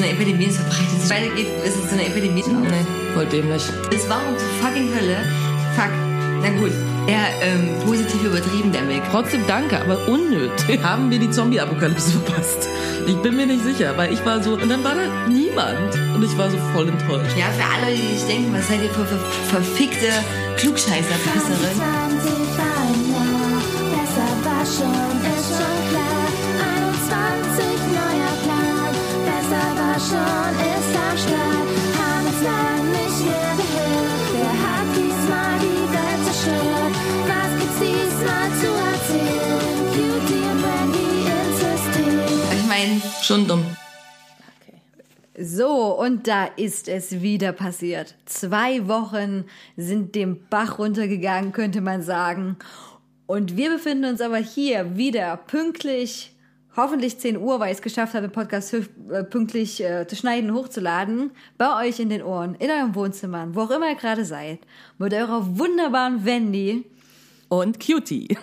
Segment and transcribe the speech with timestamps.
[0.00, 2.42] so eine Epidemie, es verbreitet sich weitergeht, ist es so eine Epidemie.
[2.46, 3.62] Nee, voll dämlich.
[3.94, 5.16] Es war um zur fucking Hölle.
[5.76, 5.90] Fuck.
[6.42, 6.72] Na gut,
[7.06, 9.02] eher ähm, positiv übertrieben, der Mick.
[9.10, 10.80] Trotzdem danke, aber unnötig.
[10.82, 12.68] Haben wir die Zombie-Apokalypse verpasst?
[13.06, 15.94] Ich bin mir nicht sicher, weil ich war so, und dann war da niemand.
[16.14, 17.36] Und ich war so voll enttäuscht.
[17.36, 19.18] Ja, für alle, die sich denken, was seid ihr für, für
[19.50, 20.08] verfickte
[20.56, 21.76] Klugscheißer-Pisserin?
[21.76, 23.60] 20 war ein Jahr,
[23.92, 25.19] besser war schon
[30.10, 31.68] schon, ist am Start.
[31.98, 36.94] Haben lang nicht mehr gehört, wer hat diesmal die Welt zerstört?
[37.30, 39.70] Was gibt's diesmal zu erzählen?
[39.94, 42.14] Cutie und Brandy ins System.
[42.58, 43.64] Ich meine, Schon dumm.
[45.42, 48.14] So, und da ist es wieder passiert.
[48.26, 49.44] Zwei Wochen
[49.76, 52.58] sind dem Bach runtergegangen, könnte man sagen.
[53.26, 56.29] Und wir befinden uns aber hier wieder pünktlich,
[56.76, 60.54] hoffentlich 10 Uhr, weil ich es geschafft habe, den Podcast äh, pünktlich äh, zu schneiden,
[60.54, 64.60] hochzuladen, bei euch in den Ohren, in eurem Wohnzimmern, wo auch immer ihr gerade seid,
[64.98, 66.84] mit eurer wunderbaren Wendy.
[67.48, 68.38] Und Cutie.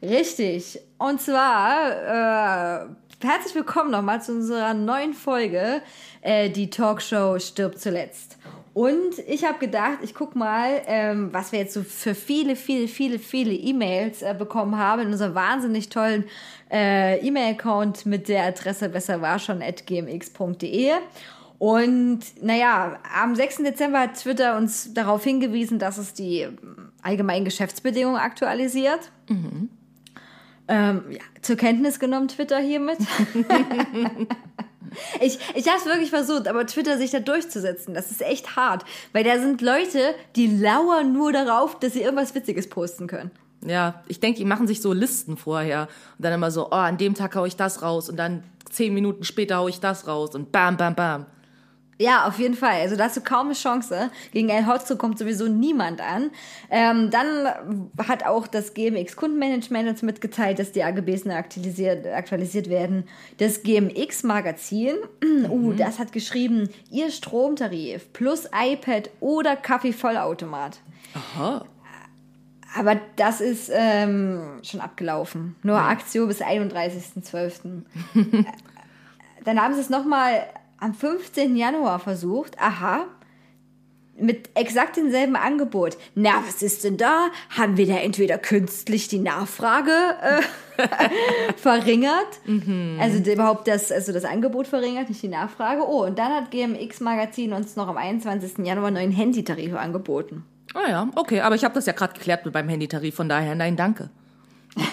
[0.00, 0.78] Richtig.
[0.98, 2.86] Und zwar äh,
[3.20, 5.82] herzlich willkommen nochmal zu unserer neuen Folge,
[6.22, 8.38] äh, die Talkshow stirbt zuletzt.
[8.72, 12.86] Und ich habe gedacht, ich guck mal, ähm, was wir jetzt so für viele, viele,
[12.86, 16.24] viele, viele E-Mails äh, bekommen haben in unserem wahnsinnig tollen
[16.70, 20.92] äh, E-Mail-Account mit der Adresse besserwarschon.gmx.de.
[21.58, 23.56] Und naja, am 6.
[23.58, 26.48] Dezember hat Twitter uns darauf hingewiesen, dass es die
[27.02, 29.10] allgemeinen Geschäftsbedingungen aktualisiert.
[30.68, 32.98] Ähm, ja, zur Kenntnis genommen, Twitter hiermit.
[35.20, 38.86] ich ich habe es wirklich versucht, aber Twitter sich da durchzusetzen, das ist echt hart.
[39.12, 43.30] Weil da sind Leute, die lauern nur darauf, dass sie irgendwas Witziges posten können.
[43.64, 45.88] Ja, ich denke, die machen sich so Listen vorher.
[46.16, 48.08] Und dann immer so, oh, an dem Tag hau ich das raus.
[48.08, 50.34] Und dann zehn Minuten später hau ich das raus.
[50.34, 51.26] Und bam, bam, bam.
[52.00, 52.80] Ja, auf jeden Fall.
[52.80, 54.10] Also da hast du kaum eine Chance.
[54.32, 56.30] Gegen El Hotzo kommt sowieso niemand an.
[56.70, 57.46] Ähm, dann
[58.08, 63.04] hat auch das GMX Kundenmanagement uns mitgeteilt, dass die AGBs aktualisiert, aktualisiert werden.
[63.36, 64.94] Das GMX Magazin,
[65.50, 70.80] uh, das hat geschrieben, ihr Stromtarif plus iPad oder Kaffeevollautomat.
[71.12, 71.66] Aha.
[72.78, 75.56] Aber das ist ähm, schon abgelaufen.
[75.62, 77.82] Nur Aktion bis 31.12.
[78.14, 78.44] Äh,
[79.44, 80.42] Dann haben sie es nochmal
[80.78, 81.56] am 15.
[81.56, 82.58] Januar versucht.
[82.60, 83.06] Aha.
[84.16, 85.96] Mit exakt demselben Angebot.
[86.14, 87.28] Na, was ist denn da?
[87.56, 90.42] Haben wir da entweder künstlich die Nachfrage äh,
[91.56, 92.26] verringert?
[93.00, 95.82] Also d- überhaupt das, also das Angebot verringert, nicht die Nachfrage.
[95.88, 98.58] Oh, und dann hat GMX Magazin uns noch am 21.
[98.66, 100.44] Januar neuen Handytarif angeboten.
[100.74, 101.40] Ah ja, okay.
[101.40, 103.14] Aber ich habe das ja gerade geklärt mit meinem Handytarif.
[103.14, 104.10] Von daher, nein, danke.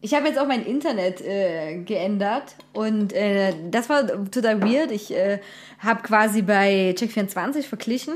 [0.00, 4.92] Ich habe jetzt auch mein Internet äh, geändert und äh, das war total weird.
[4.92, 5.40] Ich äh,
[5.80, 8.14] habe quasi bei Check24 verglichen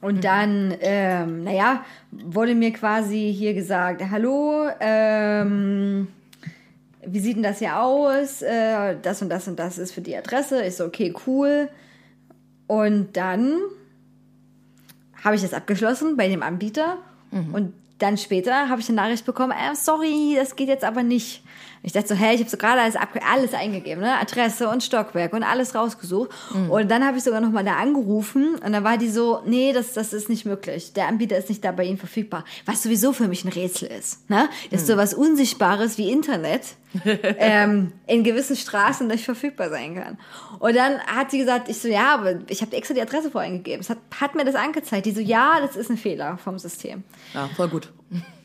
[0.00, 6.08] und dann, ähm, naja, wurde mir quasi hier gesagt, hallo, ähm,
[7.06, 8.40] wie sieht denn das hier aus?
[8.40, 10.64] Äh, das und das und das ist für die Adresse.
[10.64, 11.68] Ich so, okay, cool.
[12.66, 13.60] Und dann
[15.24, 16.98] habe ich das abgeschlossen bei dem Anbieter
[17.52, 21.42] und dann später habe ich eine Nachricht bekommen, äh, sorry, das geht jetzt aber nicht.
[21.84, 24.18] Ich dachte so, hä, ich habe so gerade alles, alles eingegeben, ne?
[24.18, 26.30] Adresse und Stockwerk und alles rausgesucht.
[26.70, 29.92] Und dann habe ich sogar nochmal da angerufen und dann war die so, nee, das,
[29.92, 30.94] das ist nicht möglich.
[30.94, 32.44] Der Anbieter ist nicht da bei Ihnen verfügbar.
[32.64, 34.28] Was sowieso für mich ein Rätsel ist.
[34.30, 34.48] Ne?
[34.70, 36.62] Das ist so was Unsichtbares wie Internet
[37.04, 40.18] ähm, in gewissen Straßen nicht verfügbar sein kann.
[40.60, 43.80] Und dann hat sie gesagt, ich so, ja, aber ich habe extra die Adresse voreingegeben.
[43.80, 45.04] Es hat, hat mir das angezeigt.
[45.06, 47.02] Die so, ja, das ist ein Fehler vom System.
[47.34, 47.92] Ja, voll gut.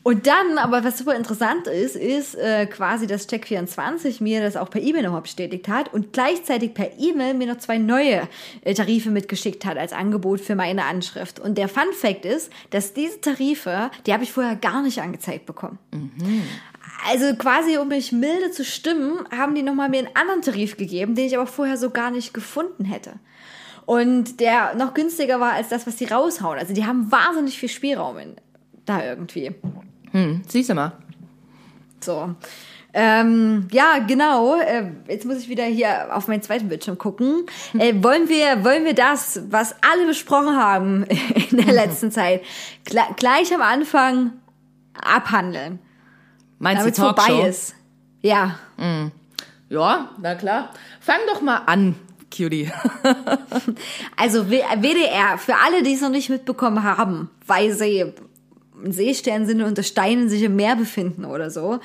[0.02, 4.70] Und dann, aber was super interessant ist, ist äh, quasi, dass Check24 mir das auch
[4.70, 8.28] per E-Mail nochmal bestätigt hat und gleichzeitig per E-Mail mir noch zwei neue
[8.64, 11.40] äh, Tarife mitgeschickt hat als Angebot für meine Anschrift.
[11.40, 15.46] Und der Fun Fact ist, dass diese Tarife, die habe ich vorher gar nicht angezeigt
[15.46, 15.80] bekommen.
[17.08, 21.16] Also quasi, um mich milde zu stimmen, haben die nochmal mir einen anderen Tarif gegeben,
[21.16, 23.14] den ich aber vorher so gar nicht gefunden hätte.
[23.86, 26.58] Und der noch günstiger war als das, was die raushauen.
[26.58, 28.36] Also die haben wahnsinnig viel Spielraum in,
[28.86, 29.56] da irgendwie.
[30.12, 30.94] Hm, siehst du mal.
[32.02, 32.34] So.
[32.94, 34.60] Ähm, ja, genau.
[34.60, 37.46] Äh, jetzt muss ich wieder hier auf meinen zweiten Bildschirm gucken.
[37.78, 41.04] Äh, wollen wir, wollen wir das, was alle besprochen haben
[41.52, 42.42] in der letzten Zeit,
[42.86, 44.34] gl gleich am Anfang
[45.00, 45.80] abhandeln,
[46.58, 47.28] Meinst damit du Talkshow?
[47.28, 47.76] vorbei ist?
[48.22, 48.56] Ja.
[49.70, 50.72] Ja, na klar.
[51.00, 51.96] Fang doch mal an,
[52.36, 52.72] Cutie.
[54.18, 58.14] Also WDR, für alle, die es noch nicht mitbekommen haben, weil sie
[58.88, 61.80] Seestern sind und unter Steinen sich im Meer befinden oder so.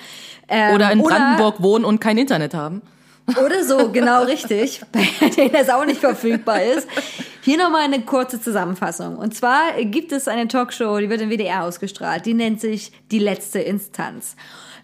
[0.49, 2.82] Ähm, Oder in Brandenburg wohnen und kein Internet haben.
[3.29, 6.87] Oder so, genau richtig, bei denen das auch nicht verfügbar ist.
[7.43, 9.17] Hier nochmal eine kurze Zusammenfassung.
[9.17, 13.19] Und zwar gibt es eine Talkshow, die wird im WDR ausgestrahlt, die nennt sich Die
[13.19, 14.37] letzte Instanz.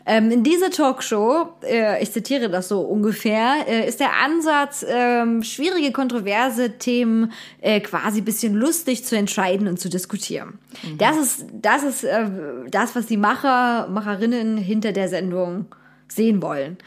[0.06, 5.42] Ähm, in dieser Talkshow, äh, ich zitiere das so ungefähr, äh, ist der Ansatz, ähm,
[5.42, 10.58] schwierige, kontroverse Themen äh, quasi bisschen lustig zu entscheiden und zu diskutieren.
[10.98, 12.26] Das ist, das ist äh,
[12.70, 15.66] das, was die Macher, Macherinnen hinter der Sendung
[16.08, 16.78] sehen wollen.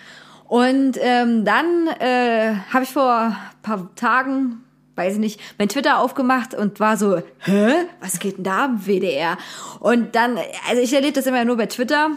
[0.48, 4.64] Und ähm, dann äh, habe ich vor ein paar Tagen,
[4.96, 8.86] weiß ich nicht, mein Twitter aufgemacht und war so, hä, was geht denn da im
[8.86, 9.38] WDR?
[9.80, 10.38] Und dann,
[10.70, 12.12] also ich erlebe das immer nur bei Twitter.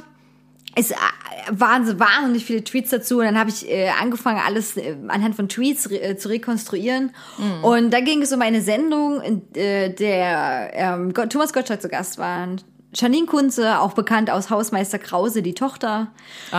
[0.78, 0.94] Es äh,
[1.50, 5.48] waren wahnsinnig viele Tweets dazu und dann habe ich äh, angefangen, alles äh, anhand von
[5.48, 7.12] Tweets re äh, zu rekonstruieren.
[7.62, 12.18] Und da ging es um eine Sendung, in äh, der ähm, Thomas Gottschalk zu Gast
[12.18, 12.48] war.
[12.94, 16.08] Janine Kunze, auch bekannt aus Hausmeister Krause, die Tochter,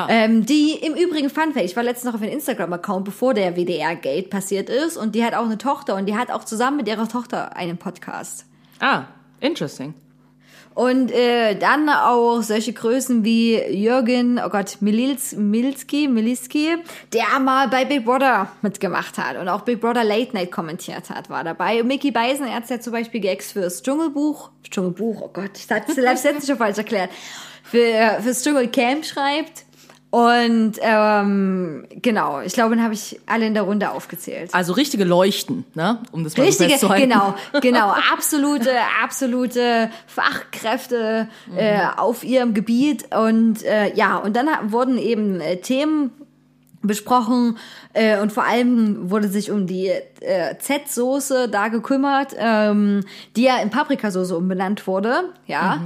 [0.08, 3.56] ähm, die im Übrigen Fun Fact, ich war letztens noch auf ihrem Instagram-Account, bevor der
[3.56, 6.88] WDR-Gate passiert ist und die hat auch eine Tochter und die hat auch zusammen mit
[6.88, 8.46] ihrer Tochter einen Podcast.
[8.80, 9.06] Ah,
[9.40, 9.96] interesting.
[10.78, 16.76] Und äh, dann auch solche Größen wie Jürgen, oh Gott, Milils, Milski, Miliski,
[17.12, 21.32] der mal bei Big Brother mitgemacht hat und auch Big Brother Late Night kommentiert hat,
[21.32, 21.82] war dabei.
[21.82, 26.46] Und Mickey Beisenherz hat zum Beispiel geext fürs Dschungelbuch, Dschungelbuch, oh Gott, ich es letztens
[26.46, 27.10] schon falsch erklärt,
[27.64, 29.66] für, fürs Dschungelcamp schreibt.
[30.10, 34.54] Und ähm, genau, ich glaube, dann habe ich alle in der Runde aufgezählt.
[34.54, 36.00] Also richtige Leuchten, ne?
[36.14, 37.10] Um das mal so Richtige, festzuhalten.
[37.10, 38.72] genau, genau, absolute,
[39.04, 41.28] absolute Fachkräfte
[41.58, 46.12] äh, auf ihrem Gebiet und äh, ja, und dann wurden eben äh, Themen
[46.88, 47.58] besprochen
[47.94, 49.88] äh, und vor allem wurde sich um die
[50.22, 53.04] äh, Z-Soße da gekümmert, ähm,
[53.36, 55.34] die ja in Paprikasoße umbenannt wurde.
[55.46, 55.82] Ja,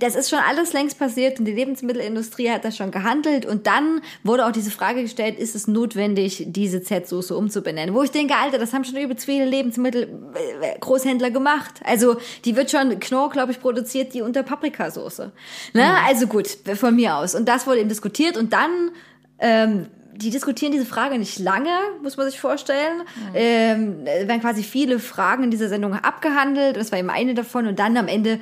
[0.00, 4.00] das ist schon alles längst passiert und die Lebensmittelindustrie hat das schon gehandelt und dann
[4.22, 7.94] wurde auch diese Frage gestellt, ist es notwendig, diese Z-Soße umzubenennen?
[7.94, 11.80] Wo ich denke, Alter, das haben schon über viele Lebensmittel-Großhändler gemacht.
[11.84, 15.32] Also die wird schon Knorr, glaube ich, produziert, die unter Paprikasoße.
[15.74, 15.94] Ne?
[16.06, 17.34] Also gut, von mir aus.
[17.34, 18.90] Und das wurde eben diskutiert und dann
[19.38, 21.70] ähm, die diskutieren diese Frage nicht lange,
[22.02, 23.02] muss man sich vorstellen.
[23.34, 26.76] Ähm, es werden quasi viele Fragen in dieser Sendung abgehandelt.
[26.76, 27.66] Das war eben eine davon.
[27.66, 28.38] Und dann am Ende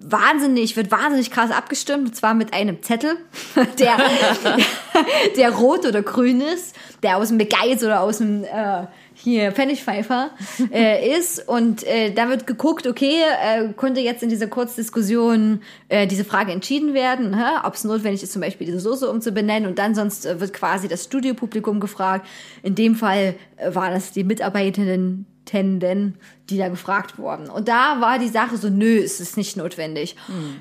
[0.00, 2.08] wahnsinnig, wird wahnsinnig krass abgestimmt.
[2.08, 3.16] Und zwar mit einem Zettel,
[3.78, 3.96] der,
[5.36, 8.86] der rot oder grün ist, der aus dem Begeiz oder aus dem äh,
[9.24, 10.30] hier Pfennigpfeifer
[10.70, 16.06] äh, ist und äh, da wird geguckt, okay, äh, konnte jetzt in dieser Kurzdiskussion äh,
[16.06, 17.34] diese Frage entschieden werden,
[17.64, 20.88] ob es notwendig ist, zum Beispiel diese Soße umzubenennen und dann sonst äh, wird quasi
[20.88, 22.26] das Studiopublikum gefragt.
[22.62, 26.16] In dem Fall äh, waren das die Mitarbeiterinnen, Tenden,
[26.48, 27.50] die da gefragt wurden.
[27.50, 30.16] Und da war die Sache so, nö, es ist nicht notwendig.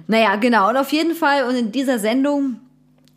[0.08, 0.70] Naja, genau.
[0.70, 2.60] Und auf jeden Fall, und in dieser Sendung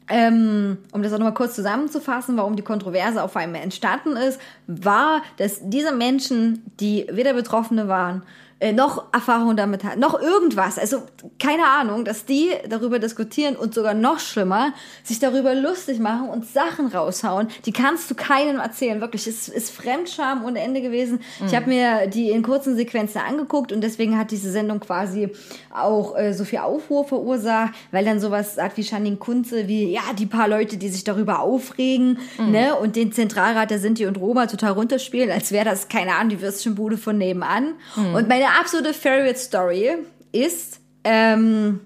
[0.09, 5.23] ähm, um das auch nochmal kurz zusammenzufassen, warum die Kontroverse auf einmal entstanden ist, war,
[5.37, 8.23] dass diese Menschen, die weder Betroffene waren,
[8.59, 11.03] äh, noch Erfahrung damit hatten, noch irgendwas, also
[11.39, 14.73] keine Ahnung, dass die darüber diskutieren und sogar noch schlimmer,
[15.05, 19.71] sich darüber lustig machen und Sachen raushauen, die kannst du keinem erzählen, wirklich, es ist
[19.71, 21.21] Fremdscham ohne Ende gewesen.
[21.47, 25.29] Ich habe mir die in kurzen Sequenzen angeguckt und deswegen hat diese Sendung quasi
[25.71, 30.01] auch äh, so viel Aufruhr verursacht, weil dann sowas sagt wie Janine Kunze, wie, ja,
[30.19, 34.47] die paar Leute, die sich darüber aufregen, ne, und den Zentralrat der Sinti und Roma
[34.47, 37.75] total runterspielen, als wäre das, keine Ahnung, die Würstchenbude von nebenan.
[38.15, 39.97] Und meine absolute Favorite Story
[40.33, 41.81] ist, ähm,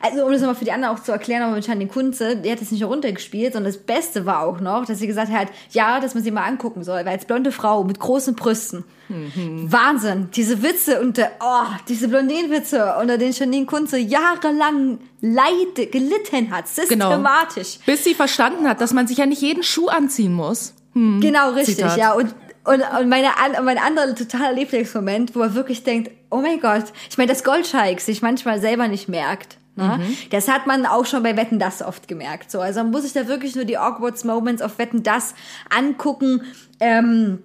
[0.00, 2.50] also um das nochmal für die anderen auch zu erklären, aber mit Janine Kunze, die
[2.50, 6.00] hat das nicht runtergespielt, sondern das Beste war auch noch, dass sie gesagt hat, ja,
[6.00, 8.84] dass man sie mal angucken soll, weil als blonde Frau mit großen Brüsten.
[9.08, 16.68] Wahnsinn, diese Witze und oh, diese Blondinenwitze, unter denen Janine Kunze jahrelang leide, gelitten hat,
[16.68, 17.80] systematisch.
[17.86, 20.74] Bis sie verstanden hat, dass man sich ja nicht jeden Schuh anziehen muss.
[20.92, 21.20] Hm.
[21.20, 21.98] Genau, richtig, Zitat.
[21.98, 22.12] ja.
[22.12, 23.28] Und, und, und meine,
[23.62, 28.06] mein anderer totaler Lieblingsmoment, wo er wirklich denkt, oh mein Gott, ich meine, dass Goldscheiks
[28.06, 29.56] sich manchmal selber nicht merkt.
[29.76, 30.00] Ne?
[30.30, 32.50] Das hat man auch schon bei Wetten das oft gemerkt.
[32.50, 35.34] So, also man muss sich da wirklich nur die awkward Moments auf Wetten das
[35.70, 36.42] angucken.
[36.80, 37.42] Ähm,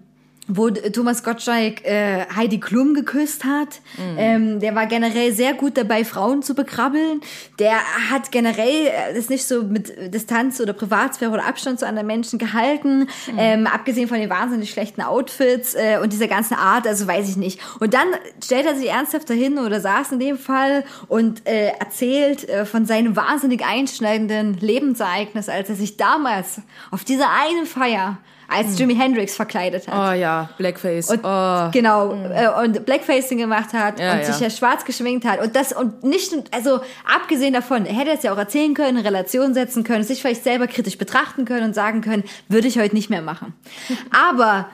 [0.48, 3.82] wo Thomas Gottschalk äh, Heidi Klum geküsst hat.
[4.18, 7.22] Ähm, der war generell sehr gut dabei, Frauen zu bekrabbeln.
[7.58, 7.78] Der
[8.12, 12.38] hat generell äh, das nicht so mit Distanz oder Privatsphäre oder Abstand zu anderen Menschen
[12.38, 13.08] gehalten.
[13.38, 17.38] Ähm, abgesehen von den wahnsinnig schlechten Outfits äh, und dieser ganzen Art, also weiß ich
[17.38, 17.60] nicht.
[17.80, 18.08] Und dann
[18.44, 22.86] stellt er sich ernsthaft dahin oder saß in dem Fall und äh, erzählt äh, von
[22.86, 26.62] seinem wahnsinnig einschneidenden Lebensereignis, als er sich damals
[26.92, 30.14] auf dieser einen Feier als Jimi Hendrix verkleidet hat.
[30.14, 31.10] Oh ja, Blackface.
[31.10, 31.70] Und oh.
[31.72, 34.26] genau, äh, und Blackfacing gemacht hat Ja, und ja.
[34.26, 35.42] sich ja schwarz geschminkt hat.
[35.42, 39.06] Und das, und nicht, also abgesehen davon, er hätte es ja auch erzählen können, in
[39.06, 42.96] Relation setzen können, sich vielleicht selber kritisch betrachten können und sagen können, würde ich heute
[42.96, 43.54] nicht mehr machen.
[44.30, 44.70] Aber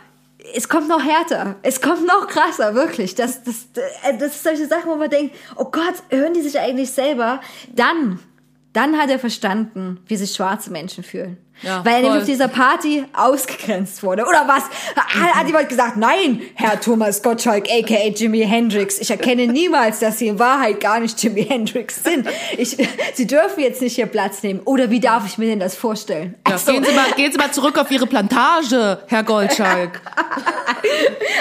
[0.56, 1.56] es kommt noch härter.
[1.62, 3.16] Es kommt noch krasser, wirklich.
[3.16, 3.68] Das, das,
[4.04, 7.42] äh, das ist solche Sachen, wo man denkt, oh Gott, hören die sich eigentlich selber?
[7.74, 8.20] Dann,
[8.74, 11.38] dann hat er verstanden, wie sich schwarze Menschen fühlen.
[11.62, 14.24] Ja, Weil er nämlich auf dieser Party ausgegrenzt wurde.
[14.26, 14.64] Oder was?
[14.96, 18.10] Hat, jemand gesagt, nein, Herr Thomas Gottschalk, a.k.a.
[18.10, 22.28] Jimi Hendrix, ich erkenne niemals, dass Sie in Wahrheit gar nicht Jimi Hendrix sind.
[22.58, 22.78] Ich,
[23.14, 24.62] Sie dürfen jetzt nicht hier Platz nehmen.
[24.66, 26.36] Oder wie darf ich mir denn das vorstellen?
[26.48, 30.02] Ja, Also- gehen, Sie mal, gehen Sie mal zurück auf Ihre Plantage, Herr Goldschalk.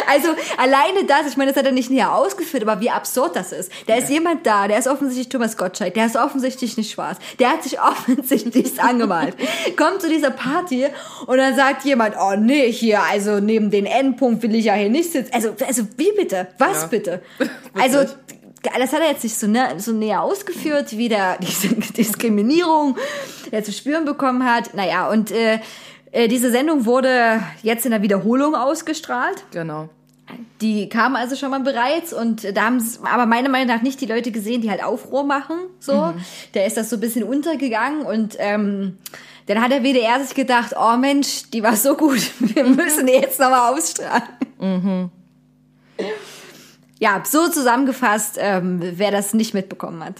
[0.06, 3.52] Also alleine das, ich meine, das hat er nicht näher ausgeführt, aber wie absurd das
[3.52, 3.70] ist.
[3.86, 7.50] Da ist jemand da, der ist offensichtlich Thomas Gottschalk, der ist offensichtlich nicht schwarz, der
[7.50, 9.34] hat sich offensichtlich angemalt,
[9.76, 10.86] kommt zu dieser Party
[11.26, 14.90] und dann sagt jemand, oh nee, hier, also neben den Endpunkt will ich ja hier
[14.90, 15.32] nicht sitzen.
[15.32, 16.48] Also, also wie bitte?
[16.58, 16.86] Was Ja.
[16.88, 17.22] bitte?
[17.80, 18.04] Also
[18.78, 22.96] das hat er jetzt nicht so, ne, so näher ausgeführt, wie der diese Diskriminierung
[23.52, 24.74] der zu spüren bekommen hat.
[24.74, 25.60] Naja, und äh,
[26.12, 29.44] äh, diese Sendung wurde jetzt in der Wiederholung ausgestrahlt.
[29.52, 29.88] Genau.
[30.60, 34.06] Die kamen also schon mal bereits und da haben aber meiner Meinung nach nicht die
[34.06, 35.56] Leute gesehen, die halt Aufruhr machen.
[35.80, 36.12] So,
[36.52, 38.98] da ist das so ein bisschen untergegangen und ähm,
[39.50, 43.14] dann hat der WDR sich gedacht, oh Mensch, die war so gut, wir müssen die
[43.14, 45.10] jetzt nochmal ausstrahlen.
[47.00, 50.14] Ja, so zusammengefasst, ähm, wer das nicht mitbekommen hat.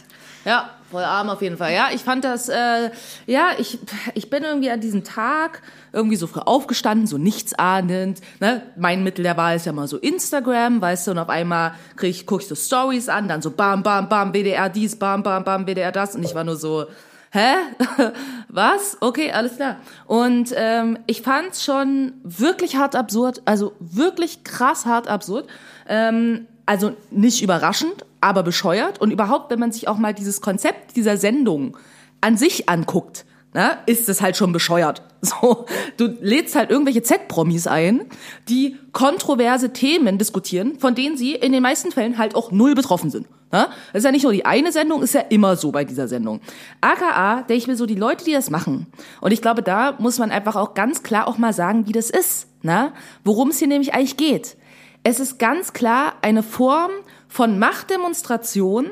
[0.44, 1.72] Ja, voll arm auf jeden Fall.
[1.74, 2.90] Ja, ich fand das, äh,
[3.26, 3.78] ja, ich,
[4.14, 8.20] ich bin irgendwie an diesem Tag irgendwie so früh aufgestanden, so nichtsahnend.
[8.40, 8.62] Ne?
[8.76, 12.10] Mein Mittel der Wahl ist ja mal so Instagram, weißt du, und auf einmal krieg
[12.10, 15.44] ich, guck ich so Stories an, dann so bam, bam, bam, WDR dies, bam, bam,
[15.44, 16.16] bam, WDR das.
[16.16, 16.86] Und ich war nur so,
[17.30, 17.54] hä?
[18.48, 18.98] Was?
[19.00, 19.76] Okay, alles klar.
[20.06, 25.46] Und ähm, ich fand's schon wirklich hart absurd, also wirklich krass hart absurd.
[25.88, 29.00] Ähm, also nicht überraschend, aber bescheuert.
[29.00, 31.76] Und überhaupt, wenn man sich auch mal dieses Konzept dieser Sendung
[32.20, 35.02] an sich anguckt, ne, ist es halt schon bescheuert.
[35.22, 35.66] So,
[35.98, 38.06] du lädst halt irgendwelche Z-Promis ein,
[38.48, 43.10] die kontroverse Themen diskutieren, von denen sie in den meisten Fällen halt auch null betroffen
[43.10, 43.26] sind.
[43.52, 43.68] Ne?
[43.92, 46.40] Das ist ja nicht nur die eine Sendung, ist ja immer so bei dieser Sendung.
[46.80, 48.86] AKA, denke ich mir so, die Leute, die das machen.
[49.20, 52.10] Und ich glaube, da muss man einfach auch ganz klar auch mal sagen, wie das
[52.10, 52.46] ist.
[52.62, 52.92] Ne?
[53.24, 54.56] Worum es hier nämlich eigentlich geht.
[55.02, 56.90] Es ist ganz klar eine Form
[57.28, 58.90] von Machtdemonstration,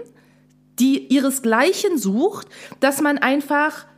[0.78, 2.48] die ihresgleichen sucht,
[2.80, 3.97] dass man einfach ein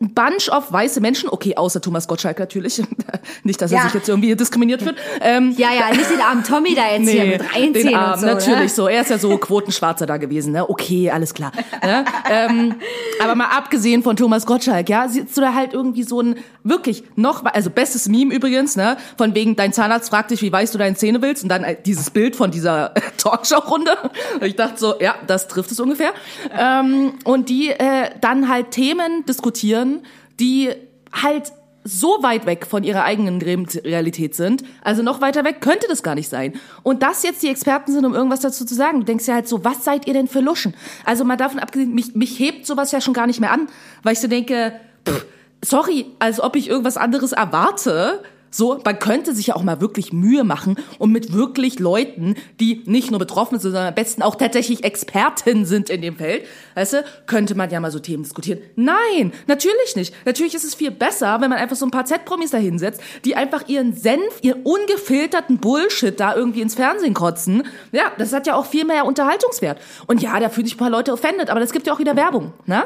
[0.00, 2.82] Bunch of weiße Menschen, okay, außer Thomas Gottschalk natürlich,
[3.44, 3.84] nicht, dass er Ja.
[3.84, 4.96] sich jetzt irgendwie diskriminiert wird.
[5.20, 8.20] Ähm, Ja, ja, nicht den armen Tommy da jetzt hier mit reinziehen den und Arm,
[8.20, 8.26] so.
[8.26, 8.68] natürlich ne?
[8.68, 8.88] so.
[8.88, 10.68] Er ist ja so Quotenschwarzer da gewesen, ne?
[10.68, 11.52] Okay, alles klar.
[11.82, 12.04] Ne?
[12.30, 12.74] ähm,
[13.22, 17.04] aber mal abgesehen von Thomas Gottschalk, ja, sitzt du da halt irgendwie so ein wirklich
[17.16, 18.96] noch, also bestes Meme übrigens, ne?
[19.18, 21.76] Von wegen dein Zahnarzt fragt dich, wie weißt du deine Zähne willst, und dann äh,
[21.84, 23.96] dieses Bild von dieser Talkshow-Runde.
[24.40, 26.12] Und Ich dachte so, ja, das trifft es ungefähr.
[26.58, 29.89] Ähm, und die äh, dann halt Themen diskutieren,
[30.38, 30.70] die
[31.12, 36.02] halt so weit weg von ihrer eigenen Realität sind, also noch weiter weg könnte das
[36.02, 36.52] gar nicht sein.
[36.82, 39.48] Und dass jetzt die Experten sind, um irgendwas dazu zu sagen, du denkst ja halt
[39.48, 40.74] so, was seid ihr denn für Luschen?
[41.04, 43.68] Also mal davon abgesehen, mich, mich hebt sowas ja schon gar nicht mehr an,
[44.02, 44.72] weil ich so denke,
[45.08, 45.24] pff,
[45.64, 48.22] sorry, als ob ich irgendwas anderes erwarte.
[48.50, 52.82] So, man könnte sich ja auch mal wirklich Mühe machen und mit wirklich Leuten, die
[52.86, 56.94] nicht nur betroffen sind, sondern am besten auch tatsächlich Experten sind in dem Feld, weißt
[56.94, 58.58] du, könnte man ja mal so Themen diskutieren.
[58.74, 60.14] Nein, natürlich nicht.
[60.26, 63.36] Natürlich ist es viel besser, wenn man einfach so ein paar Z-Promis da hinsetzt, die
[63.36, 67.62] einfach ihren Senf, ihren ungefilterten Bullshit da irgendwie ins Fernsehen kotzen.
[67.92, 69.80] Ja, das hat ja auch viel mehr Unterhaltungswert.
[70.08, 72.16] Und ja, da fühlen sich ein paar Leute offended, aber das gibt ja auch wieder
[72.16, 72.84] Werbung, ne?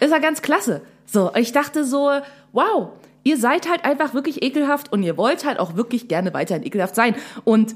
[0.00, 0.82] Ist ja ganz klasse.
[1.06, 2.10] So, ich dachte so,
[2.52, 2.90] wow,
[3.24, 6.94] ihr seid halt einfach wirklich ekelhaft und ihr wollt halt auch wirklich gerne weiterhin ekelhaft
[6.94, 7.14] sein.
[7.42, 7.74] Und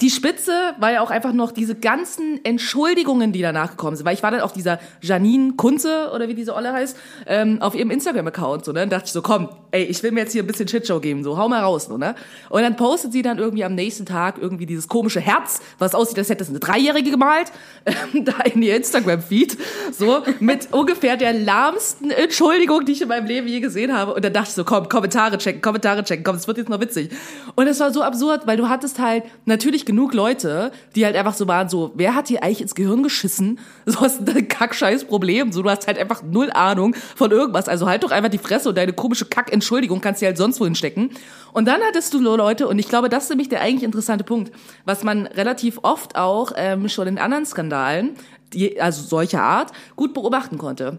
[0.00, 4.06] die Spitze war ja auch einfach noch diese ganzen Entschuldigungen, die danach gekommen sind.
[4.06, 6.96] Weil ich war dann auf dieser Janine Kunze, oder wie diese Olle heißt,
[7.26, 8.84] ähm, auf ihrem Instagram-Account, so, ne?
[8.84, 11.24] Und dachte ich so, komm, ey, ich will mir jetzt hier ein bisschen Shitshow geben,
[11.24, 12.14] so, hau mal raus, so, ne?
[12.48, 16.18] Und dann postet sie dann irgendwie am nächsten Tag irgendwie dieses komische Herz, was aussieht,
[16.18, 17.52] als hätte es eine Dreijährige gemalt,
[17.86, 19.56] ähm, da in ihr Instagram-Feed,
[19.92, 24.14] so, mit ungefähr der lahmsten Entschuldigung, die ich in meinem Leben je gesehen habe.
[24.14, 26.80] Und dann dachte ich so, komm, Kommentare checken, Kommentare checken, komm, es wird jetzt noch
[26.80, 27.10] witzig.
[27.54, 31.34] Und es war so absurd, weil du hattest halt natürlich genug Leute, die halt einfach
[31.34, 33.58] so waren, so, wer hat dir eigentlich ins Gehirn geschissen?
[33.88, 37.68] So hast du ein kackscheiß Problem, so, du hast halt einfach null Ahnung von irgendwas.
[37.68, 39.24] Also halt doch einfach die Fresse und deine komische
[39.58, 41.10] Kack-Entschuldigung kannst du halt sonst wohin stecken.
[41.52, 44.52] Und dann hattest du Leute, und ich glaube, das ist nämlich der eigentlich interessante Punkt,
[44.84, 48.14] was man relativ oft auch ähm, schon in anderen Skandalen,
[48.52, 50.98] die, also solcher Art, gut beobachten konnte.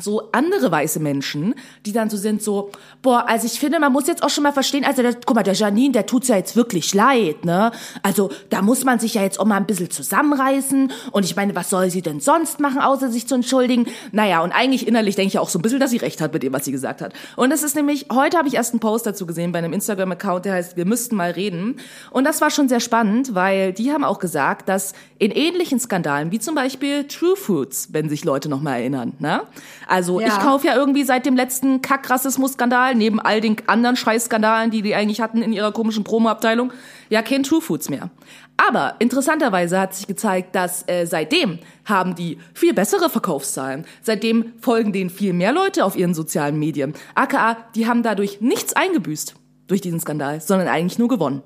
[0.00, 1.54] So andere weiße Menschen,
[1.86, 2.70] die dann so sind, so,
[3.02, 5.42] boah, also ich finde, man muss jetzt auch schon mal verstehen, also der, guck mal,
[5.42, 7.72] der Janine, der tut's ja jetzt wirklich leid, ne?
[8.02, 11.54] Also da muss man sich ja jetzt auch mal ein bisschen zusammenreißen und ich meine,
[11.54, 13.86] was soll sie denn sonst machen, außer sich zu entschuldigen?
[14.12, 16.42] Naja, und eigentlich innerlich denke ich auch so ein bisschen, dass sie recht hat mit
[16.42, 17.12] dem, was sie gesagt hat.
[17.36, 20.44] Und es ist nämlich, heute habe ich erst einen Post dazu gesehen bei einem Instagram-Account,
[20.44, 21.76] der heißt, wir müssten mal reden.
[22.10, 26.32] Und das war schon sehr spannend, weil die haben auch gesagt, dass in ähnlichen Skandalen,
[26.32, 29.42] wie zum Beispiel True Foods, wenn sich Leute noch mal erinnern, ne?
[29.86, 30.28] Also Ja.
[30.28, 34.94] ich kaufe ja irgendwie seit dem letzten Kack-Rassismus-Skandal, neben all den anderen Scheißskandalen, die die
[34.94, 36.72] eigentlich hatten in ihrer komischen Promo-Abteilung,
[37.10, 38.08] ja kein True Foods mehr.
[38.56, 43.84] Aber interessanterweise hat sich gezeigt, dass äh, seitdem haben die viel bessere Verkaufszahlen.
[44.00, 46.94] Seitdem folgen denen viel mehr Leute auf ihren sozialen Medien.
[47.14, 49.34] AKA, die haben dadurch nichts eingebüßt
[49.66, 51.42] durch diesen Skandal, sondern eigentlich nur gewonnen.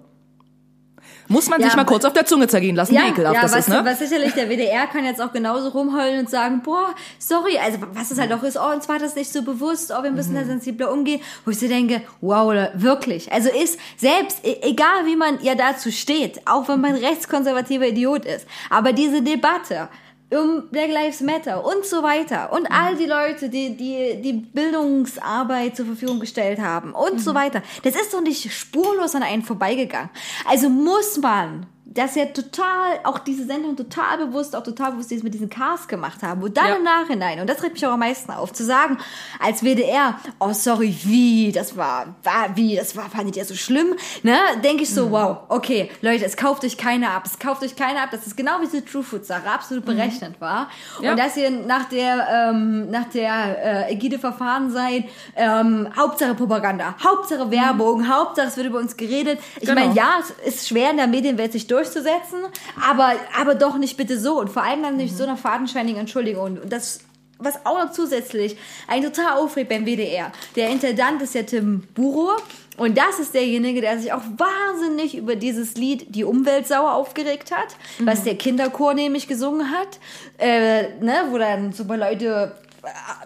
[1.29, 3.53] Muss man Ja, sich mal kurz auf der Zunge zergehen lassen, wie ekelhaft ja das
[3.53, 3.81] was, ist, ne?
[3.85, 8.11] was sicherlich der WDR kann jetzt auch genauso rumheulen und sagen, boah, sorry, also was
[8.11, 10.39] es halt auch ist, oh, uns war das nicht so bewusst, oh, wir müssen Mhm.
[10.41, 15.17] da sensibler umgehen, wo ich so denke, wow, wirklich, also ist selbst, e- egal wie
[15.17, 19.89] man ja dazu steht, auch wenn man rechtskonservativer Idiot ist, aber diese Debatte
[20.31, 25.77] um Black Lives Matter und so weiter und all die Leute, die, die die Bildungsarbeit
[25.77, 27.63] zur Verfügung gestellt haben und so weiter.
[27.83, 30.11] Das ist doch nicht spurlos an einen vorbeigegangen.
[30.47, 35.23] Also muss man das ja total, auch diese Sendung total bewusst, auch total bewusst dieses
[35.23, 36.43] mit diesen Cars gemacht haben.
[36.43, 36.75] Und dann Ja.
[36.77, 38.99] im Nachhinein, und das regt mich auch am meisten auf, zu sagen,
[39.41, 43.95] als WDR, oh sorry, wie, das war, war wie, das war, fandet ihr so schlimm,
[44.23, 44.37] ne?
[44.63, 48.03] Denke ich so, wow, okay, Leute, es kauft euch keiner ab, es kauft euch keiner
[48.03, 50.69] ab, dass es genau wie diese True Food Sache absolut berechnet war.
[51.01, 51.13] Ja.
[51.13, 55.05] Und dass ihr nach der, ähm, nach der äh, Ägide verfahren seid,
[55.37, 59.39] ähm, Hauptsache Propaganda, Hauptsache Werbung, Hauptsache es wird über uns geredet.
[59.61, 59.81] Ich Genau.
[59.81, 62.41] meine, ja, es ist schwer in der Medienwelt sich durchzusetzen,
[62.83, 64.39] aber, aber doch nicht bitte so.
[64.41, 66.59] Und vor allem dann nicht so einer fadenscheinigen Entschuldigung.
[66.59, 67.01] Und das,
[67.39, 68.57] was auch noch zusätzlich
[68.89, 70.33] ein total aufregt beim WDR.
[70.57, 72.33] Der Intendant ist ja Tim Buro.
[72.77, 77.77] Und das ist derjenige, der sich auch wahnsinnig über dieses Lied Die Umweltsau aufgeregt hat,
[78.01, 80.01] was der Kinderchor nämlich gesungen hat,
[80.39, 82.53] äh, ne, wo dann super Leute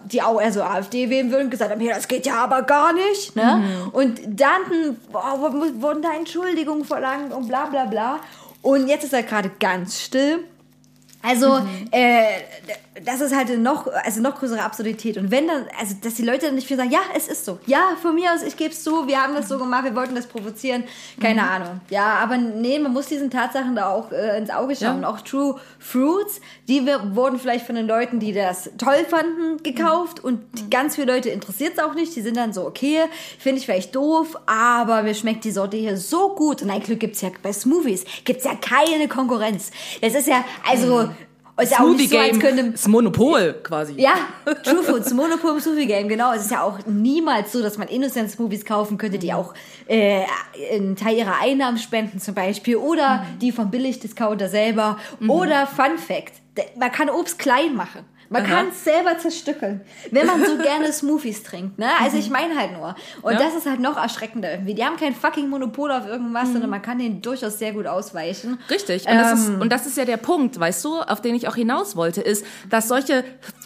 [0.05, 2.93] die auch eher so AfD wählen würden, gesagt haben, hier, das geht ja aber gar
[2.93, 3.35] nicht.
[3.35, 3.89] Ne?
[3.91, 8.19] Und dann boah, wurden da Entschuldigungen verlangt und bla bla bla.
[8.61, 10.45] Und jetzt ist er gerade ganz still.
[11.21, 11.59] Also,
[11.91, 12.23] äh,
[13.03, 15.17] das ist halt noch, also noch größere Absurdität.
[15.17, 17.59] Und wenn dann, also, dass die Leute dann nicht viel sagen, ja, es ist so.
[17.65, 20.15] Ja, von mir aus, ich gebe es zu, wir haben das so gemacht, wir wollten
[20.15, 20.83] das provozieren.
[21.21, 21.81] Keine Ahnung.
[21.89, 25.01] Ja, aber nee, man muss diesen Tatsachen da auch äh, ins Auge schauen.
[25.01, 25.09] Ja.
[25.09, 30.23] Auch True Fruits, die wir, wurden vielleicht von den Leuten, die das toll fanden, gekauft.
[30.23, 32.15] Und die- ganz viele Leute interessiert es auch nicht.
[32.15, 33.01] Die sind dann so, okay,
[33.39, 36.61] finde ich vielleicht doof, aber mir schmeckt die Sorte hier so gut.
[36.61, 39.71] Und ein Glück gibt's ja bei Smoothies, gibt's ja keine Konkurrenz.
[40.01, 41.08] Das ist ja, also,
[41.59, 43.93] ist ja auch nicht so, als könnte ist Monopol quasi.
[43.97, 44.13] ja,
[44.63, 46.33] True Foods, Monopol Smoothie Game, genau.
[46.33, 49.53] Es ist ja auch niemals so, dass man Innocent Smoothies kaufen könnte, die auch
[49.87, 50.23] äh,
[50.71, 56.33] einen Teil ihrer Einnahmen spenden zum Beispiel oder die vom Billigdiscounter selber oder Fun Fact,
[56.77, 58.05] man kann Obst klein machen.
[58.31, 61.79] Man kann es selber zerstückeln, wenn man so gerne Smoothies trinkt.
[61.79, 61.87] Ne?
[61.99, 62.95] Also ich meine halt nur.
[63.23, 63.39] Und Ja.
[63.39, 64.75] das ist halt noch erschreckender irgendwie.
[64.75, 68.59] Die haben kein fucking Monopol auf irgendwas, sondern man kann denen durchaus sehr gut ausweichen.
[68.69, 69.07] Richtig.
[69.07, 69.61] Und, das ist, Ähm.
[69.61, 72.45] und das ist ja der Punkt, weißt du, auf den ich auch hinaus wollte, ist,
[72.69, 73.23] dass solche,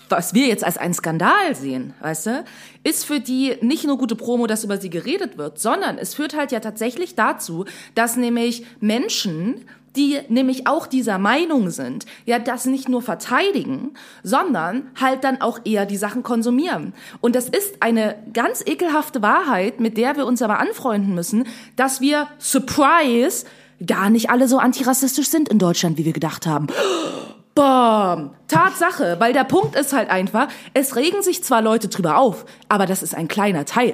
[0.10, 2.46] was wir jetzt als einen Skandal sehen, weißt du,
[2.84, 6.36] ist für die nicht nur gute Promo, dass über sie geredet wird, sondern es führt
[6.38, 12.66] halt ja tatsächlich dazu, dass nämlich Menschen, die nämlich auch dieser Meinung sind, ja das
[12.66, 13.92] nicht nur verteidigen,
[14.24, 16.94] sondern halt dann auch eher die Sachen konsumieren.
[17.22, 22.02] Und das ist eine ganz ekelhafte Wahrheit, mit der wir uns aber anfreunden müssen, dass
[22.02, 23.46] wir, surprise,
[23.86, 26.68] gar nicht alle so antirassistisch sind in Deutschland, wie wir gedacht haben.
[27.56, 28.32] Bam!
[28.48, 32.88] Tatsache, weil der Punkt ist halt einfach, es regen sich zwar Leute drüber auf, aber
[32.88, 33.94] das ist ein kleiner Teil,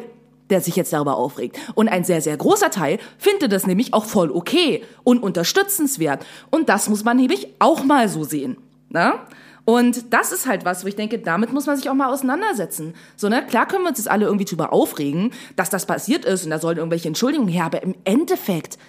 [0.49, 1.57] der sich jetzt darüber aufregt.
[1.75, 6.25] Und ein sehr, sehr großer Teil findet das nämlich auch voll okay und unterstützenswert.
[6.49, 8.57] Und das muss man nämlich auch mal so sehen.
[8.89, 9.25] Na?
[9.65, 12.95] Und das ist halt was, wo ich denke, damit muss man sich auch mal auseinandersetzen.
[13.15, 13.45] So, ne?
[13.45, 16.57] Klar können wir uns jetzt alle irgendwie drüber aufregen, dass das passiert ist und da
[16.57, 18.79] sollen irgendwelche Entschuldigungen her, aber im Endeffekt,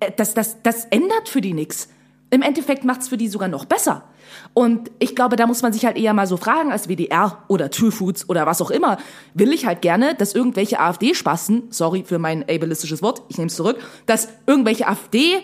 [0.00, 1.88] äh, das, das, das ändert für die nix.
[2.30, 4.08] Im Endeffekt macht's für die sogar noch besser.
[4.52, 7.70] Und ich glaube, da muss man sich halt eher mal so fragen als WDR oder
[7.70, 8.98] True Foods oder was auch immer.
[9.34, 13.56] Will ich halt gerne, dass irgendwelche AfD-Spasten, sorry für mein ableistisches Wort, ich nehme es
[13.56, 15.40] zurück, dass irgendwelche AfD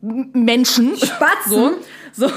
[0.00, 1.74] Menschen Spatzen?
[2.12, 2.32] so, so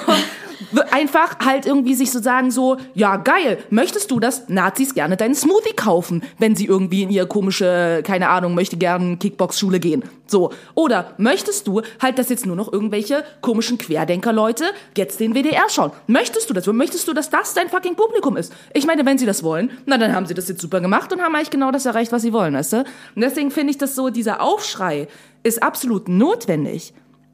[0.92, 5.36] einfach halt irgendwie sich so sagen so, ja geil, möchtest du, dass Nazis gerne deinen
[5.36, 10.04] Smoothie kaufen, wenn sie irgendwie in ihre komische, keine Ahnung, möchte gern Kickbox-Schule gehen.
[10.28, 10.52] So.
[10.76, 15.92] Oder möchtest du halt, dass jetzt nur noch irgendwelche komischen Querdenker-Leute jetzt den WDR schauen?
[16.08, 16.68] Möchtest du das?
[16.68, 18.54] Möchtest du, dass das dein fucking Publikum ist?
[18.74, 21.22] Ich meine, wenn sie das wollen, na dann haben sie das jetzt super gemacht und
[21.22, 22.78] haben eigentlich genau das erreicht, was sie wollen, weißt du?
[23.16, 25.08] Und deswegen finde ich das so, dieser Aufschrei
[25.44, 26.94] ist absolut notwendig.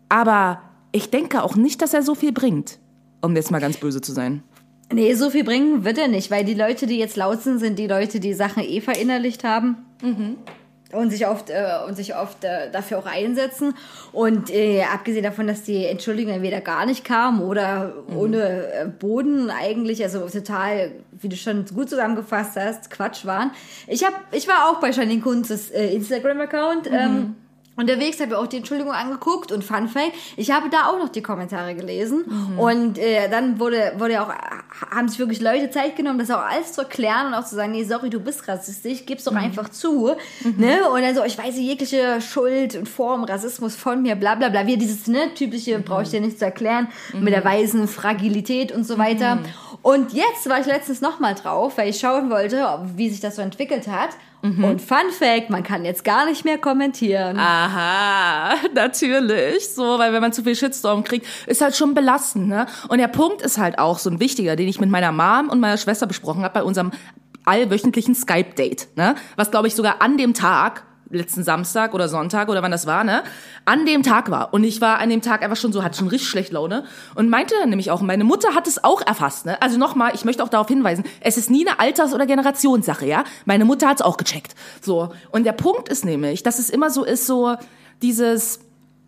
[0.09, 0.61] Aber
[0.91, 2.79] ich denke auch nicht, dass er so viel bringt.
[3.25, 4.43] Um jetzt mal ganz böse zu sein.
[4.93, 7.79] Nee, so viel bringen wird er nicht, weil die Leute, die jetzt laut sind, sind
[7.79, 9.77] die Leute, die Sachen eh verinnerlicht haben.
[10.91, 13.73] Und sich oft, äh, und sich oft äh, dafür auch einsetzen.
[14.11, 19.49] Und äh, abgesehen davon, dass die Entschuldigung entweder gar nicht kam oder ohne äh, Boden
[19.49, 23.49] eigentlich, also total, wie du schon gut zusammengefasst hast, Quatsch waren.
[23.87, 26.87] Ich, hab, ich war auch bei Janine Kunzes äh, Instagram-Account.
[26.91, 27.35] Ähm,
[27.77, 31.09] Unterwegs habe ich auch die Entschuldigung angeguckt und Fun Fact, ich habe da auch noch
[31.09, 32.23] die Kommentare gelesen.
[32.57, 34.29] Und äh, dann wurde wurde auch
[34.91, 37.71] haben sich wirklich Leute Zeit genommen, das auch alles zu erklären und auch zu sagen,
[37.71, 40.15] nee, sorry, du bist rassistisch, gib's doch einfach zu,
[40.57, 40.89] ne?
[40.89, 44.65] Und dann so, ich weiß jegliche Schuld und Form Rassismus von mir, bla bla bla,
[44.67, 48.85] wie dieses ne typische brauche ich dir nicht zu erklären mit der weisen Fragilität und
[48.85, 49.39] so weiter.
[49.81, 53.35] Und jetzt war ich letztens noch mal drauf, weil ich schauen wollte, wie sich das
[53.35, 54.09] so entwickelt hat.
[54.63, 57.37] Und Fun Fact, man kann jetzt gar nicht mehr kommentieren.
[57.37, 59.69] Aha, natürlich.
[59.69, 62.65] So, weil wenn man zu viel Shitstorm kriegt, ist halt schon belastend, ne?
[62.87, 65.59] Und der Punkt ist halt auch so ein wichtiger, den ich mit meiner Mom und
[65.59, 66.91] meiner Schwester besprochen habe bei unserem
[67.45, 69.15] allwöchentlichen Skype-Date, ne?
[69.35, 73.03] Was glaube ich sogar an dem Tag letzten Samstag oder Sonntag oder wann das war,
[73.03, 73.23] ne?
[73.65, 74.53] An dem Tag war.
[74.53, 76.85] Und ich war an dem Tag einfach schon so, hatte schon richtig schlecht Laune.
[77.15, 79.61] Und meinte dann nämlich auch, meine Mutter hat es auch erfasst, ne?
[79.61, 83.23] Also nochmal, ich möchte auch darauf hinweisen, es ist nie eine Alters- oder Generationssache, ja?
[83.45, 84.55] Meine Mutter hat es auch gecheckt.
[84.81, 85.09] So.
[85.31, 87.55] Und der Punkt ist nämlich, dass es immer so ist, so
[88.01, 88.59] dieses,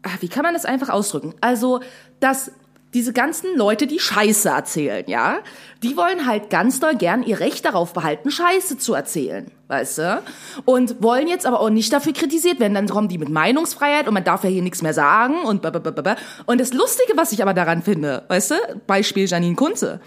[0.03, 1.33] ah, wie kann man das einfach ausdrücken?
[1.41, 1.81] Also,
[2.19, 2.51] dass
[2.97, 5.37] diese ganzen Leute, die Scheiße erzählen, ja,
[5.83, 10.23] die wollen halt ganz doll gern ihr Recht darauf behalten, Scheiße zu erzählen, weißt du?
[10.65, 12.73] Und wollen jetzt aber auch nicht dafür kritisiert werden.
[12.73, 16.15] Dann kommen die mit Meinungsfreiheit und man darf ja hier nichts mehr sagen und blablabla.
[16.47, 18.55] Und das Lustige, was ich aber daran finde, weißt du,
[18.87, 20.01] Beispiel Janine Kunze.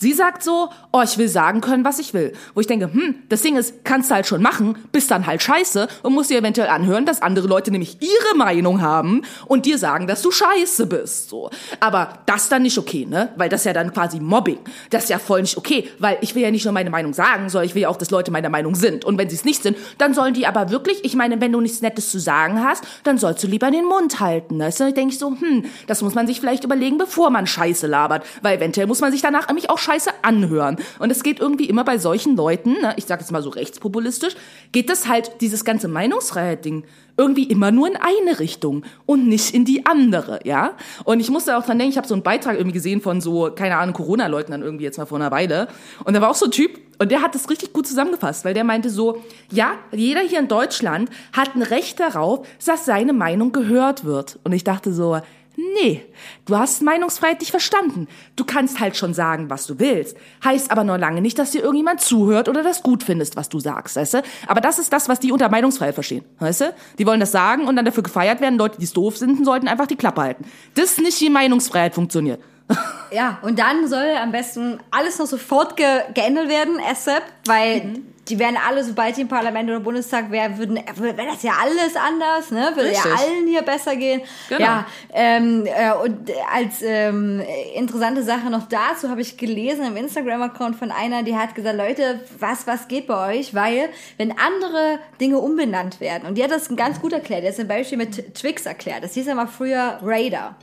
[0.00, 2.32] Sie sagt so, oh, ich will sagen können, was ich will.
[2.54, 5.42] Wo ich denke, hm, das Ding ist, kannst du halt schon machen, bist dann halt
[5.42, 9.76] scheiße und musst dir eventuell anhören, dass andere Leute nämlich ihre Meinung haben und dir
[9.76, 11.50] sagen, dass du scheiße bist, so.
[11.80, 13.28] Aber das dann nicht okay, ne?
[13.36, 14.60] Weil das ist ja dann quasi Mobbing.
[14.88, 17.50] Das ist ja voll nicht okay, weil ich will ja nicht nur meine Meinung sagen,
[17.50, 19.04] sondern ich will ja auch, dass Leute meiner Meinung sind.
[19.04, 21.60] Und wenn sie es nicht sind, dann sollen die aber wirklich, ich meine, wenn du
[21.60, 24.88] nichts Nettes zu sagen hast, dann sollst du lieber den Mund halten, weißt du?
[24.88, 28.56] Ich denke so, hm, das muss man sich vielleicht überlegen, bevor man Scheiße labert, weil
[28.56, 29.89] eventuell muss man sich danach nämlich auch Scheiße
[30.22, 30.76] anhören.
[30.98, 34.34] Und es geht irgendwie immer bei solchen Leuten, ne, ich sag jetzt mal so rechtspopulistisch,
[34.72, 36.84] geht das halt, dieses ganze Meinungsfreiheit-Ding,
[37.16, 40.72] irgendwie immer nur in eine Richtung und nicht in die andere, ja?
[41.04, 43.50] Und ich musste auch dran denken, ich habe so einen Beitrag irgendwie gesehen von so,
[43.54, 45.68] keine Ahnung, Corona-Leugnern irgendwie jetzt mal vor einer Weile.
[46.04, 48.52] Und da war auch so ein Typ, und der hat das richtig gut zusammengefasst, weil
[48.52, 53.52] der meinte so, ja, jeder hier in Deutschland hat ein Recht darauf, dass seine Meinung
[53.52, 54.38] gehört wird.
[54.44, 55.20] Und ich dachte so,
[55.74, 56.02] Nee,
[56.46, 58.08] du hast Meinungsfreiheit nicht verstanden.
[58.36, 60.16] Du kannst halt schon sagen, was du willst.
[60.44, 63.60] Heißt aber noch lange nicht, dass dir irgendjemand zuhört oder das gut findest, was du
[63.60, 64.22] sagst, weißt du?
[64.46, 66.74] Aber das ist das, was die unter Meinungsfreiheit verstehen, weißt du?
[66.98, 68.58] Die wollen das sagen und dann dafür gefeiert werden.
[68.58, 70.44] Leute, die es doof sind, sollten einfach die Klappe halten.
[70.74, 72.40] Das ist nicht, wie Meinungsfreiheit funktioniert.
[73.10, 78.04] Ja, und dann soll am besten alles noch sofort ge geändert werden, ASAP, weil Mhm.
[78.30, 81.96] Die werden alle, sobald die im Parlament oder Bundestag wären, würden, wäre das ja alles
[81.96, 82.72] anders, ne?
[82.74, 83.12] Würde ja Richtig.
[83.12, 84.22] allen hier besser gehen.
[84.48, 84.64] Genau.
[84.64, 87.42] Ja, ähm, äh, und als ähm,
[87.74, 92.20] interessante Sache noch dazu habe ich gelesen im Instagram-Account von einer, die hat gesagt, Leute,
[92.38, 93.54] was, was geht bei euch?
[93.54, 97.56] Weil, wenn andere Dinge umbenannt werden, und die hat das ganz gut erklärt, die hat
[97.56, 100.56] zum Beispiel mit Twix erklärt, das hieß ja mal früher Raider.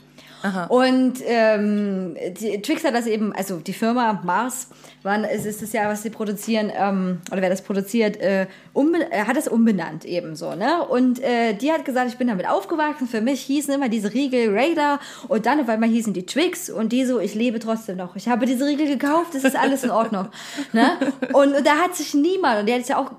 [0.69, 4.67] Und ähm, die, Twix hat das eben, also die Firma Mars,
[5.03, 9.23] wann es ist das ja, was sie produzieren, ähm, oder wer das produziert, äh, äh,
[9.25, 10.83] hat das umbenannt eben so, ne?
[10.87, 14.55] Und äh, die hat gesagt, ich bin damit aufgewachsen, für mich hießen immer diese Riegel
[14.55, 18.15] Raider und dann auf einmal hießen die Twix und die so, ich lebe trotzdem noch.
[18.15, 20.27] Ich habe diese Riegel gekauft, das ist alles in Ordnung.
[20.73, 20.91] ne?
[21.33, 23.11] Und, und da hat sich niemand, und der hat es ja auch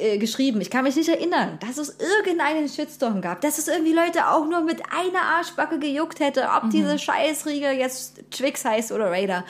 [0.00, 3.92] äh, geschrieben, ich kann mich nicht erinnern, dass es irgendeinen Shitstorm gab, dass es irgendwie
[3.92, 9.10] Leute auch nur mit einer Arschbacke gejuckt hätte, ob diese Scheißriegel jetzt Twix heißt oder
[9.10, 9.44] Raider.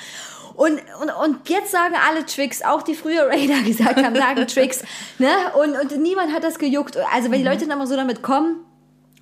[0.54, 4.82] Und, und, und jetzt sagen alle Tricks, auch die früher Raider gesagt haben, sagen Tricks.
[5.18, 5.30] Ne?
[5.60, 6.96] Und, und niemand hat das gejuckt.
[7.12, 8.64] Also wenn die Leute dann mal so damit kommen,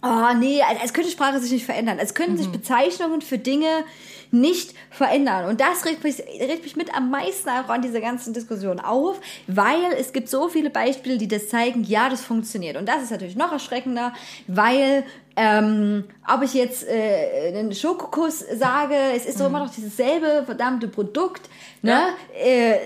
[0.04, 2.00] Oh nee, als, als könnte Sprache sich nicht verändern.
[2.00, 3.84] Als könnten sich Bezeichnungen für Dinge
[4.32, 5.48] nicht verändern.
[5.48, 9.20] Und das regt mich, regt mich mit am meisten auch an dieser ganzen Diskussion auf,
[9.46, 12.76] weil es gibt so viele Beispiele, die das zeigen, ja, das funktioniert.
[12.76, 14.14] Und das ist natürlich noch erschreckender,
[14.46, 15.04] weil
[15.36, 20.42] ähm, ob ich jetzt äh, einen Schokokuss sage, es ist doch immer noch dieses selbe
[20.44, 21.48] verdammte Produkt.
[21.82, 21.90] Ne?
[21.90, 22.44] Ja.
[22.44, 22.78] Äh,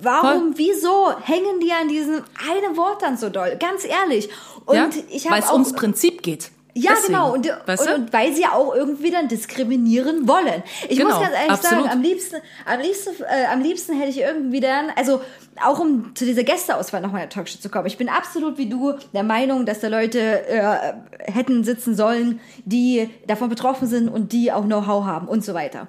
[0.00, 0.54] warum, Voll.
[0.56, 3.56] wieso hängen die an diesem eine Wort dann so doll?
[3.58, 4.28] Ganz ehrlich.
[4.64, 4.88] Und ja?
[5.10, 6.50] ich Weil habe es auch ums Prinzip geht.
[6.76, 7.12] Ja, Deswegen.
[7.12, 7.32] genau.
[7.32, 7.94] Und, weißt und, du?
[7.94, 10.62] und weil sie auch irgendwie dann diskriminieren wollen.
[10.88, 11.84] Ich Genau, muss ganz ehrlich absolut.
[11.84, 15.20] sagen, am liebsten, am liebsten, äh, am liebsten hätte ich irgendwie dann, also
[15.62, 17.86] auch um zu dieser Gästeauswahl nochmal in der Talkshow zu kommen.
[17.86, 23.08] Ich bin absolut wie du der Meinung, dass da Leute äh, hätten sitzen sollen, die
[23.28, 25.86] davon betroffen sind und die auch Know-how haben und so weiter.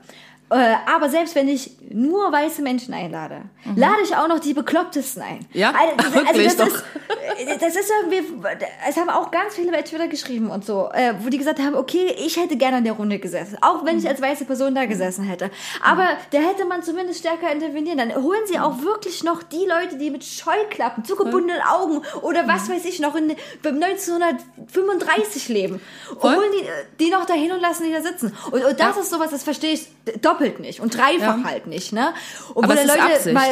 [0.51, 3.41] Äh, aber selbst wenn ich nur weiße Menschen einlade,
[3.75, 5.39] lade ich auch noch die Beklopptesten ein.
[5.39, 5.45] Mhm.
[5.53, 5.73] Ja?
[5.97, 6.67] also, Wirklich das doch.
[6.67, 8.21] ist, das ist irgendwie,
[8.87, 11.73] es haben auch ganz viele bei Twitter geschrieben und so, äh, wo die gesagt haben,
[11.75, 14.85] okay, ich hätte gerne in der Runde gesessen, auch wenn ich als weiße Person da
[14.85, 15.49] gesessen hätte.
[15.83, 17.97] Aber da hätte man zumindest stärker intervenieren.
[17.97, 22.69] Dann holen sie auch wirklich noch die Leute, die mit Scheuklappen, zugebundenen Augen oder was
[22.69, 25.81] weiß ich noch in 1935 leben.
[26.19, 28.31] Und holen die, die noch dahin und lassen die da sitzen.
[28.51, 29.01] Und, und das Ja.
[29.01, 29.87] ist sowas, das verstehe ich
[30.21, 31.43] doppelt nicht und dreifach Ja.
[31.43, 31.93] halt nicht.
[31.93, 32.13] Ne?
[32.53, 33.33] Und Aber wo es Leute Absicht.
[33.33, 33.47] mal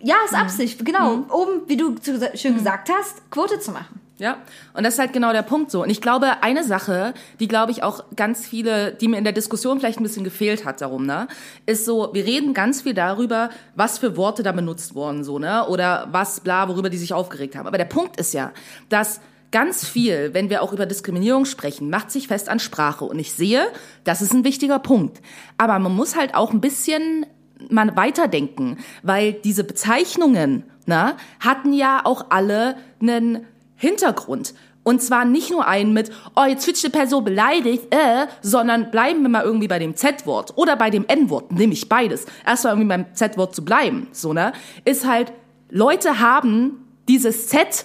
[0.00, 1.24] ja, ist Absicht, genau.
[1.30, 4.00] Oben, wie du zu, schön gesagt hast, Quote zu machen.
[4.18, 4.38] Ja,
[4.74, 5.82] und das ist halt genau der Punkt so.
[5.82, 9.32] Und ich glaube, eine Sache, die glaube ich auch ganz viele, die mir in der
[9.32, 11.28] Diskussion vielleicht ein bisschen gefehlt hat darum, ne,
[11.66, 15.66] ist so, wir reden ganz viel darüber, was für Worte da benutzt wurden, so, ne,
[15.68, 17.68] oder was, bla, worüber die sich aufgeregt haben.
[17.68, 18.50] Aber der Punkt ist ja,
[18.88, 23.04] dass ganz viel, wenn wir auch über Diskriminierung sprechen, macht sich fest an Sprache.
[23.04, 23.66] Und ich sehe,
[24.04, 25.20] das ist ein wichtiger Punkt.
[25.56, 27.26] Aber man muss halt auch ein bisschen
[27.70, 34.54] mal weiterdenken, weil diese Bezeichnungen ne, hatten ja auch alle einen Hintergrund.
[34.84, 39.20] Und zwar nicht nur einen mit, oh, jetzt sich die Person beleidigt, äh, sondern bleiben
[39.22, 42.24] wir mal irgendwie bei dem Z-Wort oder bei dem N-Wort, nämlich beides.
[42.46, 44.52] Erstmal irgendwie beim Z-Wort zu bleiben, so, ne,
[44.86, 45.32] ist halt,
[45.68, 47.84] Leute haben dieses Z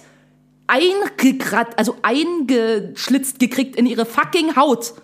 [0.66, 4.94] eingekratzt, also eingeschlitzt gekriegt in ihre fucking Haut.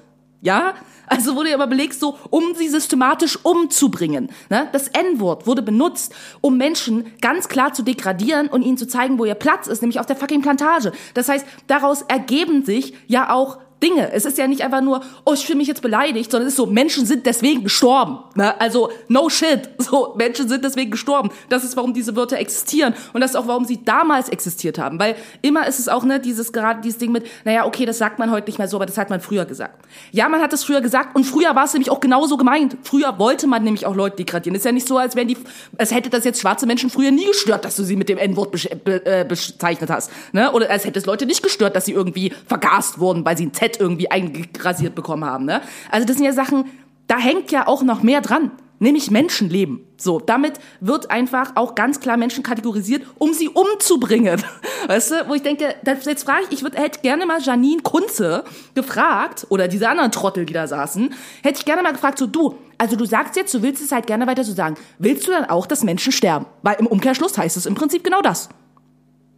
[0.40, 0.74] Ja?
[1.06, 4.30] Also wurde aber belegt, so, um sie systematisch umzubringen.
[4.48, 4.68] Ne?
[4.72, 9.24] Das N-Wort wurde benutzt, um Menschen ganz klar zu degradieren und ihnen zu zeigen, wo
[9.24, 10.92] ihr Platz ist, nämlich auf der fucking Plantage.
[11.14, 14.12] Das heißt, daraus ergeben sich ja auch Dinge.
[14.12, 16.58] Es ist ja nicht einfach nur, oh, ich fühle mich jetzt beleidigt, sondern es ist
[16.58, 18.18] so, Menschen sind deswegen gestorben.
[18.34, 18.58] Ne?
[18.60, 19.68] Also, no shit.
[19.90, 21.30] So, Menschen sind deswegen gestorben.
[21.48, 22.94] Das ist, warum diese Wörter existieren.
[23.12, 25.00] Und das ist auch, warum sie damals existiert haben.
[25.00, 28.20] Weil immer ist es auch, ne, dieses, gerade dieses Ding mit, naja, okay, das sagt
[28.20, 29.84] man heute nicht mehr so, aber das hat man früher gesagt.
[30.12, 32.76] Ja, man hat es früher gesagt und früher war es nämlich auch genauso gemeint.
[32.82, 34.54] Früher wollte man nämlich auch Leute degradieren.
[34.54, 35.38] Ist ja nicht so, als wären die,
[35.76, 38.54] als hätte das jetzt schwarze Menschen früher nie gestört, dass du sie mit dem N-Wort
[38.86, 40.12] äh, bezeichnet hast.
[40.32, 40.52] Ne?
[40.52, 43.54] Oder als hätte es Leute nicht gestört, dass sie irgendwie vergast wurden, weil sie ein
[43.54, 45.44] Z irgendwie eingerasiert bekommen haben.
[45.44, 45.61] Ne?
[45.90, 46.64] Also das sind ja Sachen,
[47.06, 48.50] da hängt ja auch noch mehr dran.
[48.83, 49.85] Nämlich Menschenleben.
[49.98, 54.42] So, damit wird einfach auch ganz klar Menschen kategorisiert, um sie umzubringen.
[54.87, 57.83] Weißt du, wo ich denke, das, jetzt frage ich, ich würd, hätte gerne mal Janine
[57.83, 58.42] Kunze
[58.74, 62.54] gefragt, oder diese anderen Trottel, die da saßen, hätte ich gerne mal gefragt, so du,
[62.78, 64.76] also du sagst jetzt, du willst es halt gerne weiter so sagen.
[64.98, 66.46] Willst du dann auch, dass Menschen sterben?
[66.62, 68.48] Weil im Umkehrschluss heißt es im Prinzip genau das.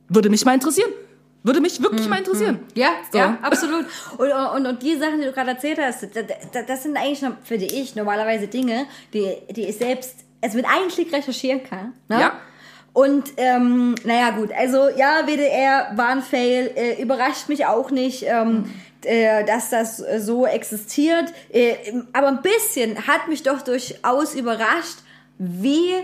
[0.08, 0.90] Würde mich mal interessieren.
[1.44, 2.60] Würde mich wirklich mal interessieren.
[2.74, 3.18] Ja, So.
[3.18, 3.84] ja, absolut.
[4.16, 7.32] Und, und, und die Sachen, die du gerade erzählt hast, das, das- sind eigentlich, noch,
[7.42, 11.94] finde ich, normalerweise Dinge, die, die ich selbst, also mit einem Klick recherchieren kann.
[12.08, 12.20] Ne?
[12.20, 12.32] Ja.
[12.92, 18.24] Und, ähm, naja, gut, also, ja, WDR war ein Fail, äh, überrascht mich auch nicht,
[18.26, 18.70] ähm,
[19.04, 21.32] äh, dass das so existiert.
[21.50, 21.74] Äh,
[22.12, 24.98] aber ein bisschen hat mich doch durchaus überrascht,
[25.38, 25.94] wie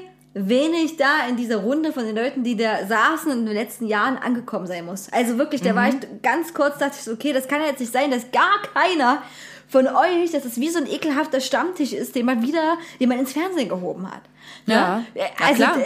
[0.47, 4.17] wenig da in dieser Runde von den Leuten, die da saßen in den letzten Jahren
[4.17, 5.09] angekommen sein muss.
[5.13, 7.81] Also wirklich, da war ich ganz kurz, dachte ich so, okay, das kann ja jetzt
[7.81, 9.23] nicht sein, dass gar keiner
[9.69, 13.19] von euch, dass es wie so ein ekelhafter Stammtisch ist, den man wieder, den man
[13.19, 14.23] ins Fernsehen gehoben hat.
[14.67, 14.75] Ne?
[14.75, 15.79] Ja, Äh, na also, klar.
[15.79, 15.83] äh,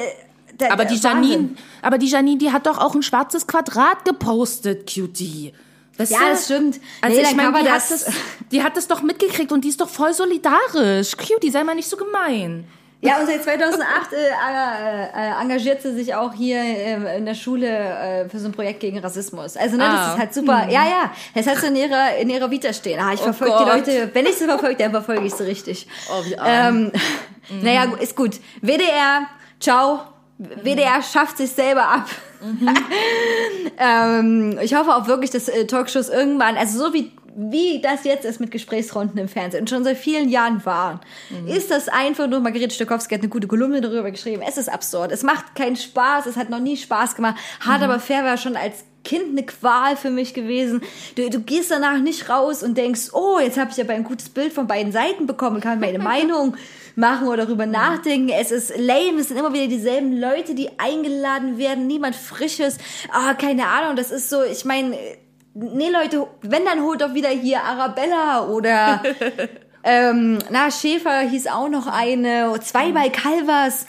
[0.58, 1.30] da- Aber da- die Wahnsinn.
[1.30, 1.48] Janine,
[1.82, 5.52] aber die Janine, die hat doch auch ein schwarzes Quadrat gepostet, Cutie.
[5.98, 6.24] Weißt Ja, du?
[6.30, 6.80] das stimmt.
[7.00, 8.06] Also Nee, ich meine, die, hat das,
[8.50, 11.16] die hat das doch mitgekriegt und die ist doch voll solidarisch.
[11.16, 12.64] Cutie, sei mal nicht so gemein.
[13.04, 17.34] Ja, und seit 2008 äh, äh, äh, engagiert sie sich auch hier äh, in der
[17.34, 19.56] Schule äh, für so ein Projekt gegen Rassismus.
[19.56, 19.92] Also, ne, Ah.
[20.04, 20.68] das ist halt super.
[20.70, 23.00] Ja, ja, das hat sie in ihrer, in ihrer Vita stehen.
[23.00, 23.70] Ah, ich Oh verfolge die.
[23.70, 25.88] Leute, wenn ich sie verfolge, dann verfolge ich sie richtig.
[26.10, 26.92] Oh, wie arm.
[27.50, 28.36] Ähm, Naja, gu- ist gut.
[28.60, 29.26] WDR,
[29.58, 30.02] ciao.
[30.38, 32.06] WDR schafft sich selber ab.
[33.78, 38.24] ähm, ich hoffe auch wirklich, dass äh, Talkshows irgendwann, also so wie, wie das jetzt
[38.24, 41.00] ist mit Gesprächsrunden im Fernsehen und schon seit vielen Jahren waren,
[41.46, 45.12] ist das einfach nur, Margarete Stokowski hat eine gute Kolumne darüber geschrieben, es ist absurd,
[45.12, 48.56] es macht keinen Spaß, es hat noch nie Spaß gemacht, Hart aber fair war schon
[48.56, 50.80] als Kind eine Qual für mich gewesen.
[51.16, 54.28] Du, du gehst danach nicht raus und denkst, oh, jetzt habe ich aber ein gutes
[54.28, 56.56] Bild von beiden Seiten bekommen, kann meine Meinung
[56.94, 58.28] machen oder darüber nachdenken.
[58.28, 62.78] Es ist lame, es sind immer wieder dieselben Leute, die eingeladen werden, niemand Frisches.
[63.10, 64.96] Ah, keine Ahnung, das ist so, ich meine,
[65.54, 69.02] nee Leute, wenn dann holt doch wieder hier Arabella oder
[69.84, 73.86] ähm, na, Schäfer hieß auch noch eine, zweimal Calvas.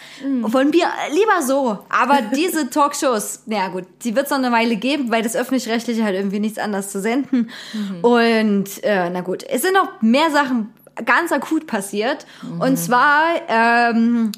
[0.50, 1.80] Von mir lieber so.
[1.90, 6.04] Aber diese Talkshows, naja gut, die wird es noch eine Weile geben, weil das Öffentlich-Rechtliche
[6.04, 7.50] halt irgendwie nichts anderes zu senden.
[8.02, 10.74] Und äh, na gut, es sind noch mehr Sachen
[11.06, 12.26] ganz akut passiert.
[12.60, 14.32] Und zwar ähm,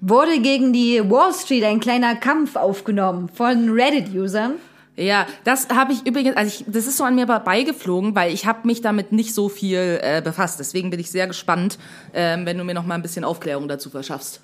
[0.00, 4.54] wurde gegen die Wall Street ein kleiner Kampf aufgenommen von Reddit-Usern.
[4.96, 8.46] Ja, das habe ich übrigens, also ich, das ist so an mir vorbeigeflogen, weil ich
[8.46, 10.60] habe mich damit nicht so viel äh, befasst.
[10.60, 11.78] Deswegen bin ich sehr gespannt,
[12.12, 14.40] ähm, wenn du mir noch mal ein bisschen Aufklärung dazu verschaffst.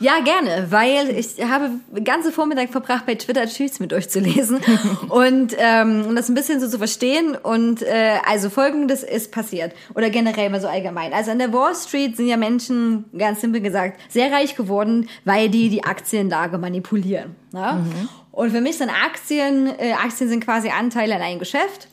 [0.00, 4.18] Ja, gerne, weil ich habe den ganzen Vormittag verbracht, bei Twitter Tweets mit euch zu
[4.18, 4.58] lesen
[5.08, 7.36] und ähm, um das ein bisschen so zu verstehen.
[7.40, 11.12] Und äh, also folgendes ist passiert oder generell mal so allgemein.
[11.12, 15.48] Also an der Wall Street sind ja Menschen, ganz simpel gesagt, sehr reich geworden, weil
[15.48, 17.36] die die Aktienlage manipulieren.
[17.52, 17.84] Ne?
[18.36, 21.88] Und für mich sind Aktien, äh, Aktien sind quasi Anteile an einem Geschäft.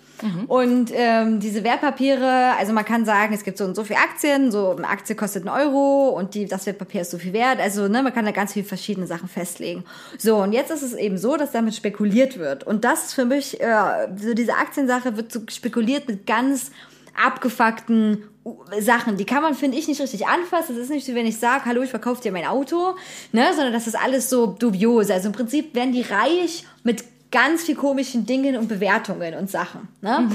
[0.47, 4.51] Und ähm, diese Wertpapiere, also man kann sagen, es gibt so und so viele Aktien,
[4.51, 7.59] so eine Aktie kostet einen Euro und die, das Wertpapier ist so viel wert.
[7.59, 9.83] Also ne, man kann da ganz viele verschiedene Sachen festlegen.
[10.17, 12.63] So, und jetzt ist es eben so, dass damit spekuliert wird.
[12.65, 16.71] Und das ist für mich, äh, so diese Aktiensache wird so spekuliert mit ganz
[17.15, 18.23] abgefuckten
[18.79, 20.75] Sachen, die kann man, finde ich, nicht richtig anfassen.
[20.75, 22.95] Das ist nicht so, wenn ich sage, hallo, ich verkaufe dir mein Auto,
[23.31, 25.09] ne, sondern das ist alles so dubios.
[25.09, 29.87] Also im Prinzip werden die reich mit ganz viel komischen Dingen und Bewertungen und Sachen.
[30.01, 30.29] Ne?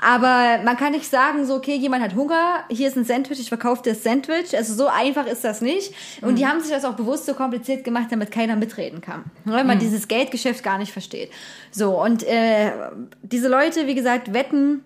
[0.00, 3.48] Aber man kann nicht sagen, so, okay, jemand hat Hunger, hier ist ein Sandwich, ich
[3.48, 4.56] verkaufe dir das Sandwich.
[4.56, 5.92] Also so einfach ist das nicht.
[6.22, 9.24] Und die haben sich das auch bewusst so kompliziert gemacht, damit keiner mitreden kann.
[9.44, 11.32] Weil man dieses Geldgeschäft gar nicht versteht.
[11.72, 12.70] So, und äh,
[13.22, 14.84] diese Leute, wie gesagt, wetten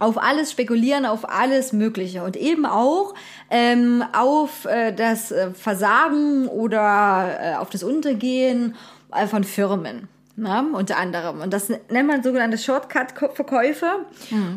[0.00, 3.14] auf alles spekulieren, auf alles Mögliche und eben auch
[3.50, 8.74] ähm, auf äh, das äh, Versagen oder äh, auf das Untergehen
[9.14, 10.08] äh, von Firmen.
[10.36, 11.42] Na, unter anderem.
[11.42, 14.06] Und das nennt man sogenannte Shortcut-Verkäufe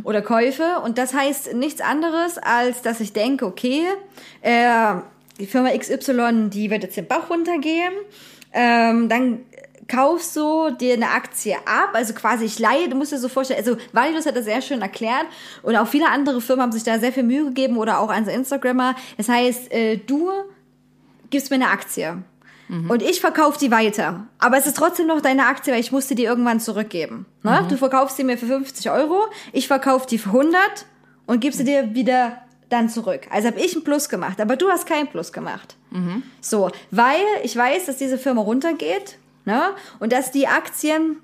[0.03, 0.79] oder Käufe.
[0.81, 3.83] Und das heißt nichts anderes, als dass ich denke, okay,
[4.43, 4.93] äh,
[5.39, 7.91] die Firma XY, die wird jetzt den Bach runtergehen.
[8.53, 9.39] Ähm, dann
[9.87, 13.59] kaufst du dir eine Aktie ab, also quasi ich leihe, du musst dir so vorstellen,
[13.59, 15.25] also Validus hat das sehr schön erklärt
[15.61, 18.27] und auch viele andere Firmen haben sich da sehr viel Mühe gegeben oder auch an
[18.27, 18.95] Instagrammer.
[19.17, 20.31] Das heißt, äh, du
[21.29, 22.23] gibst mir eine Aktie
[22.87, 24.25] und ich verkaufe die weiter.
[24.39, 27.25] Aber es ist trotzdem noch deine Aktie, weil ich musste die irgendwann zurückgeben.
[27.43, 27.65] Ne?
[27.69, 30.85] Du verkaufst sie mir für 50 Euro, ich verkaufe die für 100
[31.27, 33.27] und gibst sie dir wieder dann zurück.
[33.29, 35.75] Also habe ich einen Plus gemacht, aber du hast keinen Plus gemacht.
[36.41, 39.71] So, weil ich weiß, dass diese Firma runtergeht ne?
[39.99, 41.17] und dass die Aktien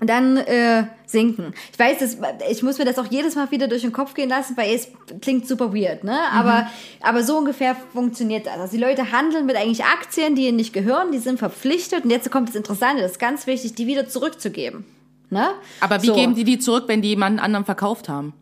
[0.00, 1.54] dann äh, sinken.
[1.72, 2.18] Ich weiß, das,
[2.48, 4.88] ich muss mir das auch jedes Mal wieder durch den Kopf gehen lassen, weil es
[5.20, 6.16] klingt super weird, ne?
[6.32, 6.68] Aber,
[7.00, 8.58] aber so ungefähr funktioniert das.
[8.58, 12.10] Also die Leute handeln mit eigentlich Aktien, die ihnen nicht gehören, die sind verpflichtet und
[12.10, 14.84] jetzt kommt das Interessante, das ist ganz wichtig, die wieder zurückzugeben.
[15.30, 15.48] Ne?
[15.80, 16.14] Aber wie So.
[16.14, 18.34] geben die die zurück, wenn die jemanden anderen verkauft haben?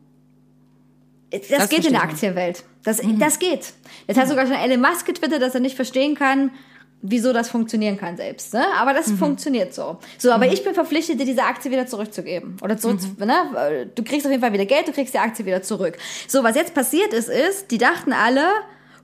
[1.31, 2.65] Das, Das geht in der Aktienwelt.
[2.85, 3.73] Das, das geht.
[4.07, 6.51] Das hat sogar schon Elon Musk getwittert, dass er nicht verstehen kann,
[7.09, 8.55] wieso das funktionieren kann selbst.
[8.55, 8.65] Ne?
[8.79, 9.99] Aber das funktioniert so.
[10.19, 12.57] So, aber ich bin verpflichtet, dir diese Aktie wieder zurückzugeben.
[12.63, 13.91] Oder zurück, ne?
[13.95, 15.97] Du kriegst auf jeden Fall wieder Geld, du kriegst die Aktie wieder zurück.
[16.29, 18.47] So, was jetzt passiert ist, ist, die dachten alle,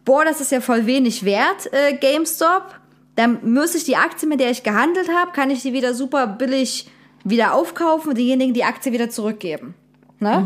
[0.04, 2.74] boah, das ist ja voll wenig wert, äh, GameStop.
[3.14, 6.26] Dann muss ich die Aktie, mit der ich gehandelt habe, kann ich die wieder super
[6.26, 6.90] billig
[7.24, 9.74] wieder aufkaufen und diejenigen die Aktie wieder zurückgeben.
[10.18, 10.44] Ne?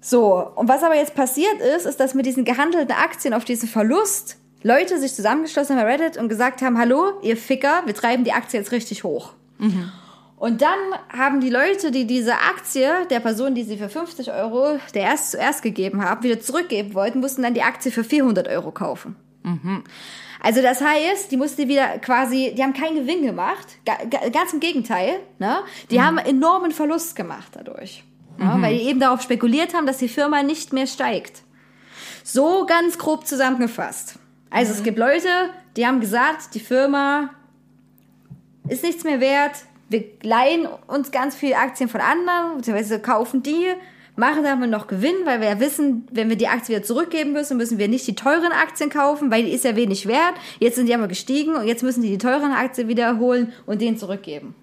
[0.00, 3.68] So, und was aber jetzt passiert ist, ist, dass mit diesen gehandelten Aktien auf diesen
[3.68, 8.24] Verlust Leute sich zusammengeschlossen haben bei Reddit und gesagt haben, hallo, ihr Ficker, wir treiben
[8.24, 9.32] die Aktie jetzt richtig hoch.
[10.36, 10.78] Und dann
[11.12, 15.32] haben die Leute, die diese Aktie der Person, die sie für 50 Euro der erst
[15.32, 19.16] zuerst gegeben haben, wieder zurückgeben wollten, mussten dann die Aktie für 400 Euro kaufen.
[20.42, 24.52] Also das heißt, die mussten wieder quasi, die haben keinen Gewinn gemacht, ga- ga- ganz
[24.54, 25.58] im Gegenteil, ne?
[25.90, 28.04] Die haben enormen Verlust gemacht dadurch,
[28.38, 31.42] ja, weil die eben darauf spekuliert haben, dass die Firma nicht mehr steigt.
[32.24, 34.14] So ganz grob zusammengefasst.
[34.50, 35.28] Also es gibt Leute,
[35.76, 37.30] die haben gesagt, die Firma
[38.68, 39.52] ist nichts mehr wert,
[39.88, 43.66] wir leihen uns ganz viele Aktien von anderen, beziehungsweise kaufen die,
[44.16, 47.56] machen damit noch Gewinn, weil wir ja wissen, wenn wir die Aktie wieder zurückgeben müssen,
[47.56, 50.34] müssen wir nicht die teuren Aktien kaufen, weil die ist ja wenig wert.
[50.60, 53.98] Jetzt sind die aber gestiegen und jetzt müssen die die teuren Aktien wiederholen und denen
[53.98, 54.54] zurückgeben.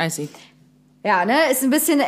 [0.00, 0.28] I see.
[1.04, 2.04] Ja, ne, ist ein bisschen, äh,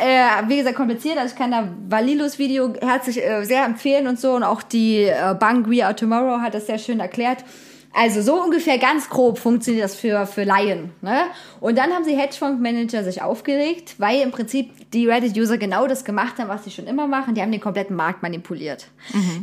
[0.47, 1.17] wie gesagt, kompliziert.
[1.17, 4.33] Also ich kann da Valilos Video herzlich äh, sehr empfehlen und so.
[4.33, 7.45] Und auch die äh, Bank We Are Tomorrow hat das sehr schön erklärt.
[7.93, 10.91] Also so ungefähr ganz grob funktioniert das für, für Laien.
[11.01, 11.23] Ne?
[11.59, 16.37] Und dann haben sie Hedgefondsmanager sich aufgeregt, weil im Prinzip die Reddit-User genau das gemacht
[16.39, 17.35] haben, was sie schon immer machen.
[17.35, 18.87] Die haben den kompletten Markt manipuliert.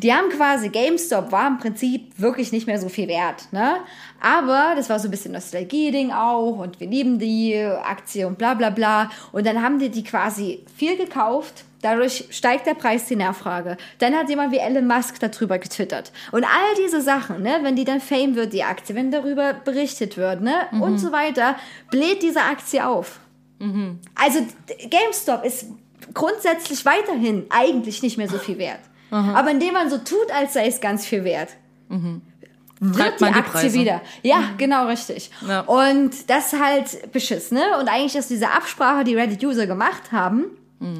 [0.03, 3.53] Die haben quasi, GameStop war im Prinzip wirklich nicht mehr so viel wert.
[3.53, 3.77] Ne?
[4.21, 8.55] Aber das war so ein bisschen Nostalgie-Ding auch und wir lieben die Aktie und bla
[8.55, 9.11] bla bla.
[9.33, 13.77] Und dann haben die die quasi viel gekauft Dadurch steigt der Preis, die Nachfrage.
[13.99, 16.13] Dann hat jemand wie Elon Musk darüber getwittert.
[16.33, 20.17] Und all diese Sachen, ne, wenn die dann Fame wird, die Aktie, wenn darüber berichtet
[20.17, 21.57] wird, ne, und so weiter,
[21.91, 23.21] bläht diese Aktie auf.
[24.15, 24.41] Also
[24.89, 25.67] GameStop ist
[26.15, 28.81] grundsätzlich weiterhin eigentlich nicht mehr so viel wert.
[29.11, 31.51] Aber indem man so tut, als sei es ganz viel wert,
[32.81, 33.73] wird Treibt die die Aktie Preise.
[33.75, 34.01] wieder.
[34.23, 35.31] Ja, genau richtig.
[35.47, 35.61] Ja.
[35.63, 37.79] Und das ist halt beschiss, ne?
[37.81, 40.45] Und eigentlich ist diese Absprache, die Reddit-User gemacht haben,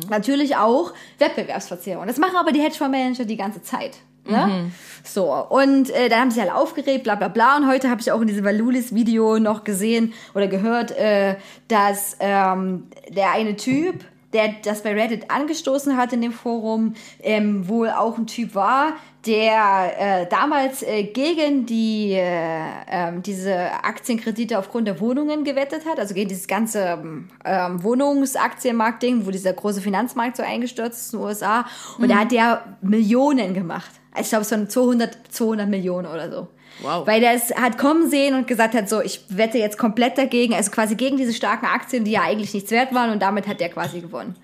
[0.09, 2.07] natürlich auch Wettbewerbsverzerrung.
[2.07, 3.99] Das machen aber die Hedgefondsmanager die ganze Zeit.
[4.29, 4.71] Ne?
[5.05, 7.57] So, und äh, dann haben sie halt aufgeregt, bla bla bla.
[7.57, 11.37] Und heute habe ich auch in diesem Valulis-Video noch gesehen oder gehört, äh,
[11.69, 14.05] dass ähm, der eine Typ,
[14.35, 18.93] der das bei Reddit angestoßen hat in dem Forum, ähm, wohl auch ein Typ war,
[19.27, 25.99] der äh, damals äh, gegen die äh, ähm, diese Aktienkredite aufgrund der Wohnungen gewettet hat,
[25.99, 26.99] also gegen dieses ganze
[27.45, 31.67] ähm, Wohnungsaktienmarkt-Ding, wo dieser große Finanzmarkt so eingestürzt ist in den USA.
[31.99, 33.91] Und da hat der Millionen gemacht.
[34.13, 36.49] Also Ich glaube, es waren 200, 200 Millionen oder so.
[36.81, 37.07] Wow.
[37.07, 40.55] Weil der es hat kommen sehen und gesagt hat, so, ich wette jetzt komplett dagegen,
[40.55, 43.59] also quasi gegen diese starken Aktien, die ja eigentlich nichts wert waren und damit hat
[43.59, 44.37] der quasi gewonnen.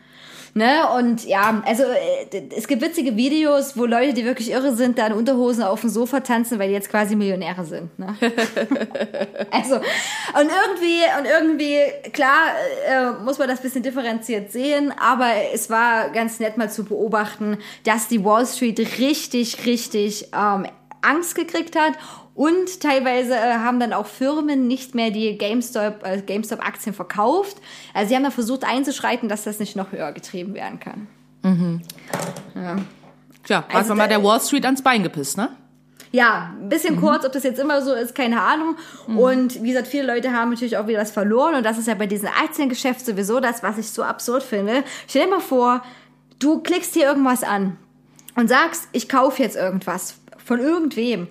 [0.57, 0.89] Ne?
[0.97, 5.09] Und ja, also äh, es gibt witzige Videos, wo Leute, die wirklich irre sind, da
[5.09, 7.99] in Unterhosen auf dem Sofa tanzen, weil die jetzt quasi Millionäre sind.
[7.99, 8.15] Ne?
[9.51, 9.83] also, und
[10.69, 12.53] irgendwie, und irgendwie, klar,
[12.89, 17.59] äh, muss man das bisschen differenziert sehen, aber es war ganz nett mal zu beobachten,
[17.83, 20.67] dass die Wall Street richtig, richtig ähm,
[21.03, 21.95] Angst gekriegt hat
[22.35, 27.59] und teilweise äh, haben dann auch Firmen nicht mehr die GameStop, äh, GameStop-Aktien verkauft.
[27.93, 31.07] Also sie haben dann versucht einzuschreiten, dass das nicht noch höher getrieben werden kann.
[33.45, 35.51] Tja, Also einfach mal der Wall Street ans Bein gepisst, ne?
[36.11, 38.77] Ja, ein bisschen kurz, ob das jetzt immer so ist, keine Ahnung.
[39.17, 41.57] Und wie gesagt, viele Leute haben natürlich auch wieder das verloren.
[41.57, 44.85] Und das ist ja bei diesem Aktiengeschäft sowieso das, was ich so absurd finde.
[45.09, 45.83] Stell dir mal vor,
[46.39, 47.79] du klickst hier irgendwas an
[48.37, 51.27] und sagst, ich kaufe jetzt irgendwas von irgendwem.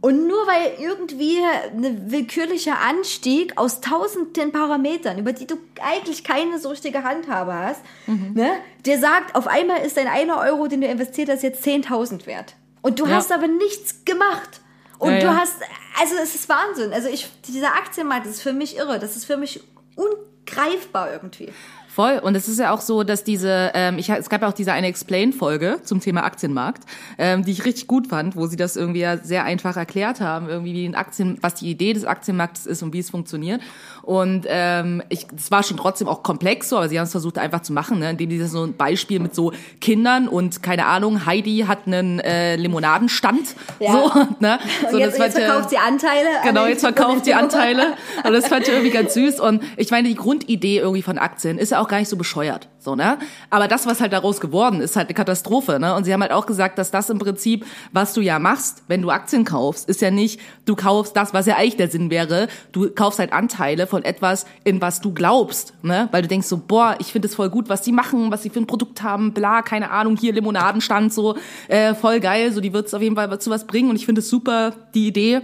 [0.00, 6.60] Und nur weil irgendwie ein willkürlicher Anstieg aus tausenden Parametern, über die du eigentlich keine
[6.60, 8.52] so richtige Handhabe hast, ne,
[8.84, 12.54] dir sagt, auf einmal ist dein einer Euro, den du investiert hast, jetzt 10.000 wert.
[12.82, 13.16] Und du Ja.
[13.16, 14.60] hast aber nichts gemacht.
[15.00, 15.36] Und Ja, du ja.
[15.36, 15.56] hast,
[16.00, 16.92] also es ist Wahnsinn.
[16.92, 19.00] Also ich, dieser Aktienmarkt, das ist für mich irre.
[19.00, 19.64] Das ist für mich
[19.96, 21.52] ungreifbar irgendwie.
[21.96, 22.18] Voll.
[22.22, 24.70] Und es ist ja auch so, dass diese, ähm, ich, es gab ja auch diese
[24.74, 26.82] eine Explain-Folge zum Thema Aktienmarkt,
[27.16, 30.46] ähm, die ich richtig gut fand, wo sie das irgendwie ja sehr einfach erklärt haben,
[30.50, 33.62] irgendwie wie ein Aktien, was die Idee des Aktienmarktes ist und wie es funktioniert.
[34.02, 37.38] Und ähm, ich, es war schon trotzdem auch komplex so, aber sie haben es versucht
[37.38, 41.24] einfach zu machen, ne, indem das so ein Beispiel mit so Kindern und keine Ahnung,
[41.24, 43.92] Heidi hat einen äh, Limonadenstand, Ja.
[43.92, 44.58] so, ne?
[44.84, 46.28] Und so, jetzt, das jetzt fand ich- verkauft sie Anteile.
[46.42, 47.94] an Genau, jetzt verkauft die Anteile.
[48.22, 49.40] Und das fand ich irgendwie ganz süß.
[49.40, 52.68] Und ich meine, die Grundidee irgendwie von Aktien ist ja auch gar nicht so bescheuert.
[52.78, 53.18] So, ne?
[53.50, 55.94] Aber das, was halt daraus geworden ist, halt eine Katastrophe, ne?
[55.94, 59.02] Und sie haben halt auch gesagt, dass das im Prinzip, was du ja machst, wenn
[59.02, 62.48] du Aktien kaufst, ist ja nicht, du kaufst das, was ja eigentlich der Sinn wäre.
[62.70, 66.08] Du kaufst halt Anteile von etwas, in was du glaubst, ne?
[66.12, 68.50] Weil du denkst so, boah, ich finde es voll gut, was die machen, was sie
[68.50, 71.36] für ein Produkt haben, bla, keine Ahnung, hier Limonadenstand, so,
[71.68, 74.20] äh, voll geil, so, die wird's auf jeden Fall zu was bringen und ich finde
[74.20, 75.42] es super, die Idee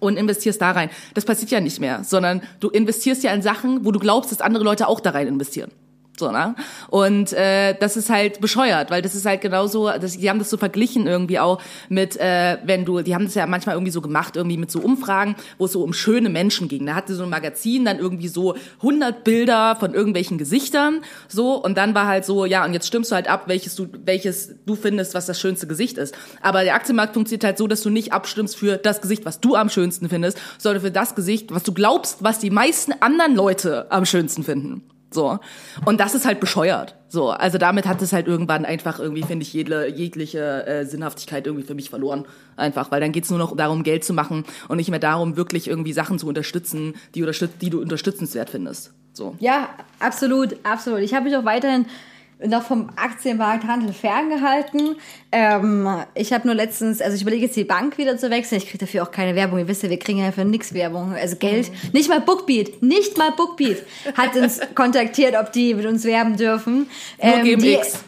[0.00, 0.90] und investierst da rein.
[1.14, 4.40] Das passiert ja nicht mehr, sondern du investierst ja in Sachen, wo du glaubst, dass
[4.40, 5.70] andere Leute auch da rein investieren.
[6.20, 6.54] So, ne?
[6.88, 10.50] Und äh, das ist halt bescheuert, weil das ist halt genauso, das, die haben das
[10.50, 14.02] so verglichen irgendwie auch mit, äh, wenn du, die haben das ja manchmal irgendwie so
[14.02, 16.84] gemacht, irgendwie mit so Umfragen, wo es so um schöne Menschen ging.
[16.86, 21.78] Da hatte so ein Magazin dann irgendwie so 100 Bilder von irgendwelchen Gesichtern, so, und
[21.78, 24.76] dann war halt so, ja, und jetzt stimmst du halt ab, welches du, welches du
[24.76, 26.14] findest, was das schönste Gesicht ist.
[26.42, 29.54] Aber der Aktienmarkt funktioniert halt so, dass du nicht abstimmst für das Gesicht, was du
[29.54, 33.90] am schönsten findest, sondern für das Gesicht, was du glaubst, was die meisten anderen Leute
[33.90, 34.82] am schönsten finden.
[35.12, 35.38] So.
[35.84, 36.96] Und das ist halt bescheuert.
[37.08, 37.30] So.
[37.30, 41.66] Also damit hat es halt irgendwann einfach irgendwie, finde ich, jede, jegliche äh, Sinnhaftigkeit irgendwie
[41.66, 42.26] für mich verloren.
[42.56, 45.68] Einfach, weil dann geht's nur noch darum, Geld zu machen und nicht mehr darum, wirklich
[45.68, 48.92] irgendwie Sachen zu unterstützen, die, unterstütz die du unterstützenswert findest.
[49.12, 49.34] So.
[49.40, 51.00] Ja, absolut, absolut.
[51.00, 51.86] Ich habe mich auch weiterhin
[52.46, 54.96] noch vom Aktienmarkthandel ferngehalten.
[55.32, 58.58] Ähm, ich habe nur letztens, also ich überlege jetzt die Bank wieder zu wechseln.
[58.58, 59.58] Ich kriege dafür auch keine Werbung.
[59.58, 61.70] Ihr wisst ja, wir kriegen ja für nix Werbung, also Geld.
[61.92, 63.78] Nicht mal Bookbeat, nicht mal Bookbeat
[64.14, 66.88] hat uns kontaktiert, ob die mit uns werben dürfen.
[67.22, 68.04] Nur Ähm, die, GMX.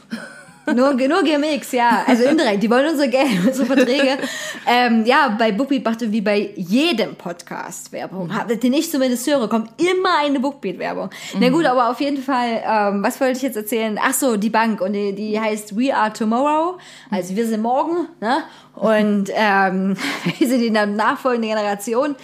[0.67, 2.05] Nur, nur GMX, ja.
[2.07, 2.63] Also indirekt.
[2.63, 4.19] Die wollen unser Geld, unsere Verträge.
[4.67, 8.35] ähm, ja, bei Bookbeat macht wie bei jedem Podcast Werbung.
[8.35, 11.11] Habt ihr nicht zumindest höre, kommt immer eine Bookbeat-Werbung.
[11.39, 13.99] Na gut, aber auf jeden Fall, ähm, was wollte ich jetzt erzählen?
[14.01, 14.81] Ach so, die Bank.
[14.81, 16.79] Und die, die heißt We Are Tomorrow.
[17.11, 18.45] Also wir sind morgen, ne?
[18.75, 19.97] Und ähm,
[20.39, 22.15] wir sind die nachfolgende Generation.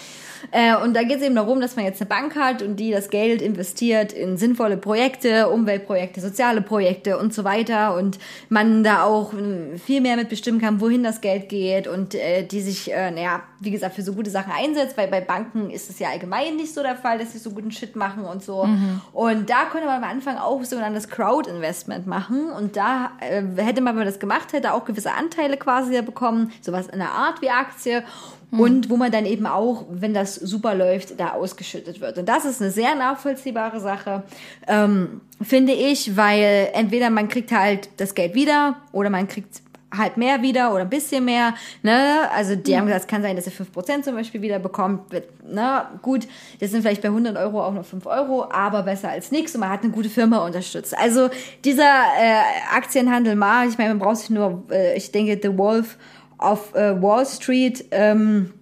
[0.51, 2.91] Äh, und da geht es eben darum, dass man jetzt eine Bank hat und die
[2.91, 7.97] das Geld investiert in sinnvolle Projekte, Umweltprojekte, soziale Projekte und so weiter.
[7.97, 8.19] Und
[8.49, 12.61] man da auch äh, viel mehr mitbestimmen kann, wohin das Geld geht und äh, die
[12.61, 15.99] sich, äh, naja, wie gesagt, für so gute Sachen einsetzt, weil bei Banken ist es
[15.99, 18.69] ja allgemein nicht so der Fall, dass sie so guten Shit machen und so.
[19.13, 22.51] Und da konnte man am Anfang auch sogenanntes Crowd-Investment machen.
[22.51, 26.53] Und da äh, hätte man, wenn man das gemacht hätte, auch gewisse Anteile quasi bekommen,
[26.61, 28.05] sowas in der Art wie Aktie.
[28.51, 32.19] Und wo man dann eben auch, wenn das super läuft, da ausgeschüttet wird.
[32.19, 34.23] Und das ist eine sehr nachvollziehbare Sache,
[34.67, 39.63] ähm, finde ich, weil entweder man kriegt halt das Geld wieder oder man kriegt
[39.97, 43.37] halt mehr wieder oder ein bisschen mehr, ne, also die haben gesagt, es kann sein,
[43.37, 46.27] dass ihr 5% zum Beispiel wieder bekommt, ne, gut,
[46.61, 49.61] das sind vielleicht bei 100 Euro auch nur 5 Euro, aber besser als nichts und
[49.61, 50.97] man hat eine gute Firma unterstützt.
[50.99, 51.31] Also
[51.65, 55.97] dieser äh, Aktienhandel mal, ich meine, man braucht sich nur, äh, ich denke, The Wolf
[56.37, 58.53] auf äh, Wall Street, ähm,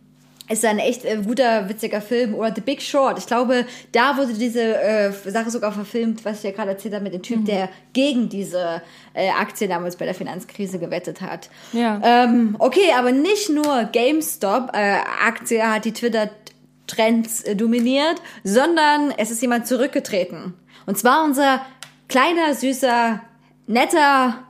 [0.49, 2.35] ist ein echt äh, guter, witziger Film.
[2.35, 3.19] Oder The Big Short.
[3.19, 7.05] Ich glaube, da wurde diese äh, Sache sogar verfilmt, was ich ja gerade erzählt habe,
[7.05, 8.83] mit dem Typ, der gegen diese
[9.15, 11.51] äh, Aktie damals bei der Finanzkrise gewettet hat.
[11.73, 12.01] Ja.
[12.03, 19.43] Ähm, okay, aber nicht nur GameStop äh, hat die Twitter-Trends äh, dominiert, sondern es ist
[19.43, 20.55] jemand zurückgetreten.
[20.87, 21.61] Und zwar unser
[22.09, 23.21] kleiner, süßer,
[23.67, 24.45] netter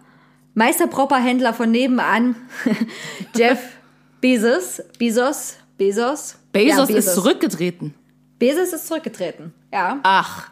[0.55, 2.37] Meisterpropper-Händler von nebenan,
[3.37, 3.59] Jeff
[4.21, 6.37] Bezos, Bezos, Bezos.
[6.53, 7.95] Bezos, Ja, ist zurückgetreten.
[8.39, 9.53] Bezos ist zurückgetreten.
[9.73, 10.01] Ja.
[10.03, 10.51] Ach,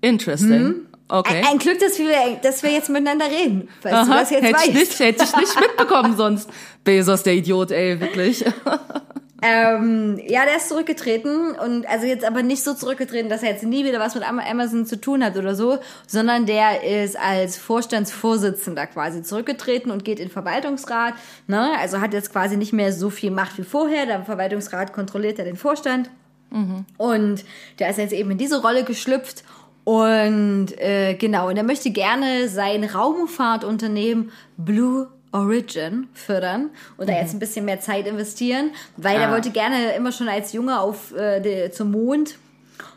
[0.00, 0.62] interesting.
[0.62, 0.86] Mhm.
[1.08, 1.38] Okay.
[1.38, 3.68] Ein, ein Glück, dass wir, dass wir jetzt miteinander reden.
[3.82, 4.68] Du Aha, das jetzt hätte weißt.
[4.68, 6.50] ich nicht, hätte ich nicht mitbekommen sonst.
[6.82, 8.44] Bezos, der Idiot, ey, wirklich.
[9.42, 13.64] Ähm, ja, der ist zurückgetreten und also jetzt aber nicht so zurückgetreten, dass er jetzt
[13.64, 17.58] nie wieder was mit Am- Amazon zu tun hat oder so, sondern der ist als
[17.58, 21.14] Vorstandsvorsitzender quasi zurückgetreten und geht in den Verwaltungsrat.
[21.48, 21.72] Ne?
[21.78, 24.06] Also hat jetzt quasi nicht mehr so viel Macht wie vorher.
[24.06, 26.10] Der Verwaltungsrat kontrolliert ja den Vorstand.
[26.96, 27.44] Und
[27.78, 29.44] der ist jetzt eben in diese Rolle geschlüpft.
[29.84, 37.34] Und äh, genau, und er möchte gerne sein Raumfahrtunternehmen Blue Origin fördern und da jetzt
[37.34, 39.32] ein bisschen mehr Zeit investieren, weil er Ah.
[39.32, 42.36] wollte gerne immer schon als Junge auf äh, die, zum Mond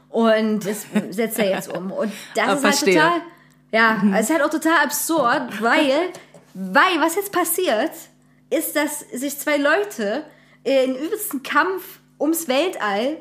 [0.09, 1.91] und das setzt er jetzt um.
[1.91, 3.01] Und das Ah, ist verstehe.
[3.03, 5.91] halt total, ja, es ist halt auch total absurd, weil,
[6.53, 7.91] weil was jetzt passiert,
[8.49, 10.23] ist, dass sich zwei Leute
[10.63, 13.17] in übelsten Kampf ums Weltall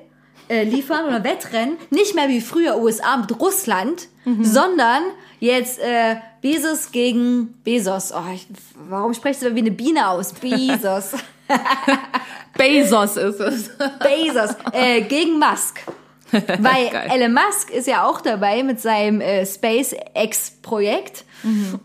[0.49, 4.09] äh, liefern oder Wettrennen, nicht mehr wie früher USA mit Russland,
[4.43, 5.03] sondern
[5.41, 8.13] jetzt äh, Bezos gegen Bezos.
[8.13, 8.47] Oh, ich,
[8.89, 10.33] warum sprichst du wie eine Biene aus?
[10.33, 11.13] Bezos.
[12.57, 13.71] Bezos ist es.
[13.99, 15.81] Bezos äh, gegen Musk.
[16.31, 17.11] Weil Geil.
[17.11, 21.25] Elon Musk ist ja auch dabei mit seinem äh, SpaceX-Projekt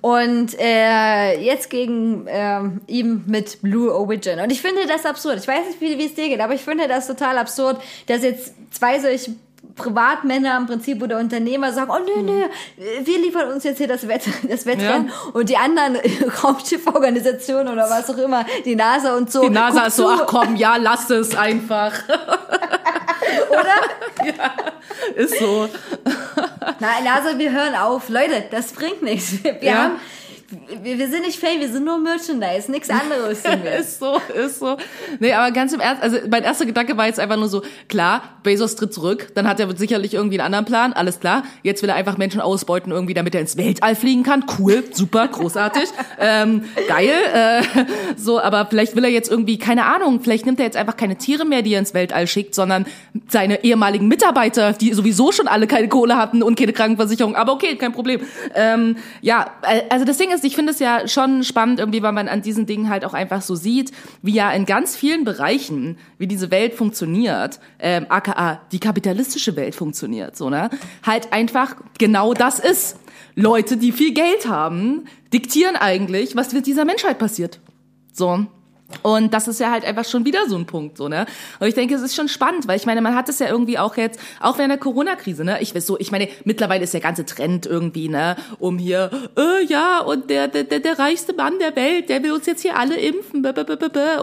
[0.02, 4.40] und äh, jetzt gegen ähm, ihm mit Blue Origin.
[4.40, 5.40] Und ich finde das absurd.
[5.40, 8.24] Ich weiß nicht, wie, wie es dir geht, aber ich finde das total absurd, dass
[8.24, 9.36] jetzt zwei solche
[9.76, 12.46] Privatmänner im Prinzip oder Unternehmer sagen, oh nö, nö,
[13.04, 15.98] wir liefern uns jetzt hier das, Wett das Wettrennen und die anderen
[16.44, 19.42] Raumschifforganisationen oder was auch immer, die NASA und so.
[19.42, 21.94] Die NASA ist so, ach komm, ja, lass es einfach.
[23.50, 24.36] Oder?
[25.16, 25.68] Ist so.
[26.80, 28.10] Nein, also wir hören auf.
[28.10, 29.44] Leute, das bringt nichts.
[29.44, 29.76] Wir, wir Ja.
[29.76, 30.00] haben,
[30.82, 33.74] wir, wir sind nicht Fame, wir sind nur Merchandise, nichts anderes sind wir.
[33.84, 34.78] Ist so, ist so.
[35.20, 38.22] Nee, aber ganz im Ernst, also mein erster Gedanke war jetzt einfach nur so, klar,
[38.44, 41.44] Bezos tritt zurück, dann hat er sicherlich irgendwie einen anderen Plan, alles klar.
[41.64, 44.46] Jetzt will er einfach Menschen ausbeuten irgendwie, damit er ins Weltall fliegen kann.
[44.60, 47.10] Cool, super, großartig, ähm, geil.
[47.34, 47.62] Äh,
[48.16, 51.18] so, aber vielleicht will er jetzt irgendwie, keine Ahnung, vielleicht nimmt er jetzt einfach keine
[51.18, 52.86] Tiere mehr, die er ins Weltall schickt, sondern
[53.28, 57.36] seine ehemaligen Mitarbeiter, die sowieso schon alle keine Kohle hatten und keine Krankenversicherung.
[57.36, 58.22] Aber okay, kein Problem.
[58.56, 59.52] Ähm, ja,
[59.90, 62.66] also das Ding ist, ich finde es ja schon spannend irgendwie, weil man an diesen
[62.66, 63.92] Dingen halt auch einfach so sieht,
[64.22, 69.76] wie ja in ganz vielen Bereichen, wie diese Welt funktioniert, ähm, aka die kapitalistische Welt
[69.76, 70.70] funktioniert, so, ne?
[71.04, 72.98] Halt einfach genau das ist.
[73.36, 77.60] Leute, die viel Geld haben, diktieren eigentlich, was mit dieser Menschheit passiert.
[78.12, 78.46] So.
[79.02, 81.26] Und das ist ja halt einfach schon wieder so ein Punkt, so, ne?
[81.60, 83.78] Und ich denke, es ist schon spannend, weil ich meine, man hat es ja irgendwie
[83.78, 85.62] auch jetzt, auch während der Corona-Krise, ne?
[85.62, 88.36] Ich weiß so, ich meine, mittlerweile ist der ganze Trend irgendwie, ne?
[88.60, 92.32] Um hier, äh, ja, und der, der, der, der reichste Mann der Welt, der will
[92.32, 93.44] uns jetzt hier alle impfen,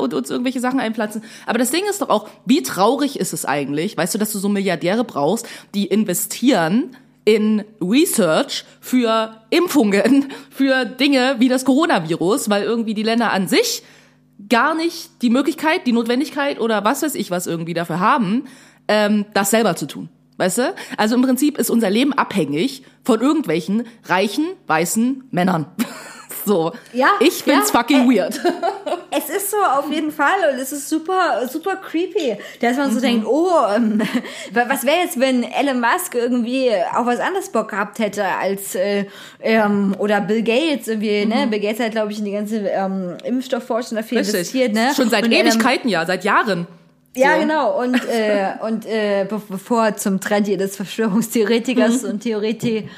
[0.01, 1.23] und uns irgendwelche Sachen einpflanzen.
[1.47, 4.39] Aber das Ding ist doch auch, wie traurig ist es eigentlich, weißt du, dass du
[4.39, 12.63] so Milliardäre brauchst, die investieren in Research für Impfungen, für Dinge wie das Coronavirus, weil
[12.63, 13.83] irgendwie die Länder an sich
[14.49, 18.45] gar nicht die Möglichkeit, die Notwendigkeit oder was weiß ich was irgendwie dafür haben,
[18.89, 20.09] ähm, das selber zu tun.
[20.37, 20.75] Weißt du?
[20.97, 25.67] Also im Prinzip ist unser Leben abhängig von irgendwelchen reichen, weißen Männern.
[26.45, 26.73] so.
[26.93, 28.41] Ja, Ich find's ja, fucking äh, weird.
[29.13, 32.99] Es ist so auf jeden Fall und es ist super, super creepy, dass man so
[32.99, 33.03] Mhm.
[33.03, 34.01] denkt, oh, ähm,
[34.53, 38.77] wa- was wäre jetzt, wenn Elon Musk irgendwie auf was anderes Bock gehabt hätte als
[38.77, 39.07] äh,
[39.43, 41.49] ähm, oder Bill Gates irgendwie, ne?
[41.49, 44.25] Bill Gates hat glaube ich in die ganze ähm, Impfstoffforschung dafür Mhm.
[44.25, 44.35] Richtig.
[44.35, 44.93] investiert, ne?
[44.95, 46.67] Schon seit Und Elon- Ewigkeiten ja, seit Jahren.
[47.17, 47.41] Ja, So.
[47.41, 47.81] genau.
[47.83, 52.09] Und, äh, und äh, be bevor zum Trend jedes Verschwörungstheoretikers Mhm.
[52.11, 52.89] und Theoreti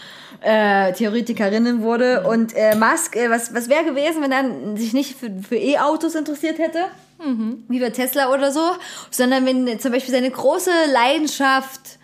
[0.43, 2.25] äh, Theoretikerinnen wurde.
[2.25, 6.15] Und äh, Musk, äh, was, was wäre gewesen, wenn er sich nicht für, für E-Autos
[6.15, 6.85] interessiert hätte?
[7.25, 7.65] Mhm.
[7.69, 8.73] Wie bei Tesla oder so,
[9.11, 11.99] sondern wenn zum Beispiel seine große Leidenschaft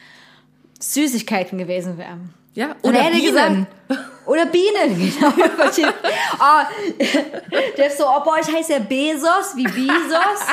[0.80, 2.18] Süßigkeiten gewesen wäre.
[2.54, 3.66] Ja, Und oder er hätte Bienen.
[3.88, 5.32] gesagt, oder Bienen, genau.
[6.40, 10.46] oh, ist so, oh boah, ich heiße ja Bezos, wie Bezos.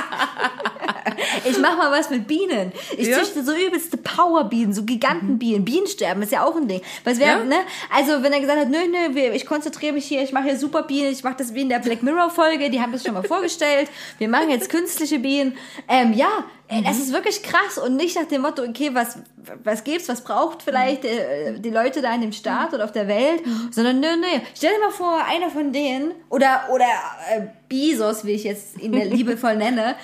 [1.45, 2.71] Ich mach mal was mit Bienen.
[2.97, 3.17] Ich Ja.
[3.19, 5.63] züchte so übelste Powerbienen, so Gigantenbienen.
[5.65, 6.81] Bienensterben ist ja auch ein Ding.
[7.03, 7.43] Was wäre, Ja.
[7.43, 7.57] ne?
[7.93, 10.83] Also, wenn er gesagt hat, nö, nö, ich konzentriere mich hier, ich mache hier super
[10.83, 13.23] Bienen, ich mache das wie in der Black Mirror Folge, die haben das schon mal
[13.23, 13.89] vorgestellt.
[14.17, 15.57] Wir machen jetzt künstliche Bienen.
[15.87, 16.29] Ähm, ja,
[16.67, 19.19] äh, das ist wirklich krass und nicht nach dem Motto, okay, was,
[19.63, 23.07] was gibt's, was braucht vielleicht äh, die Leute da in dem Staat oder auf der
[23.07, 24.39] Welt, sondern nö, nö.
[24.55, 26.85] Stell dir mal vor, einer von denen oder, oder
[27.31, 29.95] äh, Bezos, wie ich jetzt ihn liebevoll nenne,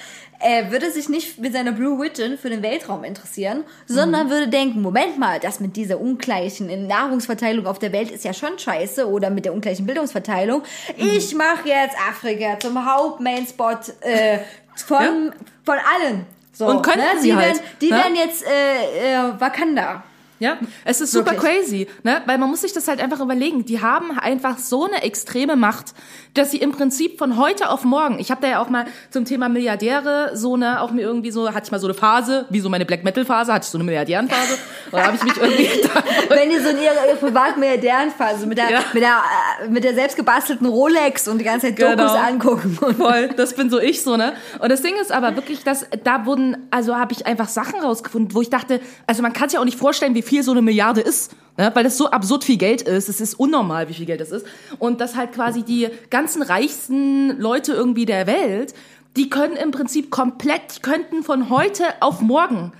[0.41, 4.81] er würde sich nicht mit seiner Blue Vision für den Weltraum interessieren, sondern würde denken,
[4.81, 9.29] Moment mal, das mit dieser ungleichen Nahrungsverteilung auf der Welt ist ja schon scheiße oder
[9.29, 10.63] mit der ungleichen Bildungsverteilung.
[10.97, 14.39] Ich mache jetzt Afrika zum Haupt-Main-Spot äh,
[14.75, 15.31] von,
[15.63, 16.25] von allen.
[16.53, 17.21] So, Und könnten ne?
[17.21, 17.95] sie die halt, Werden, die ne?
[17.97, 20.03] werden jetzt äh, äh, Wakanda.
[20.41, 21.59] Ja, es ist super Wirklich.
[21.61, 22.21] crazy, ne?
[22.25, 23.63] Weil man muss sich das halt einfach überlegen.
[23.63, 25.93] Die haben einfach so eine extreme Macht,
[26.33, 28.19] dass sie im Prinzip von heute auf morgen.
[28.19, 31.47] Ich habe da ja auch mal zum Thema Milliardäre so ne, auch mir irgendwie so
[31.53, 33.77] hatte ich mal so eine Phase, wie so meine Black Metal Phase, hatte ich so
[33.77, 34.57] eine Milliardärenphase.
[34.91, 35.69] Da habe ich mich irgendwie
[36.29, 38.79] Wenn ihr so in ihrer, ihrer Privatmilliardärenphase mit der, Ja.
[38.93, 39.21] mit, der,
[39.63, 42.15] äh, mit der selbstgebastelten Rolex und die ganze Zeit Dokus Genau.
[42.15, 42.77] angucken.
[42.81, 44.33] Und Voll, das bin so ich so, ne?
[44.59, 48.33] Und das Ding ist aber wirklich, dass da wurden, also habe ich einfach Sachen rausgefunden,
[48.33, 51.01] wo ich dachte, also man kann sich auch nicht vorstellen, wie viel so eine Milliarde
[51.01, 51.71] ist, ne?
[51.73, 53.09] weil das so absurd viel Geld ist.
[53.09, 54.45] Es ist unnormal, wie viel Geld das ist.
[54.79, 58.73] Und dass halt quasi die ganzen reichsten Leute irgendwie der Welt,
[59.17, 62.71] die können im Prinzip komplett, die könnten von heute auf morgen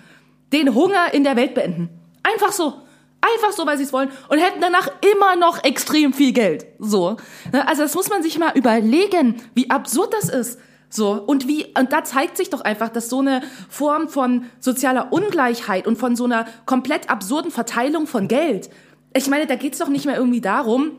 [0.53, 1.89] den Hunger in der Welt beenden.
[2.23, 2.73] Einfach so.
[3.19, 6.65] Einfach so, weil sie es wollen und hätten danach immer noch extrem viel Geld.
[6.79, 7.17] So.
[7.51, 10.57] Ne, Also das muss man sich mal überlegen, wie absurd das ist.
[10.91, 11.13] So.
[11.13, 15.87] Und wie, und da zeigt sich doch einfach, dass so eine Form von sozialer Ungleichheit
[15.87, 18.69] und von so einer komplett absurden Verteilung von Geld.
[19.13, 20.91] Ich meine, da geht's doch nicht mehr irgendwie darum,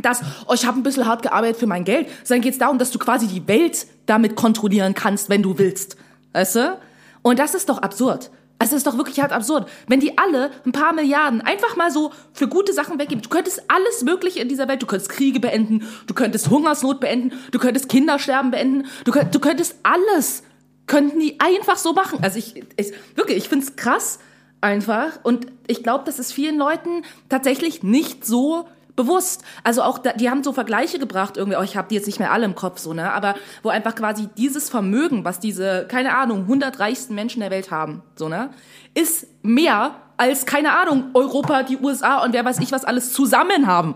[0.00, 2.78] dass, oh, ich habe ein bisschen hart gearbeitet für mein Geld, sondern geht es darum,
[2.78, 5.96] dass du quasi die Welt damit kontrollieren kannst, wenn du willst.
[6.32, 6.78] Weißt du?
[7.22, 8.30] Und das ist doch absurd.
[8.60, 9.70] Also es ist doch wirklich halt absurd.
[9.88, 13.62] Wenn die alle ein paar Milliarden einfach mal so für gute Sachen weggeben, du könntest
[13.68, 17.88] alles Mögliche in dieser Welt, du könntest Kriege beenden, du könntest Hungersnot beenden, du könntest
[17.88, 20.42] Kindersterben beenden, du, könnt, du könntest alles,
[20.86, 22.18] könnten die einfach so machen.
[22.20, 24.18] Also ich, ich wirklich, ich find's krass
[24.60, 28.68] einfach und ich glaube, das ist vielen Leuten tatsächlich nicht so
[29.02, 29.42] bewusst.
[29.64, 32.18] Also auch, da, die haben so Vergleiche gebracht irgendwie, oh, ich habe die jetzt nicht
[32.18, 36.16] mehr alle im Kopf, so, ne, aber wo einfach quasi dieses Vermögen, was diese, keine
[36.16, 38.50] Ahnung, 100 reichsten Menschen der Welt haben, so, ne,
[38.94, 43.66] ist mehr als, keine Ahnung, Europa, die USA und wer weiß ich was alles zusammen
[43.66, 43.94] haben.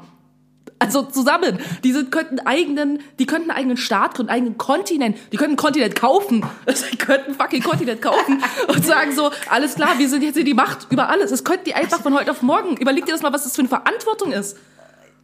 [0.79, 1.59] Also zusammen.
[1.83, 5.17] Die sind, könnten eigenen, die könnten einen eigenen Staat gründen, einen eigenen Kontinent.
[5.33, 6.45] Die könnten einen Kontinent kaufen.
[6.67, 10.37] Also, die könnten einen fucking Kontinent kaufen und sagen so, alles klar, wir sind jetzt
[10.37, 11.31] in die Macht über alles.
[11.31, 12.77] Das könnten die einfach von heute auf morgen.
[12.77, 14.57] Überleg dir das mal, was das für eine Verantwortung ist.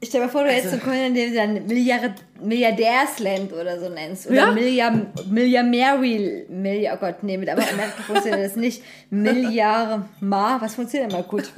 [0.02, 3.78] Stell dir mal vor, du Also hättest so einen den du dann Milliard Milliardärsland oder
[3.80, 4.26] so nennst.
[4.26, 4.50] Oder Ja.
[4.52, 4.94] Milliard,
[5.30, 8.82] Milliardary, Milliard, oh Gott, nee, mit aber Amerika funktioniert das nicht.
[9.10, 11.50] Milliard, was funktioniert immer gut?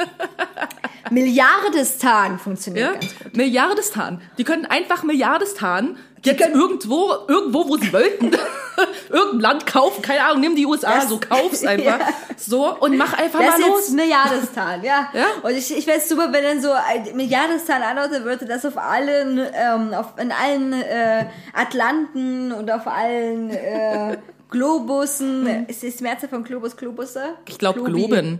[1.11, 2.93] Milliardistan funktioniert Ja?
[2.93, 3.37] ganz gut.
[3.37, 4.20] Milliardistan.
[4.39, 8.30] Die könnten einfach Milliardistan jetzt können- irgendwo, irgendwo, wo sie wollten,
[9.11, 10.01] irgendein Land kaufen.
[10.03, 11.99] Keine Ahnung, nimm die USA, Das- so kauf's einfach.
[11.99, 12.07] Ja.
[12.37, 13.78] So, und mach einfach Das mal ist los.
[13.89, 15.09] jetzt Milliardistan, ja.
[15.12, 15.26] Ja.
[15.43, 19.39] Und ich, ich fände super, wenn dann so ein Milliardistan anordnen würde, das auf allen,
[19.39, 24.18] ähm, auf, in allen äh, Atlanten und auf allen äh,
[24.51, 27.37] Globussen, ist das Mehrzahl von Globus, Globusse?
[27.49, 27.83] Ich glaube.
[27.83, 28.39] Globen.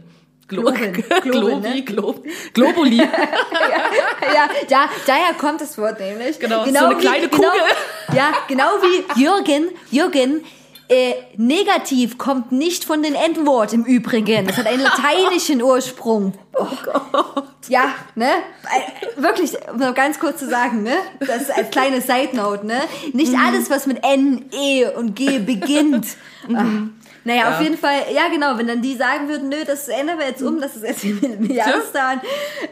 [0.49, 0.93] Glo Globen.
[1.23, 1.83] Globen, Globi, ne?
[1.83, 2.97] Glob Globuli.
[2.99, 3.07] ja,
[4.69, 6.39] da, daher kommt das Wort nämlich.
[6.39, 7.63] Genau, so eine kleine Genau, Kugel.
[8.15, 10.45] ja, genau wie Jürgen, Jürgen,
[10.89, 14.47] äh, negativ kommt nicht von den N-Wort im Übrigen.
[14.47, 16.35] Das hat einen lateinischen Ursprung.
[16.55, 16.67] Oh
[17.69, 18.27] Ja, ne?
[18.27, 20.95] Äh, Wirklich, um noch ganz kurz zu sagen, ne?
[21.21, 22.81] Das ist als kleine Side Note, ne?
[23.13, 26.07] Nicht alles, was mit N, E und G beginnt.
[26.53, 26.65] Ah.
[27.23, 30.27] Naja, auf jeden Fall, ja genau, wenn dann die sagen würden, nö, das ändern wir
[30.27, 31.05] jetzt um, das ist jetzt
[31.39, 32.21] mit Jahreszahlen.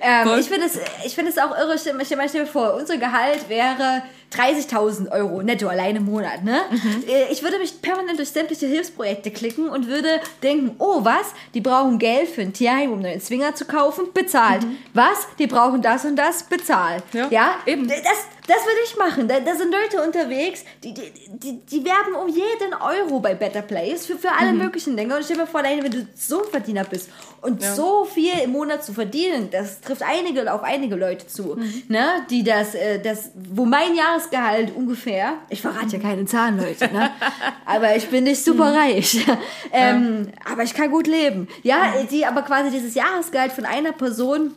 [0.00, 0.40] Ähm, Voll.
[0.40, 2.74] ich finde es, ich finde es auch irre, stell mir stell mir- stell mir vor,
[2.74, 4.02] unser Gehalt wäre
[4.32, 6.60] 30.000 Euro netto allein im Monat, ne?
[7.08, 11.32] Äh, Ich würde mich permanent durch sämtliche Hilfsprojekte klicken und würde denken, oh, was?
[11.54, 14.06] Die brauchen Geld für ein Tierheim, um einen Zwinger zu kaufen?
[14.14, 14.64] Bezahlt.
[14.94, 15.26] Was?
[15.38, 16.44] Die brauchen das und das?
[16.44, 17.02] Bezahlt.
[17.12, 17.54] Ja, ja?
[17.66, 17.88] eben.
[17.88, 18.02] Das,
[18.50, 19.28] das würde ich machen.
[19.28, 23.62] Da, da sind Leute unterwegs, die, die, die, die werben um jeden Euro bei Better
[23.62, 24.34] Place für, für Mhm.
[24.40, 25.14] alle möglichen Dinge.
[25.16, 27.08] Und stell dir vor, wenn du so ein Verdiener bist
[27.42, 31.82] und so viel im Monat zu verdienen, das trifft einige auf einige Leute zu, Mhm.
[31.88, 32.04] ne?
[32.30, 37.10] Die das, äh, das, wo mein Jahresgehalt ungefähr, ich verrate ja keine Zahlen, Leute, ne?
[37.66, 38.52] aber ich bin nicht Mhm.
[38.52, 39.24] super reich.
[39.72, 41.48] ähm, aber ich kann gut leben.
[41.62, 44.54] Ja, die aber quasi dieses Jahresgehalt von einer Person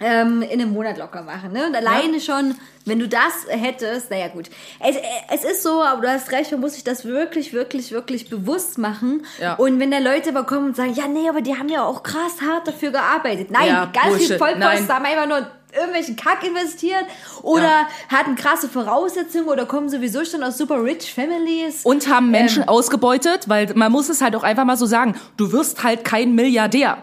[0.00, 1.52] ähm, in einem Monat locker machen.
[1.52, 1.66] Ne?
[1.66, 2.54] Und alleine schon,
[2.86, 4.48] wenn du das hättest, naja gut.
[4.80, 4.96] Es,
[5.32, 8.78] es ist so, aber du hast recht, man muss sich das wirklich, wirklich, wirklich bewusst
[8.78, 9.26] machen.
[9.40, 9.54] Ja.
[9.54, 12.02] Und wenn da Leute aber kommen und sagen, ja, nee, aber die haben ja auch
[12.02, 13.50] krass hart dafür gearbeitet.
[13.50, 14.26] Nein, Ja, ganz Bullshit.
[14.26, 17.04] viele Vollposten haben einfach nur irgendwelchen Kack investiert
[17.42, 17.88] oder Ja.
[18.08, 21.84] hatten krasse Voraussetzungen oder kommen sowieso schon aus super rich Families.
[21.84, 22.68] Und haben Menschen Ähm.
[22.68, 26.34] ausgebeutet, weil man muss es halt auch einfach mal so sagen, du wirst halt kein
[26.34, 26.98] Milliardär,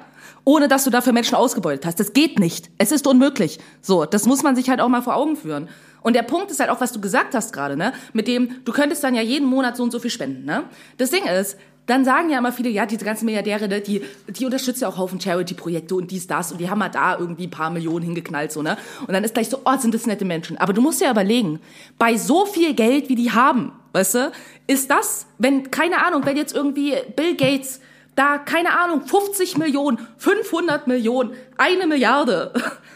[0.48, 2.00] ohne dass du dafür Menschen ausgebeutet hast.
[2.00, 2.70] Das geht nicht.
[2.78, 3.60] Es ist unmöglich.
[3.82, 5.68] So, das muss man sich halt auch mal vor Augen führen.
[6.04, 7.92] Und der Punkt ist halt auch, was du gesagt hast gerade, ne?
[8.14, 10.64] Mit dem, du könntest dann ja jeden Monat so und so viel spenden, ne?
[10.98, 14.46] Das Ding ist, dann sagen ja immer viele, ja, diese ganzen Milliardäre, ne, die, die
[14.46, 17.52] unterstützen ja auch Haufen Charity-Projekte und dies, das und die haben halt da irgendwie ein
[17.52, 18.78] paar Millionen hingeknallt, so, ne?
[19.02, 20.58] Und dann ist gleich so, oh, sind das nette Menschen.
[20.58, 21.60] Aber du musst ja überlegen,
[21.98, 24.32] bei so viel Geld, wie die haben, weißt du,
[24.68, 27.82] ist das, wenn, keine Ahnung, wenn jetzt irgendwie Bill Gates
[28.18, 32.52] da, keine Ahnung, 50 Millionen, 500 Millionen, eine Milliarde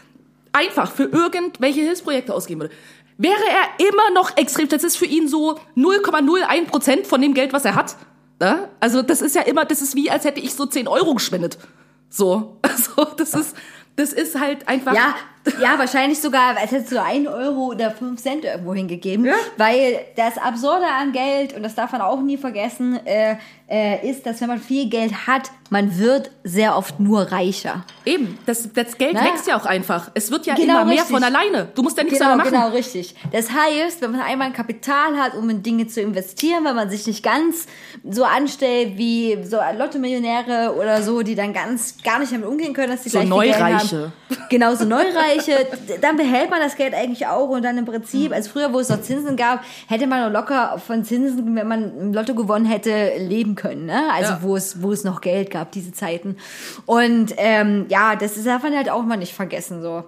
[0.52, 2.74] einfach für irgendwelche Hilfsprojekte ausgeben würde,
[3.18, 7.52] wäre er immer noch extrem, das ist für ihn so 0,01 Prozent von dem Geld,
[7.52, 7.96] was er hat.
[8.40, 8.68] Ne?
[8.80, 11.56] Also das ist ja immer, das ist wie, als hätte ich so 10 Euro gespendet.
[12.08, 13.56] So, also das ist,
[13.94, 14.94] das ist halt einfach.
[14.94, 15.14] Ja,
[15.60, 19.26] ja, wahrscheinlich sogar, als hättest du ein Euro oder fünf Cent irgendwo hingegeben.
[19.26, 19.34] Ja.
[19.56, 23.36] Weil das Absurde an Geld, und das darf man auch nie vergessen, äh,
[23.68, 27.84] äh, ist, dass wenn man viel Geld hat, man wird sehr oft nur reicher.
[28.04, 29.24] Eben, das, das Geld Na?
[29.24, 30.10] wächst ja auch einfach.
[30.14, 31.10] Es wird ja Genau, immer mehr richtig.
[31.14, 31.68] von alleine.
[31.74, 32.50] Du musst ja nichts Genau, mehr machen.
[32.52, 33.14] genau, richtig.
[33.32, 36.90] Das heißt, wenn man einmal ein Kapital hat, um in Dinge zu investieren, wenn man
[36.90, 37.66] sich nicht ganz
[38.08, 42.90] so anstellt wie so Lotto-Millionäre oder so, die dann ganz gar nicht damit umgehen können,
[42.92, 44.12] dass sie So gleich viel Geld Neureiche.
[44.28, 44.42] haben.
[44.50, 45.31] Genau, so Neureiche.
[46.00, 48.88] dann behält man das Geld eigentlich auch und dann im Prinzip, als früher, wo es
[48.88, 53.12] noch Zinsen gab, hätte man noch locker von Zinsen, wenn man im Lotto gewonnen hätte,
[53.18, 53.86] leben können.
[53.86, 54.00] Ne?
[54.12, 54.38] Also Ja.
[54.42, 56.36] wo es, wo es noch Geld gab, diese Zeiten.
[56.86, 59.82] Und ähm, ja, das ist- darf man halt auch mal nicht vergessen.
[59.82, 60.04] So.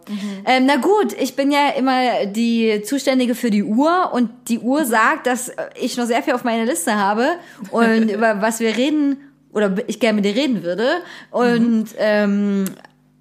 [0.46, 4.84] Ähm, na gut, ich bin ja immer die Zuständige für die Uhr und die Uhr
[4.84, 7.26] sagt, dass ich noch sehr viel auf meiner Liste habe
[7.70, 9.16] und über was wir reden
[9.52, 10.88] oder ich gerne mit dir reden würde.
[11.30, 12.64] Und ähm,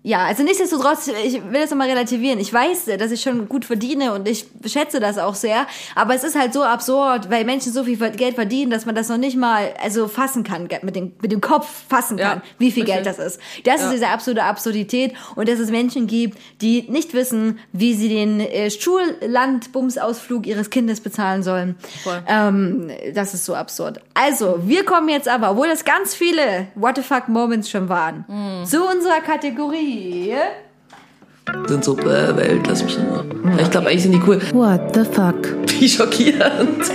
[0.03, 2.39] ja, also nichtsdestotrotz, ich will das nochmal relativieren.
[2.39, 5.65] Ich weiß, dass ich schon gut verdiene und ich schätze das auch sehr.
[5.95, 9.07] Aber es ist halt so absurd, weil Menschen so viel Geld verdienen, dass man das
[9.09, 12.71] noch nicht mal also fassen kann, mit dem, mit dem Kopf fassen Ja, kann, wie
[12.71, 13.03] viel richtig.
[13.03, 13.39] Geld das ist.
[13.63, 13.87] Das Ja.
[13.87, 18.39] ist diese absolute Absurdität und dass es Menschen gibt, die nicht wissen, wie sie den
[18.41, 21.75] äh, Schullandbumsausflug ihres Kindes bezahlen sollen.
[22.27, 24.01] Ähm, das ist so absurd.
[24.13, 28.25] Also, wir kommen jetzt aber, obwohl es ganz viele What the fuck Moments schon waren,
[28.27, 28.65] Hm.
[28.65, 29.92] zu unserer Kategorie.
[31.67, 33.25] Sind so, äh, Welt, lass mich Ruhe.
[33.59, 34.41] Ich glaube, eigentlich sind die cool.
[34.53, 35.55] What the fuck?
[35.79, 36.91] Wie schockierend.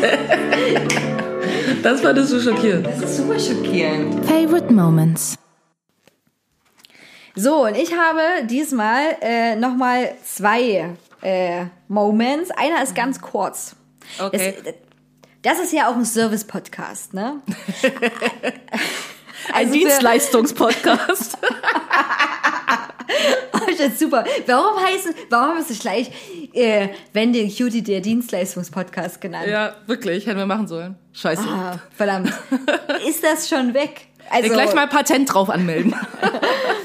[1.83, 2.87] Das fandest du schockierend.
[2.87, 4.25] Das ist super schockierend.
[4.25, 5.37] Favorite Moments.
[7.35, 12.51] So, und ich habe diesmal äh, nochmal zwei äh, Moments.
[12.51, 13.77] Einer ist ganz kurz.
[14.19, 14.55] Okay.
[14.65, 14.75] Das,
[15.43, 17.41] das ist ja auch ein Service-Podcast, ne?
[19.53, 21.39] Ein Also Dienstleistungspodcast.
[23.55, 24.23] Oh, das ist super.
[24.47, 26.11] Warum heißen, warum ist es gleich
[26.53, 29.49] äh, wenn den Cutie der Dienstleistungspodcast genannt?
[29.49, 30.97] ja, wirklich, hätten wir machen sollen.
[31.13, 31.43] Scheiße.
[31.43, 32.33] Ah, verdammt.
[33.09, 34.09] ist das schon weg?
[34.31, 35.95] Also, Gleich mal Patent drauf anmelden.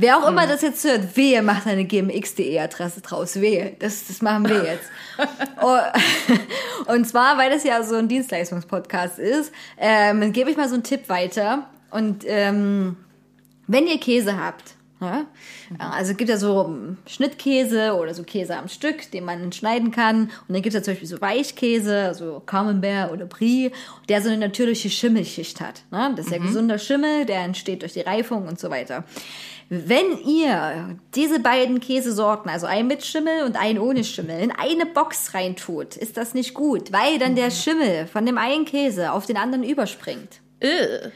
[0.00, 3.40] wer auch immer das jetzt hört, wehe, macht eine gmx.de-Adresse draus.
[3.40, 3.76] Wehe.
[3.78, 4.88] Das, das machen wir jetzt.
[5.60, 5.76] Oh,
[6.92, 10.84] und zwar, weil das ja so ein Dienstleistungspodcast ist, ähm, gebe ich mal so einen
[10.84, 11.66] Tipp weiter.
[11.90, 12.96] Und ähm,
[13.66, 15.26] wenn ihr Käse habt Ja?
[15.78, 20.24] Also es gibt ja so Schnittkäse oder so Käse am Stück, den man schneiden kann.
[20.24, 23.72] Und dann gibt es ja zum Beispiel so Weichkäse, also Camembert oder Brie,
[24.08, 25.82] der so eine natürliche Schimmelschicht hat.
[25.90, 26.12] Ne?
[26.16, 29.04] Das ist ja gesunder Schimmel, der entsteht durch die Reifung und so weiter.
[29.70, 34.86] Wenn ihr diese beiden Käsesorten, also einen mit Schimmel und einen ohne Schimmel, in eine
[34.86, 39.26] Box reintut, ist das nicht gut, weil dann der Schimmel von dem einen Käse auf
[39.26, 40.40] den anderen überspringt.
[40.60, 41.10] Äh.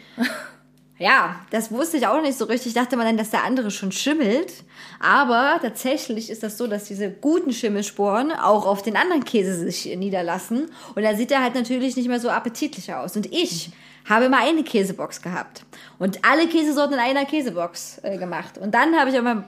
[0.98, 2.68] Ja, das wusste ich auch nicht so richtig.
[2.68, 4.52] Ich dachte mal dann, dass der andere schon schimmelt.
[5.00, 9.96] Aber tatsächlich ist das so, dass diese guten Schimmelsporen auch auf den anderen Käse sich
[9.96, 10.70] niederlassen.
[10.94, 13.16] Und dann sieht er halt natürlich nicht mehr so appetitlich aus.
[13.16, 13.72] Und ich
[14.08, 15.64] habe immer eine Käsebox gehabt.
[15.98, 18.58] Und alle Käsesorten in einer Käsebox äh, gemacht.
[18.58, 19.44] Und dann habe ich aber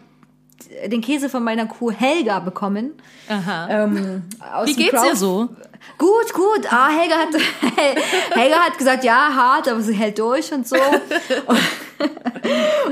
[0.86, 2.92] den Käse von meiner Kuh Helga bekommen.
[3.28, 3.68] Aha.
[3.84, 4.22] Ähm,
[4.54, 5.48] aus Wie geht's dir Crowd- so?
[5.96, 6.72] Gut, gut.
[6.72, 7.28] Ah, Helga hat,
[8.36, 10.76] Helga hat gesagt, ja, hart, aber sie hält durch und so.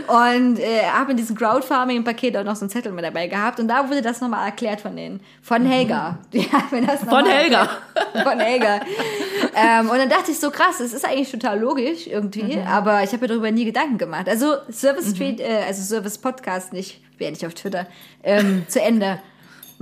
[0.06, 3.60] Und äh, habe in diesem Crowdfarming-Paket auch noch so einen Zettel mit dabei gehabt.
[3.60, 5.20] Und da wurde das nochmal erklärt von denen.
[5.42, 6.18] Von Helga.
[6.32, 7.68] Die hat mir das Von Helga.
[7.94, 8.24] erklärt.
[8.28, 8.80] Von Helga.
[9.54, 12.60] ähm, und dann dachte ich so, krass, es ist eigentlich total logisch irgendwie.
[12.60, 14.28] Aber ich habe mir darüber nie Gedanken gemacht.
[14.28, 17.86] Also Service Street, äh, also Service Podcast nicht, werde ich auf Twitter,
[18.22, 19.18] ähm, zu Ende.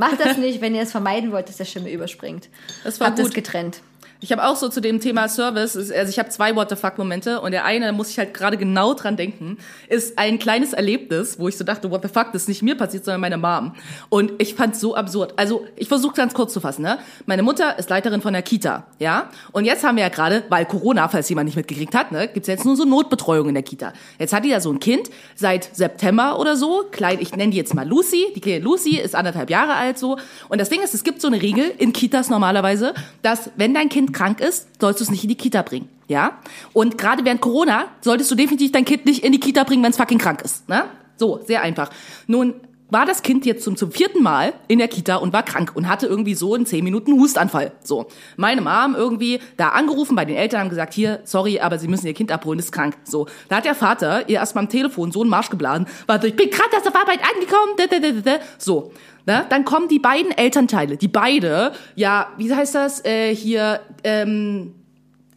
[0.00, 2.48] Macht das nicht, wenn ihr es vermeiden wollt, dass der Schimmel überspringt.
[2.84, 3.34] Das war Habt es gut.
[3.34, 3.82] getrennt.
[4.22, 6.98] Ich habe auch so zu dem Thema Service, also ich habe zwei What the fuck
[6.98, 9.56] Momente und der eine, da muss ich halt gerade genau dran denken,
[9.88, 12.76] ist ein kleines Erlebnis, wo ich so dachte, what the fuck, das ist nicht mir
[12.76, 13.72] passiert, sondern meiner Mom.
[14.10, 15.32] Und ich fand's so absurd.
[15.36, 16.82] Also ich versuche ganz kurz zu fassen.
[16.82, 16.98] Ne?
[17.24, 19.30] Meine Mutter ist Leiterin von der Kita, ja.
[19.52, 22.48] Und jetzt haben wir ja gerade, weil Corona, falls jemand nicht mitgekriegt hat, ne, gibt's
[22.48, 23.94] jetzt nur so Notbetreuung in der Kita.
[24.18, 27.56] Jetzt hat die ja so ein Kind seit September oder so, klein, ich nenne die
[27.56, 28.26] jetzt mal Lucy.
[28.36, 30.18] Die kleine Lucy ist anderthalb Jahre alt so.
[30.50, 32.92] Und das Ding ist, es gibt so eine Regel in Kitas normalerweise,
[33.22, 35.88] dass wenn dein Kind krank ist, sollst du es nicht in die Kita bringen.
[36.08, 36.38] Ja?
[36.72, 39.90] Und gerade während Corona solltest du definitiv dein Kind nicht in die Kita bringen, wenn
[39.90, 40.68] es fucking krank ist.
[40.68, 40.84] Ne?
[41.16, 41.90] So, sehr einfach.
[42.26, 42.54] Nun
[42.90, 45.88] war das Kind jetzt zum, zum vierten Mal in der Kita und war krank und
[45.88, 47.72] hatte irgendwie so in zehn Minuten einen Hustanfall.
[47.82, 48.06] So.
[48.36, 52.06] Meine Mom irgendwie da angerufen bei den Eltern, haben gesagt, hier, sorry, aber sie müssen
[52.06, 52.96] ihr Kind abholen, ist krank.
[53.04, 53.26] So.
[53.48, 56.50] Da hat der Vater ihr erstmal am Telefon so einen Marsch geblasen, warte, ich bin
[56.50, 58.44] gerade erst auf Arbeit angekommen, da, da, da, da, da.
[58.58, 58.92] so.
[59.26, 59.44] Ne?
[59.50, 64.74] Dann kommen die beiden Elternteile, die beide, ja, wie heißt das, äh, hier, ähm,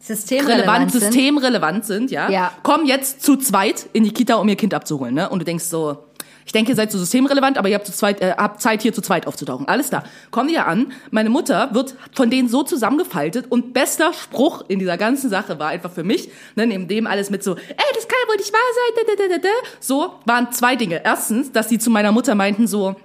[0.00, 1.00] Systemrelevant relevant, sind.
[1.02, 2.52] systemrelevant sind, ja, Ja.
[2.62, 5.28] kommen jetzt zu zweit in die Kita, um ihr Kind abzuholen, ne?
[5.30, 6.04] Und du denkst so,
[6.46, 8.92] ich denke, ihr seid so systemrelevant, aber ihr habt, zu zweit, äh, habt Zeit, hier
[8.92, 9.66] zu zweit aufzutauchen.
[9.66, 10.04] Alles da.
[10.30, 10.92] Kommen ja an.
[11.10, 15.68] Meine Mutter wird von denen so zusammengefaltet und bester Spruch in dieser ganzen Sache war
[15.68, 17.60] einfach für mich, ne, neben dem alles mit so, ey,
[17.94, 19.68] das kann ja wohl nicht wahr sein, da, da, da, da, da.
[19.80, 21.00] so, waren zwei Dinge.
[21.04, 22.96] Erstens, dass sie zu meiner Mutter meinten so,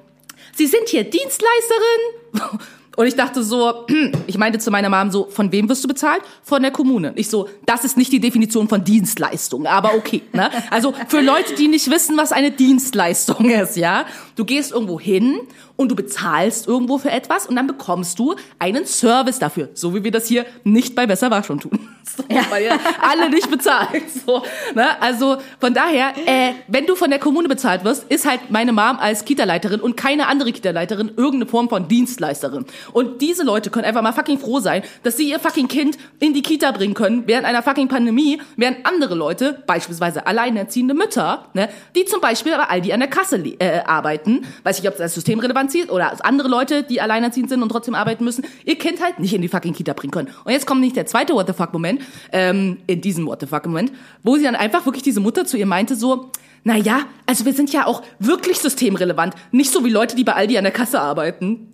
[0.55, 2.59] Sie sind hier Dienstleisterin.
[3.00, 3.86] Und ich dachte so,
[4.28, 6.22] ich meinte zu meiner Mom so, von wem wirst du bezahlt?
[6.43, 7.14] Von der Kommune.
[7.16, 10.22] Ich so, das ist nicht die Definition von Dienstleistung, aber okay.
[10.34, 10.50] Ne?
[10.70, 14.06] Also für Leute, die nicht wissen, was eine Dienstleistung ist, ja.
[14.36, 15.39] Du gehst irgendwo hin
[15.80, 19.69] und du bezahlst irgendwo für etwas und dann bekommst du einen Service dafür.
[19.75, 21.80] So wie wir das hier nicht bei Besser war schon tun.
[22.17, 24.03] So, Weil ihr alle nicht bezahlt.
[24.25, 24.41] So,
[24.73, 24.99] ne?
[24.99, 28.97] Also von daher, äh, wenn du von der Kommune bezahlt wirst, ist halt meine Mom
[28.99, 32.65] als Kita-Leiterin und keine andere Kita-Leiterin irgendeine Form von Dienstleisterin.
[32.93, 36.34] Und diese Leute können einfach mal fucking froh sein, dass sie ihr fucking Kind in
[36.34, 41.69] die Kita bringen können während einer fucking Pandemie, während andere Leute, beispielsweise alleinerziehende Mütter, ne,
[41.95, 45.68] die zum Beispiel bei Aldi an der Kasse äh, arbeiten, weiß nicht, ob das systemrelevant
[45.70, 49.34] zieht oder andere Leute, die alleinerziehend sind und trotzdem arbeiten müssen, ihr Kind halt nicht
[49.34, 50.30] in die fucking Kita bringen können.
[50.43, 52.01] Und jetzt kommt nicht der zweite What the fuck Moment,
[52.32, 53.91] ähm, in diesem What the fuck Moment,
[54.24, 56.32] wo sie dann einfach wirklich diese Mutter zu ihr meinte so,
[56.63, 60.34] na ja, also wir sind ja auch wirklich systemrelevant, nicht so wie Leute, die bei
[60.34, 61.74] Aldi an der Kasse arbeiten.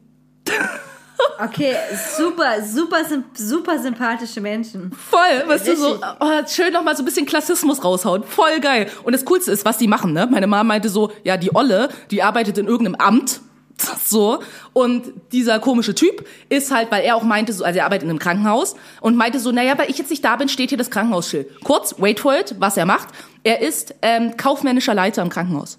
[1.39, 1.76] Okay,
[2.18, 2.98] super, super,
[3.34, 4.91] super sympathische Menschen.
[4.91, 6.10] Voll, weißt du, so Richtig.
[6.20, 8.24] oh, schön noch mal so ein bisschen Klassismus raushauen.
[8.24, 8.89] Voll geil.
[9.04, 10.28] Und das Coolste ist, was die machen, ne?
[10.30, 13.41] Meine Mama meinte so, ja, die Olle, die arbeitet in irgendeinem Amt.
[14.06, 14.40] So.
[14.74, 18.10] Und dieser komische Typ ist halt, weil er auch meinte, so, also er arbeitet in
[18.10, 20.92] einem Krankenhaus und meinte so, naja, weil ich jetzt nicht da bin, steht hier das
[20.92, 21.64] Krankenhausschild.
[21.64, 23.10] Kurz, wait for it, was er macht.
[23.44, 25.78] Er ist ähm, kaufmännischer Leiter im Krankenhaus.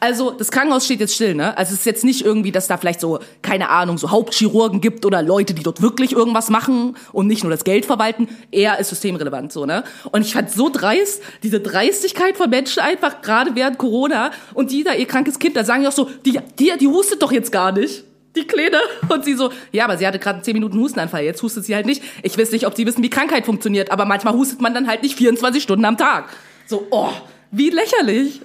[0.00, 1.56] Also das Krankenhaus steht jetzt still, ne?
[1.58, 5.04] Also es ist jetzt nicht irgendwie, dass da vielleicht so, keine Ahnung, so Hauptchirurgen gibt
[5.04, 8.26] oder Leute, die dort wirklich irgendwas machen und nicht nur das Geld verwalten.
[8.50, 9.84] Er ist systemrelevant, so, ne?
[10.10, 14.84] Und ich fand so dreist, diese Dreistigkeit von Menschen einfach, gerade während Corona und die
[14.84, 17.52] da ihr krankes Kind, da sagen die auch so, die, die, die hustet doch jetzt
[17.52, 18.04] gar nicht.
[18.36, 18.78] Die Kleine.
[19.08, 21.84] Und sie so, ja, aber sie hatte gerade 10 Minuten Hustenanfall, jetzt hustet sie halt
[21.84, 22.02] nicht.
[22.22, 25.02] Ich weiß nicht, ob sie wissen, wie Krankheit funktioniert, aber manchmal hustet man dann halt
[25.02, 26.30] nicht 24 Stunden am Tag.
[26.66, 27.10] So, oh,
[27.50, 28.40] wie lächerlich.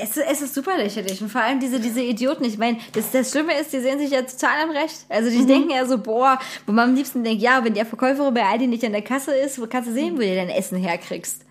[0.00, 2.44] Es, es ist super lächerlich und vor allem diese, diese Idioten.
[2.44, 5.06] Ich meine, das, das Schlimme ist, die sehen sich ja total am Recht.
[5.08, 8.32] Also die denken ja so, boah, wo man am liebsten denkt, ja, wenn der Verkäuferin
[8.34, 10.78] bei Aldi nicht an der Kasse ist, wo kannst du sehen, wo du dein Essen
[10.78, 11.44] herkriegst.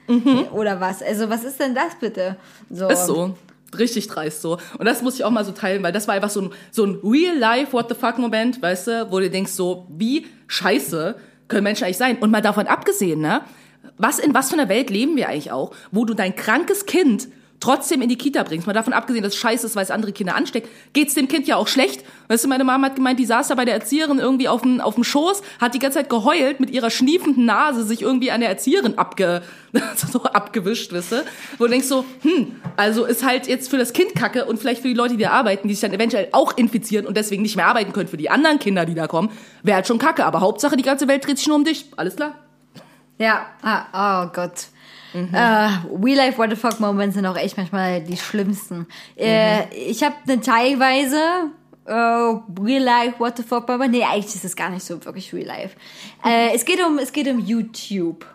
[0.52, 1.04] Oder was?
[1.04, 2.38] Also was ist denn das bitte?
[2.70, 2.88] So.
[2.88, 3.36] Ist so.
[3.78, 4.58] Richtig dreist so.
[4.78, 6.86] Und das muss ich auch mal so teilen, weil das war einfach so ein, so
[6.86, 11.16] ein real-life What the fuck-Moment, weißt du, wo du denkst so, wie scheiße
[11.50, 12.18] können Menschen eigentlich sein?
[12.20, 13.42] Und mal davon abgesehen, ne?
[13.98, 17.28] Was in was für einer Welt leben wir eigentlich auch, wo du dein krankes Kind
[17.60, 20.12] trotzdem in die Kita bringst, mal davon abgesehen, dass es scheiße ist, weil es andere
[20.12, 22.04] Kinder ansteckt, geht's dem Kind ja auch schlecht.
[22.28, 24.80] Weißt du, meine Mama hat gemeint, die saß da bei der Erzieherin irgendwie auf dem,
[24.80, 28.42] auf dem Schoß, hat die ganze Zeit geheult, mit ihrer schniefenden Nase sich irgendwie an
[28.42, 29.42] der Erzieherin abge,
[29.96, 31.24] so abgewischt, weißt du?
[31.58, 34.82] Wo du denkst so, hm, also ist halt jetzt für das Kind kacke und vielleicht
[34.82, 37.56] für die Leute, die da arbeiten, die sich dann eventuell auch infizieren und deswegen nicht
[37.56, 39.30] mehr arbeiten können für die anderen Kinder, die da kommen,
[39.64, 40.26] wäre halt schon kacke.
[40.26, 41.86] Aber Hauptsache, die ganze Welt dreht sich nur um dich.
[41.96, 42.36] Alles klar?
[43.18, 44.68] Ja, ah, oh Gott.
[45.14, 48.88] Äh, Real Life What the Fuck Moments sind auch echt manchmal die schlimmsten.
[49.16, 51.52] Äh, ich habe eine teilweise
[51.86, 53.94] äh, Real Life What the Fuck Moment.
[53.94, 55.76] Nee, eigentlich ist es gar nicht so wirklich Real Life.
[56.26, 58.26] Äh, es geht um es geht um YouTube.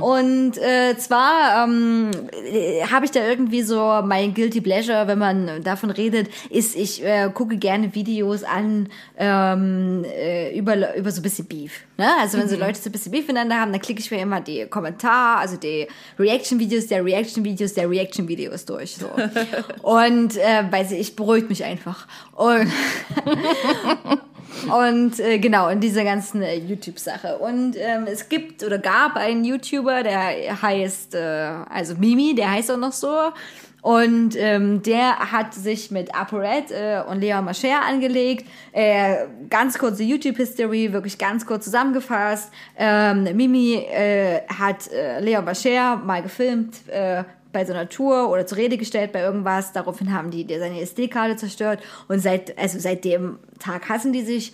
[0.00, 2.10] Und äh, zwar ähm,
[2.50, 7.04] äh, habe ich da irgendwie so mein guilty pleasure, wenn man davon redet, ist ich
[7.04, 8.88] äh, gucke gerne Videos an
[9.18, 11.80] ähm, äh, über über so ein bisschen Beef.
[11.98, 12.08] Ne?
[12.18, 14.40] Also wenn so Leute so ein bisschen Beef miteinander haben, dann klicke ich mir immer
[14.40, 15.86] die Kommentar, also die
[16.18, 18.96] Reaction-Videos der Reaction-Videos der Reaction-Videos durch.
[18.96, 19.10] So.
[19.82, 22.06] Und äh, weiß ich, beruhigt mich einfach.
[22.34, 22.72] Und
[24.66, 27.38] und äh, genau, in dieser ganzen äh, YouTube-Sache.
[27.38, 32.70] Und ähm, es gibt oder gab einen YouTuber, der heißt, äh, also Mimi, der heißt
[32.70, 33.32] auch noch so.
[33.80, 38.46] Und ähm, der hat sich mit ApoRed äh, und Lea Mascher angelegt.
[38.72, 42.50] Äh, ganz kurze YouTube-History, wirklich ganz kurz zusammengefasst.
[42.76, 47.22] Ähm, Mimi äh, hat äh, Lea Mascher mal gefilmt, äh,
[47.58, 49.72] bei so einer Tour oder zur Rede gestellt bei irgendwas.
[49.72, 54.22] Daraufhin haben die dir seine SD-Karte zerstört und seit, also seit dem Tag hassen die
[54.22, 54.52] sich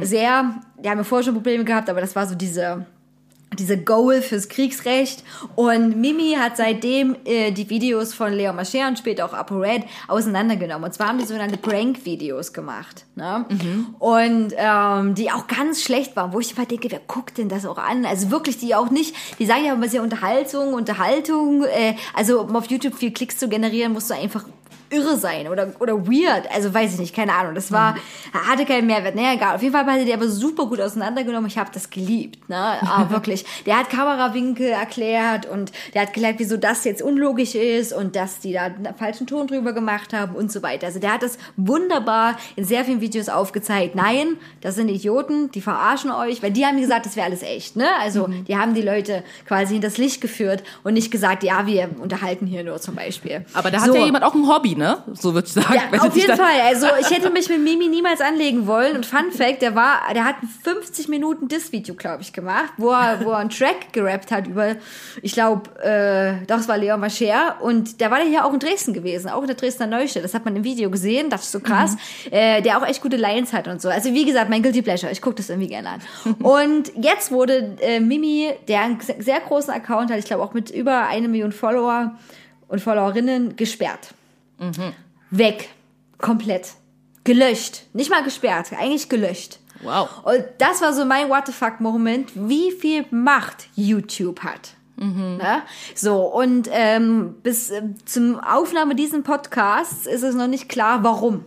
[0.00, 0.54] sehr.
[0.82, 2.86] Die haben ja vorher schon Probleme gehabt, aber das war so diese,
[3.56, 5.24] diese Goal fürs Kriegsrecht.
[5.56, 10.84] Und Mimi hat seitdem äh, die Videos von Leo Mascher und später auch ApoRed auseinandergenommen.
[10.84, 13.06] Und zwar haben die sogenannte Prank-Videos gemacht.
[13.14, 13.46] Ne?
[13.98, 17.66] Und ähm, die auch ganz schlecht waren, wo ich immer denke, wer guckt denn das
[17.66, 18.04] auch an?
[18.04, 21.64] Also wirklich, die auch nicht, die sagen ja immer sehr Unterhaltung, Unterhaltung.
[21.64, 24.44] Äh, also um auf YouTube viel Klicks zu generieren, musst du einfach
[24.90, 26.50] irre sein oder, oder weird.
[26.54, 27.54] Also weiß ich nicht, keine Ahnung.
[27.54, 27.96] Das war,
[28.32, 29.14] hatte keinen Mehrwert.
[29.14, 29.54] Naja, egal.
[29.56, 31.48] Auf jeden Fall hat er die aber super gut auseinandergenommen.
[31.48, 32.48] Ich habe das geliebt.
[32.48, 32.56] Ne?
[32.56, 33.44] Ah, wirklich.
[33.66, 38.40] Der hat Kamerawinkel erklärt und der hat erklärt, wieso das jetzt unlogisch ist und dass
[38.40, 40.86] die da einen falschen Ton drüber gemacht haben und so weiter.
[40.86, 43.94] Also der hat das wunderbar in sehr vielen Videos aufgezeigt.
[43.94, 47.76] Nein, das sind Idioten, die verarschen euch, weil die haben gesagt, das wäre alles echt.
[47.76, 47.86] Ne?
[48.00, 51.90] Also die haben die Leute quasi in das Licht geführt und nicht gesagt, ja, wir
[52.00, 53.44] unterhalten hier nur zum Beispiel.
[53.52, 53.94] Aber da hat So.
[53.94, 55.02] ja jemand auch ein Hobby, ne?
[55.12, 55.74] So würde ich sagen.
[55.74, 56.60] Ja, auf jeden Fall.
[56.64, 58.96] Also ich hätte mich mit Mimi niemals anlegen wollen.
[58.96, 62.90] Und Fun Fact, der war, der hat ein 50 Minuten Diss-Video, glaube ich, gemacht, wo
[62.90, 64.76] er, wo er einen Track gerappt hat über,
[65.20, 67.56] ich glaube, äh, das war Leon Mascher.
[67.60, 70.24] Und der war ja hier auch in Dresden gewesen, auch in der Dresdner Neustadt.
[70.24, 71.96] Das hat man im Video gesehen, das ist so krass.
[72.30, 73.88] Äh, der auch echt gute Lines hat und so.
[73.88, 75.12] Also wie gesagt, mein Guilty Pleasure.
[75.12, 76.00] Ich gucke das irgendwie gerne an.
[76.42, 80.70] und jetzt wurde äh, Mimi, der einen sehr großen Account hat, ich glaube auch mit
[80.70, 82.14] über eine Million Follower
[82.68, 84.14] und Followerinnen, gesperrt
[85.30, 85.68] weg.
[86.18, 86.74] Komplett.
[87.24, 87.82] Gelöscht.
[87.92, 89.58] Nicht mal gesperrt, eigentlich gelöscht.
[89.82, 90.08] Wow.
[90.24, 94.74] Und das war so mein What the fuck Moment, wie viel Macht YouTube hat.
[95.36, 95.62] Ne?
[95.94, 101.44] So, und ähm, bis ähm, zum Aufnahme diesen Podcasts ist es noch nicht klar, warum.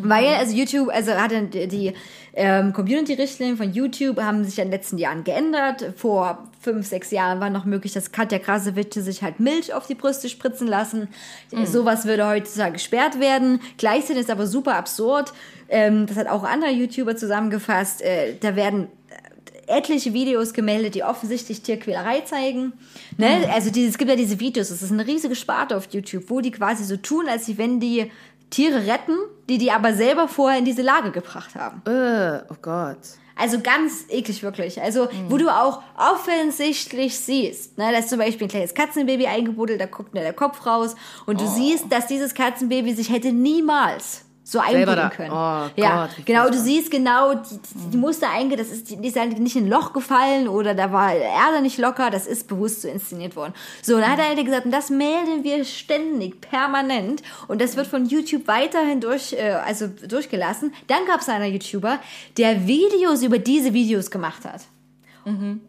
[0.00, 1.92] Weil, also YouTube, also hatte die, die
[2.34, 5.94] ähm, Community-Richtlinien von YouTube haben sich in den letzten Jahren geändert.
[5.96, 9.94] Vor fünf, sechs Jahren war noch möglich, dass Katja Krasowitsch sich halt Milch auf die
[9.94, 11.08] Brüste spritzen lassen.
[11.64, 13.60] Sowas würde heutzutage gesperrt werden.
[13.78, 15.32] Gleichzeitig ist aber super absurd.
[15.70, 18.02] Ähm, das hat auch andere YouTuber zusammengefasst.
[18.02, 18.88] Äh, da werden
[19.68, 22.72] etliche Videos gemeldet, die offensichtlich Tierquälerei zeigen.
[23.16, 23.48] Ne?
[23.52, 26.40] Also die, es gibt ja diese Videos, das ist eine riesige Sparte auf YouTube, wo
[26.40, 28.10] die quasi so tun, als wenn die
[28.50, 29.16] Tiere retten,
[29.48, 31.82] die die aber selber vorher in diese Lage gebracht haben.
[31.86, 32.98] Äh, oh Gott.
[33.38, 34.82] Also ganz eklig wirklich.
[34.82, 39.80] Also wo du auch offensichtlich siehst, ne, da ist zum Beispiel ein kleines Katzenbaby eingebuddelt,
[39.80, 44.24] da guckt nur der Kopf raus und du siehst, dass dieses Katzenbaby sich hätte niemals
[44.48, 45.30] so einbuddeln da- können.
[45.30, 46.48] oh ja, Gott, genau.
[46.48, 49.56] Du siehst genau, die, die, die Muster einge, das ist, die die ist halt nicht
[49.56, 53.36] in ein Loch gefallen oder da war Erde nicht locker, das ist bewusst so inszeniert
[53.36, 53.52] worden.
[53.82, 57.88] So, und dann hat er gesagt, und das melden wir ständig, permanent und das wird
[57.88, 60.72] von YouTube weiterhin durch, äh, also durchgelassen.
[60.86, 61.98] Dann gab es einen YouTuber,
[62.38, 64.62] der Videos über diese Videos gemacht hat.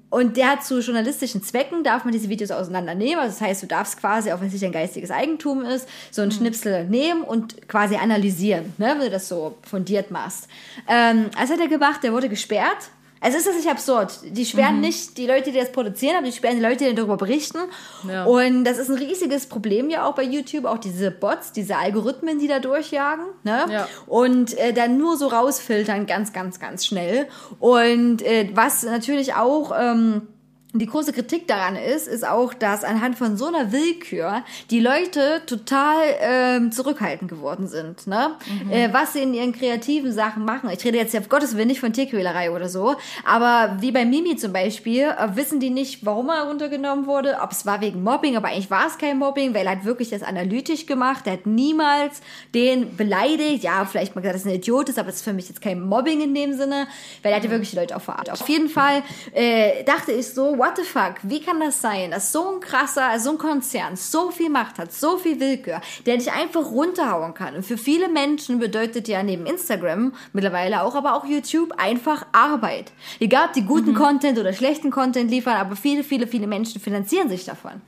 [0.09, 3.19] Und der hat zu journalistischen Zwecken, darf man diese Videos auseinandernehmen.
[3.19, 6.21] Also das heißt, du darfst quasi, auch wenn es nicht dein geistiges Eigentum ist, so
[6.21, 10.47] einen Schnipsel nehmen und quasi analysieren, ne, wenn du das so fundiert machst.
[10.87, 12.89] Ähm, das hat er gemacht, der wurde gesperrt.
[13.21, 14.19] Also ist das nicht absurd.
[14.23, 17.17] Die sperren nicht die Leute, die das produzieren, aber die sperren die Leute, die darüber
[17.17, 17.59] berichten.
[18.07, 18.23] Ja.
[18.23, 22.39] Und das ist ein riesiges Problem ja auch bei YouTube, auch diese Bots, diese Algorithmen,
[22.39, 23.25] die da durchjagen.
[23.43, 23.65] Ne?
[23.69, 23.87] Ja.
[24.07, 27.27] Und äh, dann nur so rausfiltern, ganz, ganz, ganz schnell.
[27.59, 29.73] Und äh, was natürlich auch...
[29.77, 30.27] Ähm,
[30.73, 35.41] die große Kritik daran ist, ist auch, dass anhand von so einer Willkür die Leute
[35.47, 38.05] total ähm, zurückhaltend geworden sind.
[38.05, 38.35] Ne?
[38.69, 40.69] Äh, was sie in ihren kreativen Sachen machen.
[40.69, 42.95] Ich rede jetzt ja auf Gottes Willen nicht von Tierquälerei oder so,
[43.25, 47.51] aber wie bei Mimi zum Beispiel, äh, wissen die nicht, warum er runtergenommen wurde, ob
[47.51, 50.21] es war wegen Mobbing, aber eigentlich war es kein Mobbing, weil er hat wirklich das
[50.21, 51.25] analytisch gemacht.
[51.25, 52.21] Er hat niemals
[52.53, 53.63] den beleidigt.
[53.63, 55.61] Ja, vielleicht mal gesagt, dass er ein Idiot ist, aber es ist für mich jetzt
[55.61, 56.85] kein Mobbing in dem Sinne,
[57.23, 58.29] weil er hatte wirklich die Leute auch verarscht.
[58.29, 59.01] Auf jeden Fall
[59.33, 63.17] äh, dachte ich so, what the fuck, wie kann das sein, dass so ein krasser,
[63.19, 67.55] so ein Konzern so viel Macht hat, so viel Willkür, der dich einfach runterhauen kann.
[67.55, 72.91] Und für viele Menschen bedeutet ja neben Instagram mittlerweile auch, aber auch YouTube einfach Arbeit.
[73.19, 77.29] Egal, ob die guten Content oder schlechten Content liefern, aber viele, viele, viele Menschen finanzieren
[77.29, 77.81] sich davon.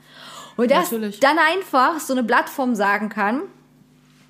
[0.56, 1.20] Und dass Natürlich.
[1.20, 3.42] dann einfach so eine Plattform sagen kann,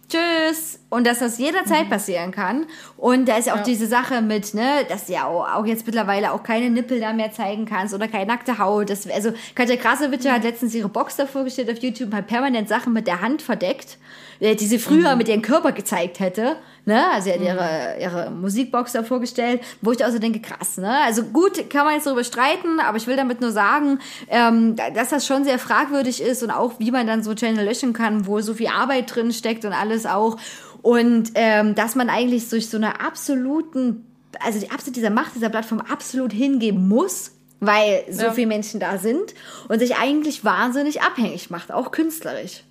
[0.08, 0.78] Tschüss.
[0.90, 2.66] Und dass das jederzeit passieren kann.
[2.98, 3.62] Und da ist ja auch Ja.
[3.64, 7.32] diese Sache mit, ne, dass du ja auch, jetzt mittlerweile auch keine Nippel da mehr
[7.32, 8.90] zeigen kannst oder keine nackte Haut.
[8.90, 12.68] Das, also Katja Krasowitsch hat letztens ihre Box da vorgestellt auf YouTube und hat permanent
[12.68, 13.96] Sachen mit der Hand verdeckt,
[14.40, 16.56] äh, die sie früher mit ihrem Körper gezeigt hätte.
[16.84, 17.00] Ne?
[17.12, 20.98] Also sie hat ihre, ihre Musikbox da vorgestellt, wo ich auch so denke, krass, ne?
[21.04, 25.10] Also gut, kann man jetzt darüber streiten, aber ich will damit nur sagen, ähm, dass
[25.10, 28.40] das schon sehr fragwürdig ist und auch, wie man dann so Channel löschen kann, wo
[28.40, 30.38] so viel Arbeit drin steckt und alles auch.
[30.82, 34.04] Und ähm, dass man eigentlich durch so eine absoluten,
[34.44, 37.30] also die absolut dieser Macht dieser Plattform absolut hingeben muss,
[37.60, 38.32] weil so Ja.
[38.32, 39.34] viele Menschen da sind
[39.68, 42.64] und sich eigentlich wahnsinnig abhängig macht, auch künstlerisch.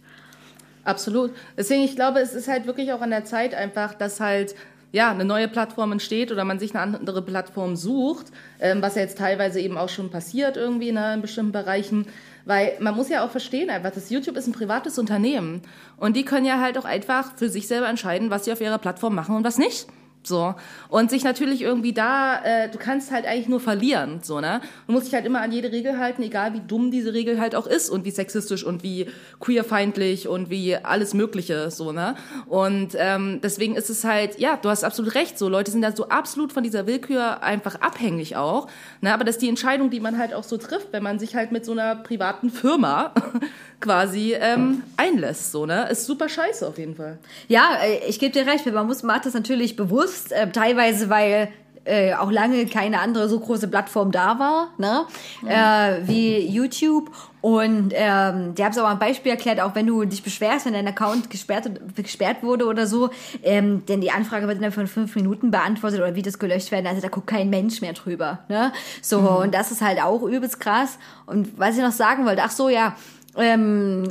[0.84, 1.32] Absolut.
[1.58, 4.56] Deswegen, ich glaube, es ist halt wirklich auch an der Zeit einfach, dass halt
[4.92, 8.28] ja, eine neue Plattform entsteht oder man sich eine andere Plattform sucht,
[8.60, 12.08] ähm, was ja jetzt teilweise eben auch schon passiert irgendwie ne, in bestimmten Bereichen.
[12.44, 15.62] Weil man muss ja auch verstehen einfach, dass YouTube ist ein privates Unternehmen
[15.98, 18.80] und die können ja halt auch einfach für sich selber entscheiden, was sie auf ihrer
[18.80, 19.88] Plattform machen und was nicht.
[20.24, 20.54] So.
[20.90, 24.62] Und sich natürlich irgendwie da, äh, du kannst halt eigentlich nur verlieren, so, ne?
[24.86, 27.56] Du musst dich halt immer an jede Regel halten, egal wie dumm diese Regel halt
[27.56, 29.08] auch ist und wie sexistisch und wie
[29.40, 32.16] queerfeindlich und wie alles Mögliche, so, ne?
[32.48, 35.96] Und ähm, deswegen ist es halt, ja, du hast absolut recht, so, Leute sind da
[35.96, 38.68] so absolut von dieser Willkür einfach abhängig auch,
[39.02, 39.14] ne?
[39.14, 41.52] Aber das ist die Entscheidung, die man halt auch so trifft, wenn man sich halt
[41.52, 43.14] mit so einer privaten Firma
[43.80, 45.90] quasi ähm, einlässt, so, ne?
[45.90, 47.18] Ist super scheiße auf jeden Fall.
[47.48, 51.50] Ja, äh, ich gebe dir recht, man muss macht das natürlich bewusst, äh, teilweise weil
[51.84, 55.06] äh, auch lange keine andere so große Plattform da war, ne?
[55.48, 57.10] Äh, wie YouTube.
[57.42, 60.74] Und ähm, die haben es auch ein Beispiel erklärt, auch wenn du dich beschwerst, wenn
[60.74, 63.10] dein Account gesperrt, gesperrt wurde oder so,
[63.42, 67.02] ähm, denn die Anfrage wird innerhalb von fünf Minuten beantwortet oder Videos gelöscht werden, also
[67.02, 68.40] da guckt kein Mensch mehr drüber.
[68.48, 68.72] Ne?
[69.02, 71.00] So, und das ist halt auch übelst krass.
[71.26, 72.96] Und was ich noch sagen wollte, ach so, ja,
[73.36, 74.04] ähm,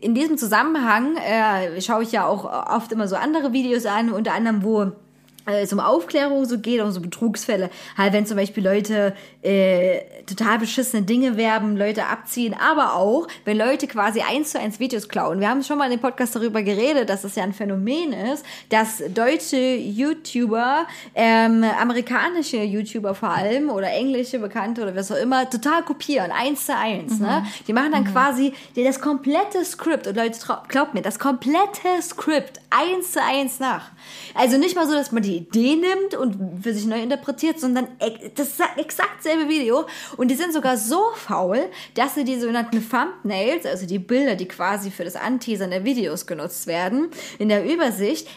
[0.00, 4.32] in diesem Zusammenhang äh, schaue ich ja auch oft immer so andere Videos an, unter
[4.32, 4.90] anderem, wo
[5.46, 7.70] äh, es um Aufklärung so geht, um so Betrugsfälle.
[7.96, 13.56] Halt, wenn zum Beispiel Leute äh, total beschissene Dinge werben, Leute abziehen, aber auch, wenn
[13.58, 15.40] Leute quasi eins zu eins Videos klauen.
[15.40, 18.44] Wir haben schon mal in dem Podcast darüber geredet, dass das ja ein Phänomen ist,
[18.68, 25.48] dass deutsche YouTuber, ähm, amerikanische YouTuber vor allem oder englische Bekannte oder was auch immer,
[25.48, 27.18] total kopieren, eins zu eins.
[27.18, 27.44] Ne?
[27.66, 30.38] Die machen dann quasi die- das komplette Skript und Leute,
[30.68, 33.90] glaubt mir, das komplette Skript eins zu eins nach.
[34.34, 37.88] Also nicht mal so, dass man die Idee nimmt und für sich neu interpretiert, sondern
[38.34, 39.86] das ist exakt selbe Video.
[40.16, 44.48] Und die sind sogar so faul, dass sie die sogenannten Thumbnails, also die Bilder, die
[44.48, 48.28] quasi für das Anteasern der Videos genutzt werden, in der Übersicht,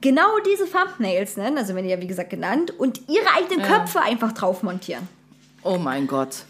[0.00, 4.00] genau diese Thumbnails nennen, also wenn die ja wie gesagt genannt, und ihre eigenen Köpfe
[4.00, 5.08] einfach drauf montieren.
[5.62, 6.44] Oh mein Gott.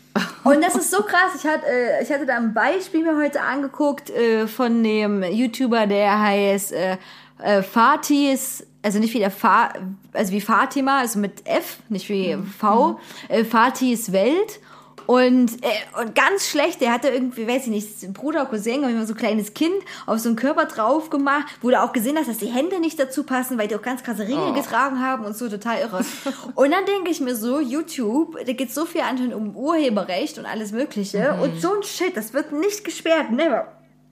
[0.45, 1.33] Und das ist so krass.
[1.37, 5.87] Ich hatte, äh, ich hatte da ein Beispiel mir heute angeguckt äh, von dem YouTuber,
[5.87, 6.97] der heißt äh,
[7.39, 9.73] äh, Fatis, also nicht wie der Fa,
[10.13, 14.61] also wie Fatima, also mit F, nicht wie V, äh, Fatis Welt.
[15.07, 15.69] Und, äh,
[16.01, 19.55] und ganz schlecht, der hatte irgendwie, weiß ich nicht, Bruder, Cousin, immer so ein kleines
[19.55, 19.73] Kind
[20.05, 22.99] auf so einen Körper drauf gemacht, wo du auch gesehen hast, dass die Hände nicht
[22.99, 26.05] dazu passen, weil die auch ganz krasse Ringe getragen haben und so, total irre.
[26.57, 30.47] und dann denke ich mir so, YouTube, da geht so viel anscheinend um Urheberrecht und
[30.47, 33.69] alles Mögliche und so ein Shit, das wird nicht gesperrt, never.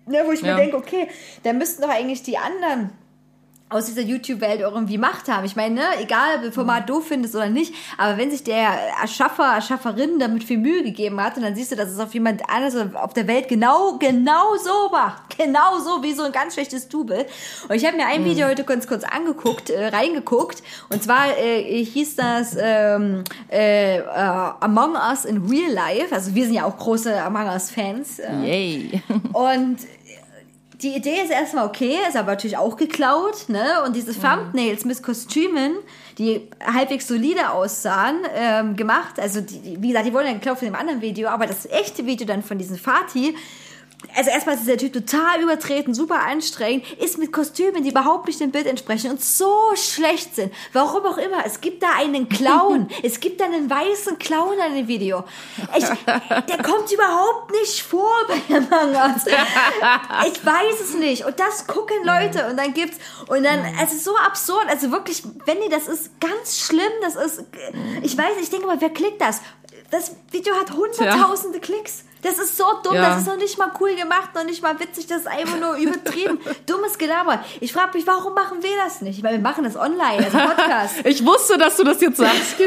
[0.06, 0.56] Ne, wo ich mir Ja.
[0.56, 1.08] denke, okay,
[1.42, 2.90] da müssten doch eigentlich die anderen
[3.70, 5.44] aus dieser YouTube-Welt irgendwie Macht haben.
[5.44, 8.68] Ich meine, ne, egal, ob du Format doof findest oder nicht, aber wenn sich der
[9.00, 12.48] Erschaffer, Erschafferin damit viel Mühe gegeben hat und dann siehst du, dass es auf jemand
[12.48, 15.36] anderes auf der Welt genau, genau so macht.
[15.36, 17.26] Genau so, wie so ein ganz schlechtes Double.
[17.68, 21.84] Und ich habe mir ein Video heute ganz kurz angeguckt, äh, reingeguckt und zwar äh,
[21.84, 26.14] hieß das ähm, äh, äh, Among Us in Real Life.
[26.14, 28.20] Also wir sind ja auch große Among Us-Fans.
[28.20, 29.02] Äh, Yay.
[29.32, 29.78] und
[30.82, 33.82] die Idee ist erstmal okay, ist aber natürlich auch geklaut, ne?
[33.86, 35.76] Und diese Thumbnails mit Kostümen,
[36.18, 39.20] die halbwegs solide aussahen, ähm, gemacht.
[39.20, 41.66] Also, die, die, wie gesagt, die wurden ja geklaut von dem anderen Video, aber das
[41.66, 43.34] echte Video dann von diesem Fatih,
[44.16, 48.40] also erstmal ist dieser Typ total übertreten, super anstrengend, ist mit Kostümen, die überhaupt nicht
[48.40, 50.52] dem Bild entsprechen und so schlecht sind.
[50.72, 51.44] Warum auch immer.
[51.44, 52.88] Es gibt da einen Clown.
[53.02, 55.24] es gibt da einen weißen Clown in dem Video.
[55.76, 59.26] Ich, der kommt überhaupt nicht vor bei Among Us.
[59.26, 61.24] Ich weiß es nicht.
[61.24, 62.98] Und das gucken Leute und dann gibt's,
[63.28, 64.66] und dann, es ist so absurd.
[64.68, 66.92] Also wirklich, wenn die, das ist ganz schlimm.
[67.02, 67.44] Das ist,
[68.02, 69.40] ich weiß, ich denke mal, wer klickt das?
[69.90, 72.04] Das Video hat hunderttausende Klicks.
[72.24, 73.10] Das ist so dumm, Ja.
[73.10, 75.76] das ist noch nicht mal cool gemacht, noch nicht mal witzig, das ist einfach nur
[75.76, 76.40] übertrieben.
[76.66, 77.44] Dummes Gelaber.
[77.60, 79.22] Ich frage mich, warum machen wir das nicht?
[79.22, 80.94] Weil wir machen das online, als Podcast.
[81.04, 82.56] Ich wusste, dass du das jetzt sagst.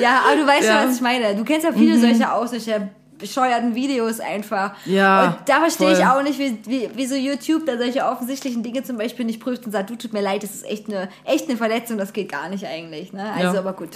[0.00, 0.80] Ja, aber du weißt Ja.
[0.80, 1.34] schon, was ich meine.
[1.36, 2.88] Du kennst ja viele solche auch, solche
[3.18, 4.72] bescheuerten Videos einfach.
[4.86, 8.62] Ja, Und da verstehe ich auch nicht, wie, wie, wie so YouTube da solche offensichtlichen
[8.62, 11.08] Dinge zum Beispiel nicht prüft und sagt, du tut mir leid, das ist echt eine,
[11.24, 13.12] echt eine Verletzung, das geht gar nicht eigentlich.
[13.12, 13.30] Ne?
[13.36, 13.58] Also, Ja.
[13.60, 13.90] aber gut.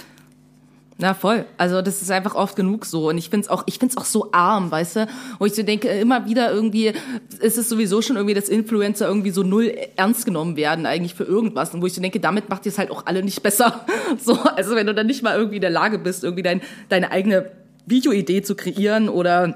[0.97, 1.45] Na voll.
[1.57, 4.29] Also das ist einfach oft genug so und ich find's auch ich find's auch so
[4.31, 5.07] arm, weißt du,
[5.39, 6.93] wo ich so denke immer wieder irgendwie
[7.41, 11.25] ist es sowieso schon irgendwie, dass Influencer irgendwie so null ernst genommen werden eigentlich für
[11.25, 13.85] irgendwas und wo ich so denke, damit macht ihr es halt auch alle nicht besser.
[14.23, 17.11] So, also wenn du dann nicht mal irgendwie in der Lage bist, irgendwie dein, deine
[17.11, 17.51] eigene
[17.85, 19.53] Videoidee zu kreieren oder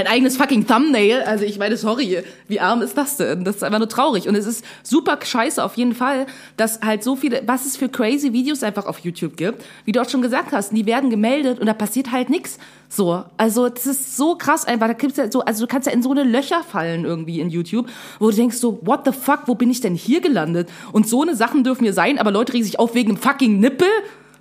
[0.00, 1.22] ein eigenes fucking Thumbnail.
[1.22, 3.44] Also ich meine, sorry, wie arm ist das denn?
[3.44, 4.28] Das ist einfach nur traurig.
[4.28, 6.26] Und es ist super scheiße auf jeden Fall,
[6.56, 10.00] dass halt so viele, was es für crazy Videos einfach auf YouTube gibt, wie du
[10.00, 12.58] auch schon gesagt hast, die werden gemeldet und da passiert halt nix.
[12.88, 14.86] So, also das ist so krass einfach.
[14.86, 17.50] Da gibt's ja so, also du kannst ja in so eine Löcher fallen irgendwie in
[17.50, 17.88] YouTube,
[18.18, 20.68] wo du denkst so, what the fuck, wo bin ich denn hier gelandet?
[20.92, 23.58] Und so eine Sachen dürfen hier sein, aber Leute regen sich auf wegen einem fucking
[23.58, 23.88] Nippel.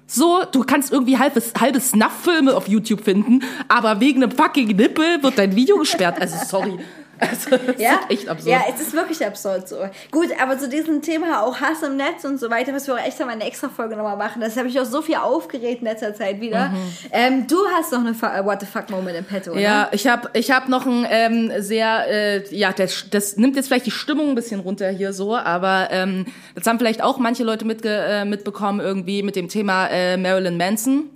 [0.05, 5.23] So, du kannst irgendwie halbes, halbe Snuff-Filme auf YouTube finden, aber wegen einem fucking Nippel
[5.23, 6.19] wird dein Video gesperrt.
[6.19, 6.79] Also sorry.
[7.19, 8.51] Also, das Ja, ist echt absurd.
[8.51, 9.77] ja, es ist wirklich absurd so.
[10.11, 12.99] Gut, aber zu diesem Thema auch Hass im Netz und so weiter, was wir auch
[13.05, 14.41] echt mal eine extra Folge nochmal machen.
[14.41, 16.69] Das habe ich auch so viel aufgeregt in letzter Zeit wieder.
[16.69, 16.77] Mhm.
[17.11, 19.87] Ähm, du hast noch eine Fa- äh, What the fuck Moment im Petto, Ja, ne?
[19.91, 23.85] ich habe ich hab noch ein ähm, sehr, äh, ja, das, das nimmt jetzt vielleicht
[23.85, 26.25] die Stimmung ein bisschen runter hier so, aber ähm,
[26.55, 30.57] das haben vielleicht auch manche Leute mitge äh, mitbekommen irgendwie mit dem Thema äh, Marilyn
[30.57, 31.09] Manson.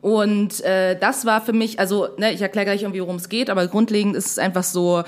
[0.00, 3.48] Und äh, das war für mich, also ne, ich erkläre gleich irgendwie, worum es geht,
[3.48, 5.02] aber grundlegend ist es einfach so,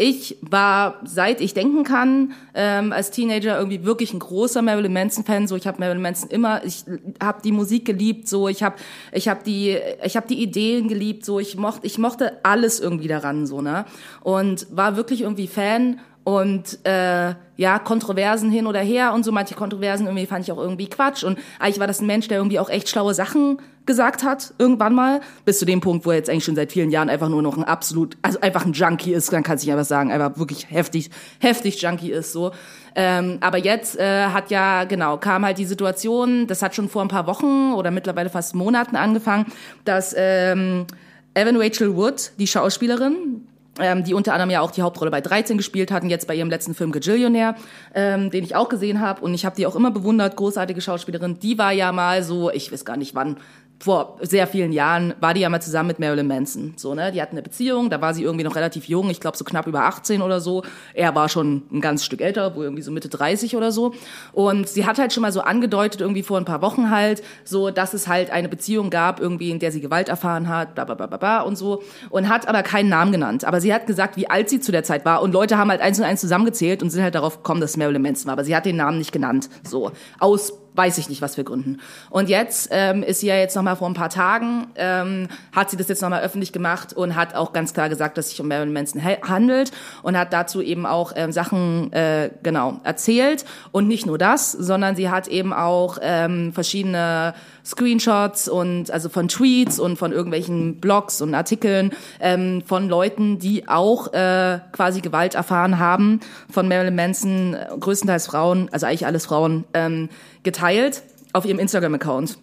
[0.00, 5.46] ich war, seit ich denken kann, ähm, als Teenager irgendwie wirklich ein großer Marilyn Manson-Fan.
[5.46, 6.84] So, ich habe Marilyn Manson immer, ich
[7.22, 8.26] habe die Musik geliebt.
[8.26, 8.76] So, ich habe,
[9.12, 11.24] ich habe die, ich habe die Ideen geliebt.
[11.26, 13.46] So, ich mochte, ich mochte alles irgendwie daran.
[13.46, 13.84] So, ne?
[14.22, 19.32] Und war wirklich irgendwie Fan und äh, ja, Kontroversen hin oder her und so.
[19.32, 21.24] Manche Kontroversen irgendwie fand ich auch irgendwie Quatsch.
[21.24, 24.94] Und eigentlich war das ein Mensch, der irgendwie auch echt schlaue Sachen gesagt hat, irgendwann
[24.94, 27.42] mal, bis zu dem Punkt, wo er jetzt eigentlich schon seit vielen Jahren einfach nur
[27.42, 30.70] noch ein absolut, also einfach ein Junkie ist, dann kann ich einfach sagen, einfach wirklich
[30.70, 31.10] heftig,
[31.40, 32.52] heftig Junkie ist so.
[32.94, 37.02] Ähm, aber jetzt äh, hat ja, genau, kam halt die Situation, das hat schon vor
[37.02, 39.46] ein paar Wochen oder mittlerweile fast Monaten angefangen,
[39.84, 40.86] dass ähm,
[41.34, 43.46] Evan Rachel Wood, die Schauspielerin,
[43.80, 46.50] ähm, die unter anderem ja auch die Hauptrolle bei 13 gespielt hatten, jetzt bei ihrem
[46.50, 47.54] letzten Film Gajillionaire,
[47.94, 49.22] ähm, den ich auch gesehen habe.
[49.22, 51.38] Und ich habe die auch immer bewundert, großartige Schauspielerin.
[51.40, 53.36] Die war ja mal so, ich weiß gar nicht wann,
[53.82, 56.74] vor sehr vielen Jahren war die ja mal zusammen mit Marilyn Manson.
[56.76, 57.12] So, ne?
[57.12, 59.66] Die hatten eine Beziehung, da war sie irgendwie noch relativ jung, ich glaube so knapp
[59.66, 60.62] über 18 oder so.
[60.92, 63.94] Er war schon ein ganz Stück älter, wohl irgendwie so Mitte 30 oder so.
[64.32, 67.70] Und sie hat halt schon mal so angedeutet, irgendwie vor ein paar Wochen halt, so,
[67.70, 70.94] dass es halt eine Beziehung gab, irgendwie, in der sie Gewalt erfahren hat, bla bla
[70.94, 71.82] bla bla, und so.
[72.10, 73.46] Und hat aber keinen Namen genannt.
[73.46, 75.22] Aber sie hat gesagt, wie alt sie zu der Zeit war.
[75.22, 78.02] Und Leute haben halt eins und eins zusammengezählt und sind halt darauf gekommen, dass Marilyn
[78.02, 78.34] Manson war.
[78.34, 79.48] Aber sie hat den Namen nicht genannt.
[79.66, 79.92] So.
[80.18, 81.78] Aus weiß ich nicht, was für Gründen.
[82.10, 85.76] Und jetzt ähm, ist sie ja jetzt nochmal vor ein paar Tagen, ähm, hat sie
[85.76, 88.48] das jetzt nochmal öffentlich gemacht und hat auch ganz klar gesagt, dass es sich um
[88.48, 89.72] Marilyn Manson ha- handelt
[90.02, 93.44] und hat dazu eben auch ähm, Sachen äh, genau erzählt.
[93.72, 97.34] Und nicht nur das, sondern sie hat eben auch ähm, verschiedene
[97.64, 103.68] Screenshots und also von Tweets und von irgendwelchen Blogs und Artikeln ähm, von Leuten, die
[103.68, 106.20] auch äh, quasi Gewalt erfahren haben
[106.50, 110.08] von Marilyn Manson, äh, größtenteils Frauen, also eigentlich alles Frauen, ähm,
[110.42, 111.02] geteilt
[111.32, 112.38] auf ihrem Instagram-Account.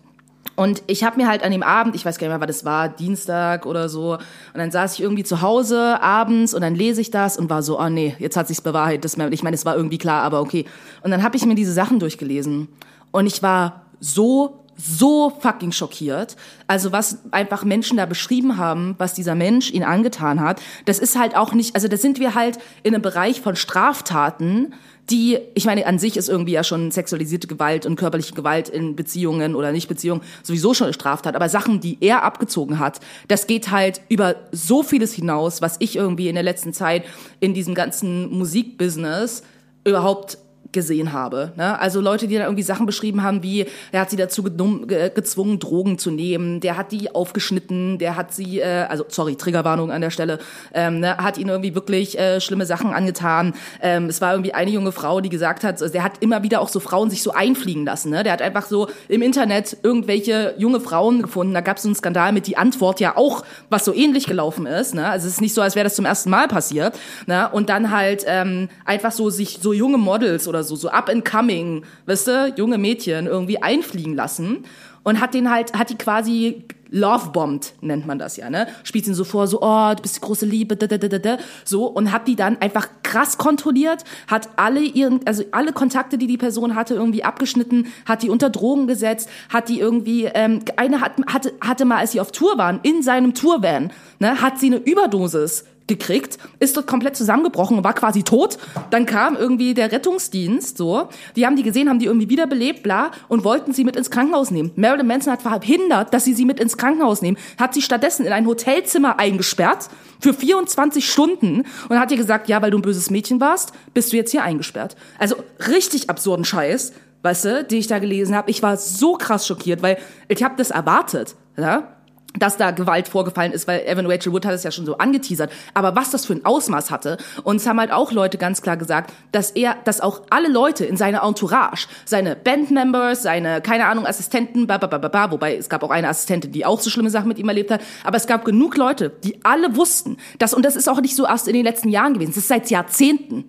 [0.56, 2.66] Und ich habe mir halt an dem Abend, ich weiß gar nicht mehr, was das
[2.66, 4.22] war, Dienstag oder so, und
[4.56, 7.80] dann saß ich irgendwie zu Hause abends und dann lese ich das und war so,
[7.80, 9.06] oh nee, jetzt hat sich's bewahrheitet.
[9.32, 10.66] Ich meine, es war irgendwie klar, aber okay.
[11.04, 12.70] Und dann habe ich mir diese Sachen durchgelesen
[13.12, 16.36] und ich war so so fucking schockiert.
[16.68, 21.18] Also was einfach Menschen da beschrieben haben, was dieser Mensch ihnen angetan hat, das ist
[21.18, 24.74] halt auch nicht, also da sind wir halt in einem Bereich von Straftaten,
[25.10, 28.96] die, ich meine, an sich ist irgendwie ja schon sexualisierte Gewalt und körperliche Gewalt in
[28.96, 31.36] Beziehungen oder Nicht-Beziehungen sowieso schon eine Straftat.
[31.36, 35.96] Aber Sachen, die er abgezogen hat, das geht halt über so vieles hinaus, was ich
[35.96, 37.06] irgendwie in der letzten Zeit
[37.40, 39.44] in diesem ganzen Musikbusiness
[39.86, 40.38] überhaupt
[40.72, 41.54] gesehen habe.
[41.56, 41.80] Ne?
[41.80, 45.60] Also Leute, die dann irgendwie Sachen beschrieben haben, wie er hat sie dazu ge gezwungen,
[45.60, 50.02] Drogen zu nehmen, der hat die aufgeschnitten, der hat sie, äh, also sorry, Triggerwarnung an
[50.02, 50.40] der Stelle,
[50.74, 53.54] ähm, ne, hat ihnen irgendwie wirklich äh, schlimme Sachen angetan.
[53.82, 56.62] Ähm, es war irgendwie eine junge Frau, die gesagt hat, also der hat immer wieder
[56.62, 58.10] auch so Frauen sich so einfliegen lassen.
[58.10, 58.24] Ne?
[58.24, 61.54] Der hat einfach so im Internet irgendwelche junge Frauen gefunden.
[61.54, 64.66] Da gab es so einen Skandal mit die Antwort ja auch, was so ähnlich gelaufen
[64.66, 64.96] ist.
[64.96, 65.08] Ne?
[65.08, 66.98] Also es ist nicht so, als wäre das zum ersten Mal passiert.
[67.26, 67.50] Ne?
[67.50, 71.24] Und dann halt ähm, einfach so sich so junge Models oder so, so up and
[71.24, 74.66] coming, weißt du, junge Mädchen irgendwie einfliegen lassen
[75.04, 78.68] und hat den halt, hat die quasi lovebombed, nennt man das ja, ne?
[78.84, 81.20] Spielt ihn so vor, so, oh, du bist die große Liebe, da, da, da, da,
[81.20, 86.18] da, so, und hat die dann einfach krass kontrolliert, hat alle ihren, also alle Kontakte,
[86.18, 90.60] die die Person hatte, irgendwie abgeschnitten, hat die unter Drogen gesetzt, hat die irgendwie, ähm,
[90.78, 94.60] eine hat, hatte, hatte mal, als sie auf Tour waren, in seinem Tourvan, ne, hat
[94.60, 98.58] sie eine Überdosis gekriegt, ist dort komplett zusammengebrochen und war quasi tot.
[98.90, 101.08] Dann kam irgendwie der Rettungsdienst, so.
[101.36, 104.52] Die haben die gesehen, haben die irgendwie wiederbelebt, bla, und wollten sie mit ins Krankenhaus
[104.52, 104.72] nehmen.
[104.76, 108.34] Marilyn Manson hat verhindert, dass sie sie mit ins Krankenhaus nehmen, hat sie stattdessen in
[108.34, 109.90] ein Hotelzimmer eingesperrt
[110.20, 114.12] für 24 Stunden und hat ihr gesagt, ja, weil du ein böses Mädchen warst, bist
[114.12, 114.96] du jetzt hier eingesperrt.
[115.20, 115.36] Also
[115.68, 116.94] richtig absurden Scheiß,
[117.24, 118.50] weißt du, die ich da gelesen habe.
[118.52, 119.98] Ich war so krass schockiert, weil
[120.28, 121.97] ich habe das erwartet, ja
[122.38, 125.52] dass da Gewalt vorgefallen ist, weil Evan Rachel Wood hat es ja schon so angeteasert.
[125.74, 128.78] Aber was das für ein Ausmaß hatte, und es haben halt auch Leute ganz klar
[128.78, 134.06] gesagt, dass er, dass auch alle Leute in seiner Entourage, seine Bandmembers, seine, keine Ahnung,
[134.06, 136.90] Assistenten, ba, ba, ba, ba, ba, wobei es gab auch eine Assistentin, die auch so
[136.90, 140.54] schlimme Sachen mit ihm erlebt hat, aber es gab genug Leute, die alle wussten, dass,
[140.54, 142.70] und das ist auch nicht so erst in den letzten Jahren gewesen, das ist seit
[142.70, 143.46] Jahrzehnten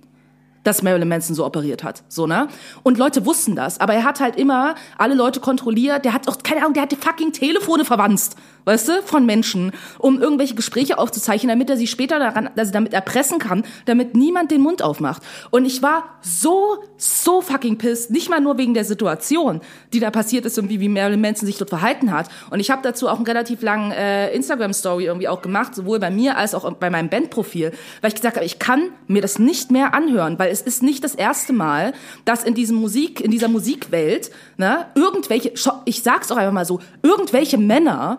[0.68, 2.48] dass Marilyn Manson so operiert hat, so, ne?
[2.82, 6.38] Und Leute wussten das, aber er hat halt immer alle Leute kontrolliert, der hat auch,
[6.42, 8.36] keine Ahnung, der hat die fucking Telefone verwanzt,
[8.68, 12.92] weißt du, von Menschen, um irgendwelche Gespräche aufzuzeichnen, damit er sie später daran, also damit
[12.92, 15.22] erpressen kann, damit niemand den Mund aufmacht.
[15.50, 19.62] Und ich war so, so fucking pissed, nicht mal nur wegen der Situation,
[19.92, 22.28] die da passiert ist und wie, wie Marilyn Manson sich dort verhalten hat.
[22.50, 26.10] Und ich habe dazu auch einen relativ langen äh, Instagram-Story irgendwie auch gemacht, sowohl bei
[26.10, 27.72] mir als auch bei meinem Bandprofil,
[28.02, 31.02] weil ich gesagt habe, ich kann mir das nicht mehr anhören, weil es ist nicht
[31.04, 31.94] das erste Mal,
[32.26, 35.52] dass in diesem Musik, in dieser Musikwelt, ne, irgendwelche,
[35.86, 38.18] ich sag's auch einfach mal so, irgendwelche Männer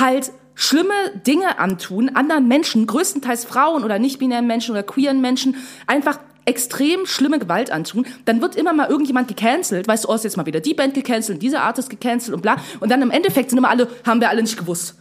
[0.00, 0.92] halt schlimme
[1.26, 5.56] Dinge antun, anderen Menschen, größtenteils Frauen oder nicht-binären Menschen oder queeren Menschen,
[5.86, 10.24] einfach extrem schlimme Gewalt antun, dann wird immer mal irgendjemand gecancelt, weißt du, oh, ist
[10.24, 12.56] jetzt mal wieder die Band gecancelt, dieser Artist gecancelt und bla.
[12.80, 14.96] Und dann im Endeffekt sind immer alle, haben wir alle nicht gewusst.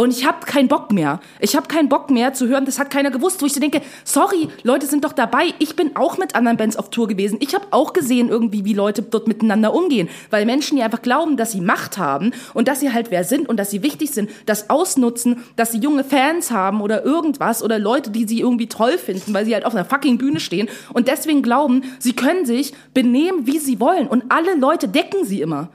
[0.00, 1.20] Und ich habe keinen Bock mehr.
[1.40, 3.82] Ich habe keinen Bock mehr zu hören, das hat keiner gewusst, wo ich so denke,
[4.02, 5.52] sorry, Leute sind doch dabei.
[5.58, 7.36] Ich bin auch mit anderen Bands auf Tour gewesen.
[7.42, 11.36] Ich habe auch gesehen irgendwie, wie Leute dort miteinander umgehen, weil Menschen die einfach glauben,
[11.36, 14.30] dass sie Macht haben und dass sie halt wer sind und dass sie wichtig sind,
[14.46, 18.96] das ausnutzen, dass sie junge Fans haben oder irgendwas oder Leute, die sie irgendwie toll
[18.96, 22.72] finden, weil sie halt auf einer fucking Bühne stehen und deswegen glauben, sie können sich
[22.94, 25.68] benehmen, wie sie wollen und alle Leute decken sie immer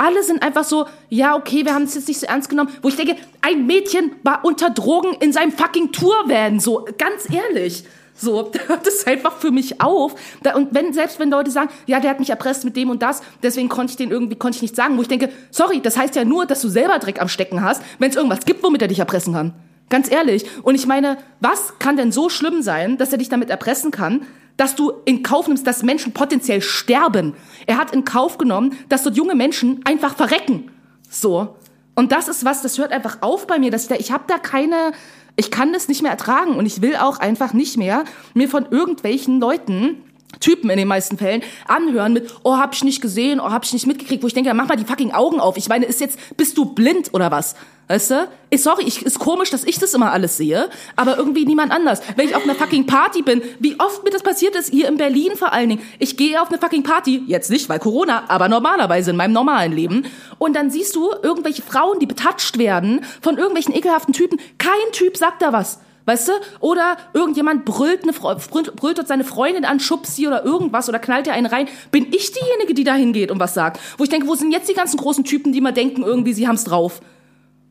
[0.00, 2.70] alle sind einfach so, ja, okay, wir haben es jetzt nicht so ernst genommen.
[2.80, 6.58] Wo ich denke, ein Mädchen war unter Drogen in seinem fucking Tourvan.
[6.58, 7.84] So, ganz ehrlich.
[8.14, 10.14] So, da hört es einfach für mich auf.
[10.42, 13.02] Da, und wenn, selbst wenn Leute sagen, ja, der hat mich erpresst mit dem und
[13.02, 15.98] das, deswegen konnte ich den irgendwie, konnte ich nicht sagen, wo ich denke, sorry, das
[15.98, 18.80] heißt ja nur, dass du selber Dreck am Stecken hast, wenn es irgendwas gibt, womit
[18.80, 19.54] er dich erpressen kann.
[19.90, 20.46] Ganz ehrlich.
[20.62, 24.22] Und ich meine, was kann denn so schlimm sein, dass er dich damit erpressen kann,
[24.56, 27.34] dass du in Kauf nimmst, dass Menschen potenziell sterben.
[27.66, 30.70] Er hat in Kauf genommen, dass dort junge Menschen einfach verrecken.
[31.08, 31.56] So.
[31.94, 34.24] Und das ist was, das hört einfach auf bei mir, dass ich da, ich habe
[34.26, 34.92] da keine,
[35.36, 38.04] ich kann das nicht mehr ertragen und ich will auch einfach nicht mehr
[38.34, 40.02] mir von irgendwelchen Leuten
[40.38, 43.72] Typen in den meisten Fällen anhören mit, oh, hab ich nicht gesehen, oh, hab ich
[43.72, 45.56] nicht mitgekriegt, wo ich denke, mach mal die fucking Augen auf.
[45.56, 47.56] Ich meine, ist jetzt, bist du blind oder was?
[47.90, 48.28] Weißt du?
[48.50, 52.00] Ist, sorry, ich, ist komisch, dass ich das immer alles sehe, aber irgendwie niemand anders.
[52.14, 54.96] Wenn ich auf einer fucking Party bin, wie oft mir das passiert ist, hier in
[54.96, 55.82] Berlin vor allen Dingen.
[55.98, 59.72] Ich gehe auf eine fucking Party, jetzt nicht, weil Corona, aber normalerweise in meinem normalen
[59.72, 60.06] Leben.
[60.38, 64.38] Und dann siehst du irgendwelche Frauen, die betatscht werden von irgendwelchen ekelhaften Typen.
[64.58, 65.80] Kein Typ sagt da was.
[66.04, 66.32] Weißt du?
[66.60, 71.26] Oder irgendjemand brüllt, eine, brüllt dort seine Freundin an, schubst sie oder irgendwas oder knallt
[71.26, 71.66] ihr einen rein.
[71.90, 73.80] Bin ich diejenige, die da hingeht und was sagt?
[73.98, 76.46] Wo ich denke, wo sind jetzt die ganzen großen Typen, die mal denken, irgendwie, sie
[76.46, 77.00] haben's drauf?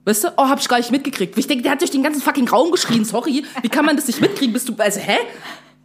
[0.09, 0.29] Weißt du?
[0.37, 1.37] Oh, hab ich gar nicht mitgekriegt.
[1.37, 3.05] Ich denke, der hat durch den ganzen fucking Raum geschrien.
[3.05, 3.45] Sorry.
[3.61, 4.53] Wie kann man das nicht mitkriegen?
[4.53, 5.17] Bist du, also, hä?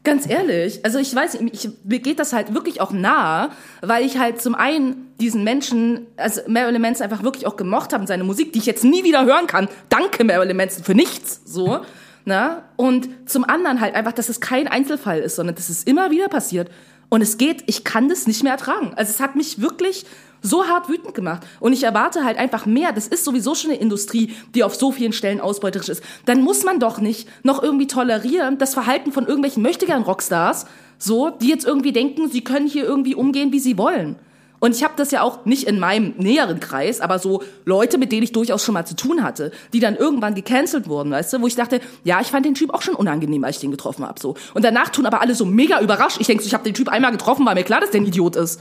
[0.02, 0.82] Ganz ehrlich.
[0.82, 3.50] Also, ich weiß, ich, mir geht das halt wirklich auch nahe,
[3.82, 8.00] weil ich halt zum einen diesen Menschen, also Marilyn Manson einfach wirklich auch gemocht habe
[8.00, 9.68] und seine Musik, die ich jetzt nie wieder hören kann.
[9.90, 11.80] Danke Marilyn Manson für nichts, so.
[12.24, 12.62] Na?
[12.76, 16.28] Und zum anderen halt einfach, dass es kein Einzelfall ist, sondern dass es immer wieder
[16.28, 16.70] passiert.
[17.08, 18.92] Und es geht, ich kann das nicht mehr ertragen.
[18.96, 20.04] Also es hat mich wirklich
[20.44, 21.42] so hart wütend gemacht.
[21.58, 22.92] Und ich erwarte halt einfach mehr.
[22.92, 26.04] Das ist sowieso schon eine Industrie, die auf so vielen Stellen ausbeuterisch ist.
[26.26, 30.66] Dann muss man doch nicht noch irgendwie tolerieren, das Verhalten von irgendwelchen möchtegern Rockstars,
[30.98, 34.16] so, die jetzt irgendwie denken, sie können hier irgendwie umgehen, wie sie wollen.
[34.64, 38.12] Und ich habe das ja auch nicht in meinem näheren Kreis, aber so Leute, mit
[38.12, 41.42] denen ich durchaus schon mal zu tun hatte, die dann irgendwann gecancelt wurden, weißt du,
[41.42, 44.06] wo ich dachte, ja, ich fand den Typ auch schon unangenehm, als ich den getroffen
[44.06, 44.36] habe, so.
[44.54, 46.16] Und danach tun aber alle so mega überrascht.
[46.18, 48.06] Ich denke, so, ich habe den Typ einmal getroffen, war mir klar, dass der ein
[48.06, 48.58] Idiot ist.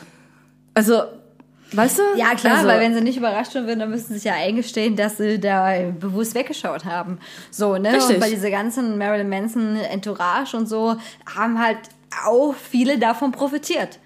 [0.74, 1.04] Also,
[1.72, 2.02] weißt du?
[2.18, 4.98] Ja, klar, also, weil wenn sie nicht überrascht würden, dann müssten sie sich ja eingestehen,
[4.98, 7.18] dass sie da bewusst weggeschaut haben.
[7.50, 7.94] So, ne?
[7.94, 8.16] Richtig.
[8.16, 10.98] Und bei dieser ganzen Marilyn Manson Entourage und so
[11.34, 11.78] haben halt
[12.26, 14.00] auch viele davon profitiert.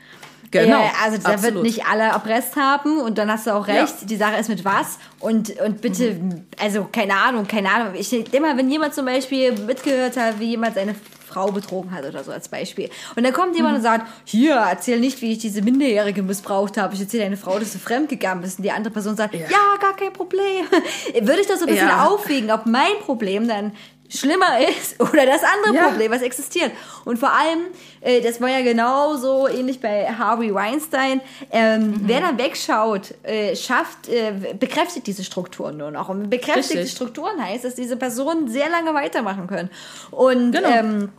[0.51, 3.77] Genau, Ja, also da wird nicht alle erpresst haben und dann hast du auch recht,
[3.97, 4.03] Ja.
[4.03, 4.07] Mhm.
[4.07, 6.19] die Sache ist mit was und, und bitte,
[6.61, 7.93] also keine Ahnung, keine Ahnung.
[7.95, 10.95] Ich denke mal, wenn jemand zum Beispiel mitgehört hat, wie jemand seine
[11.27, 12.89] Frau betrogen hat oder so als Beispiel.
[13.17, 13.57] Und dann kommt Mhm.
[13.57, 16.93] jemand und sagt, hier, erzähl nicht, wie ich diese Minderjährige missbraucht habe.
[16.95, 18.59] Ich erzähle deine Frau, dass du fremdgegangen bist.
[18.59, 19.41] Und die andere Person sagt, ja,
[19.81, 20.65] gar kein Problem.
[21.21, 22.05] Würde ich das so ein bisschen Ja.
[22.07, 23.73] aufwiegen, ob mein Problem dann
[24.09, 25.89] schlimmer ist oder das andere Ja.
[25.89, 26.71] Problem, was existiert.
[27.05, 27.59] Und vor allem,
[28.01, 31.21] äh, das war ja genauso ähnlich bei Harvey Weinstein,
[31.51, 32.01] ähm, Mhm.
[32.05, 36.09] wer dann wegschaut, äh, schafft, äh, bekräftigt diese Strukturen nur noch.
[36.09, 36.87] Und bekräftigte.
[36.87, 39.69] Strukturen heißt, dass diese Personen sehr lange weitermachen können.
[40.11, 40.69] Und Genau.
[40.69, 41.09] ähm,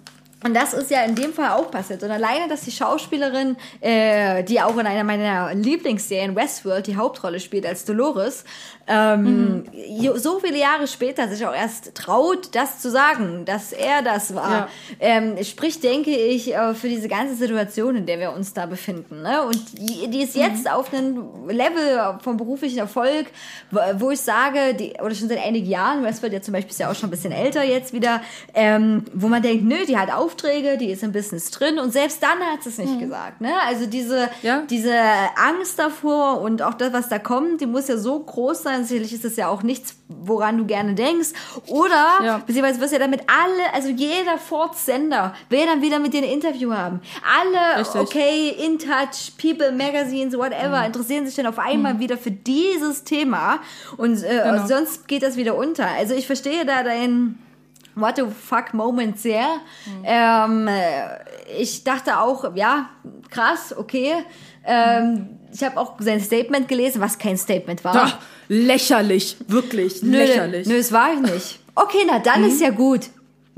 [0.45, 2.03] und das ist ja in dem Fall auch passiert.
[2.03, 7.41] Und alleine, dass die Schauspielerin, äh, die auch in einer meiner Lieblingsserien Westworld die Hauptrolle
[7.41, 8.45] spielt als Dolores,
[8.87, 14.03] ähm, jo- so viele Jahre später sich auch erst traut, das zu sagen, dass er
[14.03, 14.69] das war, Ja.
[15.01, 19.23] ähm, spricht, denke ich, äh, für diese ganze Situation, in der wir uns da befinden.
[19.23, 19.43] Ne?
[19.45, 23.27] Und die, die ist jetzt auf einem Level vom beruflichen Erfolg,
[23.71, 26.81] wo, wo ich sage, die, oder schon seit einigen Jahren, Westworld ja zum Beispiel ist
[26.81, 28.23] ja auch schon ein bisschen älter jetzt wieder,
[28.55, 32.23] ähm, wo man denkt, nö, die hat Aufträge, die ist im Business drin und selbst
[32.23, 33.41] dann hat sie es nicht gesagt.
[33.41, 33.51] Ne?
[33.67, 34.63] Also diese, Ja.
[34.69, 34.93] diese
[35.37, 38.85] Angst davor und auch das, was da kommt, die muss ja so groß sein.
[38.85, 41.31] Sicherlich ist das ja auch nichts, woran du gerne denkst.
[41.69, 42.39] Oder, Ja.
[42.47, 46.29] beziehungsweise wirst du ja damit alle, also jeder Ford-Sender will dann wieder mit dir ein
[46.29, 47.01] Interview haben.
[47.41, 48.01] Alle, Richtig.
[48.03, 53.61] okay, In Touch, People, Magazines, whatever, interessieren sich dann auf einmal wieder für dieses Thema
[53.97, 54.67] und äh, Genau.
[54.67, 55.87] sonst geht das wieder unter.
[55.89, 57.39] Also ich verstehe da dein
[58.01, 59.47] What the fuck Moment sehr.
[60.05, 62.91] Ähm, äh, ich dachte auch, ja,
[63.31, 64.15] krass, okay.
[64.65, 67.97] Ähm, ich habe auch sein Statement gelesen, was kein Statement war.
[67.97, 68.19] Ach,
[68.49, 70.67] lächerlich, wirklich Nö, lächerlich.
[70.67, 71.61] Nö, es war ich nicht.
[71.75, 73.09] Okay, na dann ist ja gut.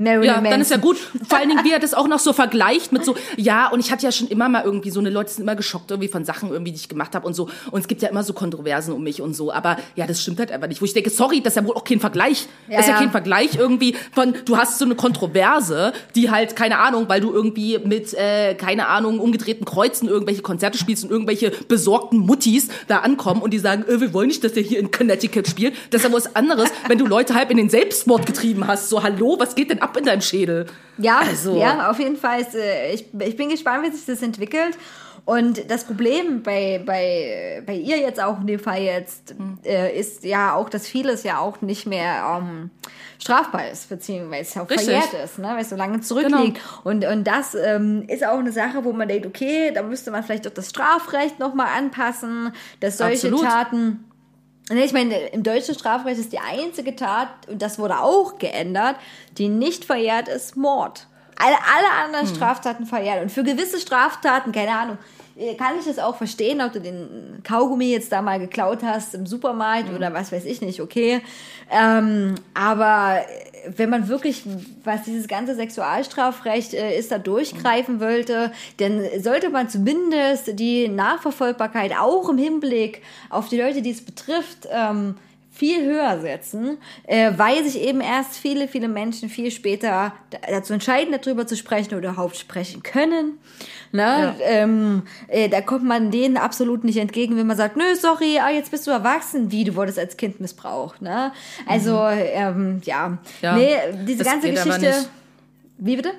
[0.01, 0.81] Marilyn Ja, dann ist ja Manson.
[0.81, 0.97] gut.
[1.27, 3.91] Vor allen Dingen, wie er das auch noch so vergleicht mit so, ja, und ich
[3.91, 6.49] hatte ja schon immer mal irgendwie so eine Leute sind immer geschockt irgendwie von Sachen
[6.51, 7.49] irgendwie, die ich gemacht habe und so.
[7.71, 9.51] Und es gibt ja immer so Kontroversen um mich und so.
[9.51, 10.81] Aber ja, das stimmt halt einfach nicht.
[10.81, 12.47] Wo ich denke, sorry, das ist ja wohl auch kein Vergleich.
[12.67, 13.01] Ja, das ist ja, ja.
[13.01, 17.31] kein Vergleich irgendwie von, du hast so eine Kontroverse, die halt, keine Ahnung, weil du
[17.31, 22.99] irgendwie mit, äh, keine Ahnung, umgedrehten Kreuzen irgendwelche Konzerte spielst und irgendwelche besorgten Muttis da
[22.99, 25.75] ankommen und die sagen, äh, wir wollen nicht, dass der hier in Connecticut spielt.
[25.91, 28.89] Das ist ja was anderes, wenn du Leute halb in den Selbstmord getrieben hast.
[28.89, 30.65] So, hallo, was geht denn ab in deinem Schädel?
[30.97, 32.41] Ja, Also- ja, auf jeden Fall.
[32.41, 34.77] Ist, äh, ich, ich bin gespannt, wie sich das entwickelt.
[35.23, 40.23] Und das Problem bei, bei, bei ihr jetzt auch in dem Fall jetzt äh, ist
[40.23, 42.71] ja auch, dass vieles ja auch nicht mehr ähm,
[43.19, 44.87] strafbar ist, beziehungsweise es auch Richtig.
[44.89, 46.59] verjährt ist, ne, weil es so lange zurückliegt.
[46.83, 50.23] Und, und das ähm, ist auch eine Sache, wo man denkt, okay, da müsste man
[50.23, 53.43] vielleicht auch das Strafrecht nochmal anpassen, dass solche Absolut.
[53.43, 54.10] Taten
[54.71, 58.95] Nee, Ich meine, im deutschen Strafrecht ist die einzige Tat, und das wurde auch geändert,
[59.37, 61.07] die nicht verjährt ist, Mord.
[61.37, 63.21] Alle, alle anderen Straftaten verjährt.
[63.21, 64.97] Und für gewisse Straftaten, keine Ahnung,
[65.35, 69.15] äh, kann ich das auch verstehen, ob du den Kaugummi jetzt da mal geklaut hast
[69.15, 71.21] im Supermarkt oder was weiß ich nicht, okay.
[71.71, 73.21] Ähm, aber
[73.67, 74.43] wenn man wirklich,
[74.83, 81.93] was dieses ganze Sexualstrafrecht äh, ist, da durchgreifen wollte, dann sollte man zumindest die Nachverfolgbarkeit
[81.97, 85.15] auch im Hinblick auf die Leute, die es betrifft, ähm,
[85.61, 90.73] viel höher setzen, äh, weil sich eben erst viele, viele Menschen viel später da- dazu
[90.73, 93.37] entscheiden, darüber zu sprechen oder überhaupt sprechen können.
[93.91, 94.01] Ne?
[94.01, 94.35] Ja.
[94.43, 98.49] Ähm, äh, da kommt man denen absolut nicht entgegen, wenn man sagt, nö, sorry, ah,
[98.49, 100.99] jetzt bist du erwachsen, wie, du wurdest als Kind missbraucht.
[101.03, 101.31] Ne?
[101.67, 103.09] Also, ähm, ja.
[103.09, 103.17] Mhm.
[103.43, 103.75] Ja, Nee,
[104.07, 105.05] diese ganze Geschichte.
[105.77, 106.13] Wie bitte?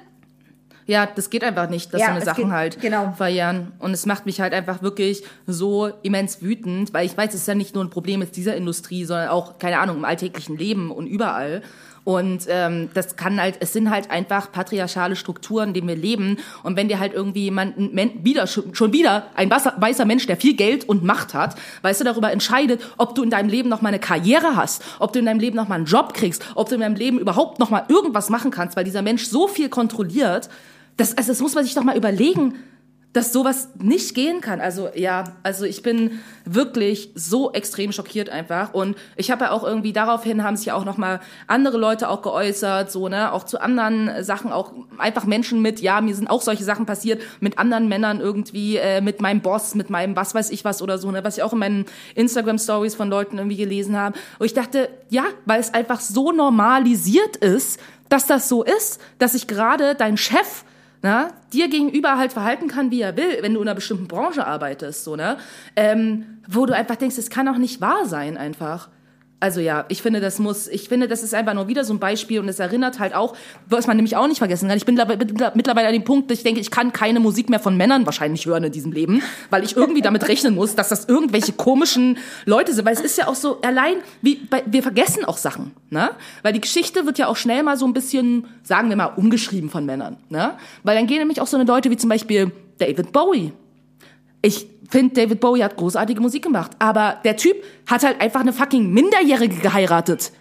[0.87, 3.13] Ja, das geht einfach nicht, dass Ja, so eine Sachen geht- halt genau.
[3.17, 3.73] verjähren.
[3.79, 7.49] Und es macht mich halt einfach wirklich so immens wütend, weil ich weiß, es ist
[7.49, 10.91] ja nicht nur ein Problem mit dieser Industrie, sondern auch, keine Ahnung, im alltäglichen Leben
[10.91, 11.63] und überall.
[12.05, 16.39] Und ähm, das kann halt, es sind halt einfach patriarchale Strukturen, in denen wir leben.
[16.65, 17.77] Und wenn dir halt irgendwie jemand,
[18.25, 22.33] wieder, schon wieder ein weißer, Mensch, der viel Geld und Macht hat, weißt du, darüber
[22.33, 25.39] entscheidet, ob du in deinem Leben noch mal eine Karriere hast, ob du in deinem
[25.39, 28.31] Leben noch mal einen Job kriegst, ob du in deinem Leben überhaupt noch mal irgendwas
[28.31, 30.49] machen kannst, weil dieser Mensch so viel kontrolliert,
[30.97, 32.55] das, also das muss man sich doch mal überlegen,
[33.13, 34.61] dass sowas nicht gehen kann.
[34.61, 39.65] Also ja, also ich bin wirklich so extrem schockiert einfach und ich habe ja auch
[39.65, 43.45] irgendwie daraufhin haben sich ja auch noch mal andere Leute auch geäußert, so ne, auch
[43.45, 47.59] zu anderen Sachen, auch einfach Menschen mit, ja, mir sind auch solche Sachen passiert mit
[47.59, 51.11] anderen Männern irgendwie, äh, mit meinem Boss, mit meinem was weiß ich was oder so,
[51.11, 54.19] ne, was ich auch in meinen Instagram Stories von Leuten irgendwie gelesen habe.
[54.39, 57.79] Und ich dachte, ja, weil es einfach so normalisiert ist,
[58.09, 60.65] dass das so ist, dass sich gerade dein Chef
[61.03, 64.47] na, dir gegenüber halt verhalten kann, wie er will, wenn du in einer bestimmten Branche
[64.47, 65.37] arbeitest, so, ne?
[65.77, 68.89] Ähm, wo du einfach denkst, es kann doch nicht wahr sein, einfach.
[69.43, 71.99] Also ja, ich finde, das muss, ich finde, das ist einfach nur wieder so ein
[71.99, 73.35] Beispiel und es erinnert halt auch,
[73.69, 74.77] was man nämlich auch nicht vergessen kann.
[74.77, 77.59] Ich bin mittler- mittlerweile an dem Punkt, dass ich denke, ich kann keine Musik mehr
[77.59, 79.21] von Männern wahrscheinlich hören in diesem Leben,
[79.51, 82.85] weil ich irgendwie damit rechnen muss, dass das irgendwelche komischen Leute sind.
[82.85, 86.11] Weil es ist ja auch so, allein, wie, wir vergessen auch Sachen, ne?
[86.45, 89.71] Weil die Geschichte wird ja auch schnell mal so ein bisschen, sagen wir mal, umgeschrieben
[89.71, 90.53] von Männern, ne?
[90.85, 93.53] Weil dann gehen nämlich auch so eine Leute wie zum Beispiel David Bowie.
[94.41, 97.57] Ich finde, David Bowie hat großartige Musik gemacht, aber der Typ
[97.87, 100.33] hat halt einfach eine fucking Minderjährige geheiratet.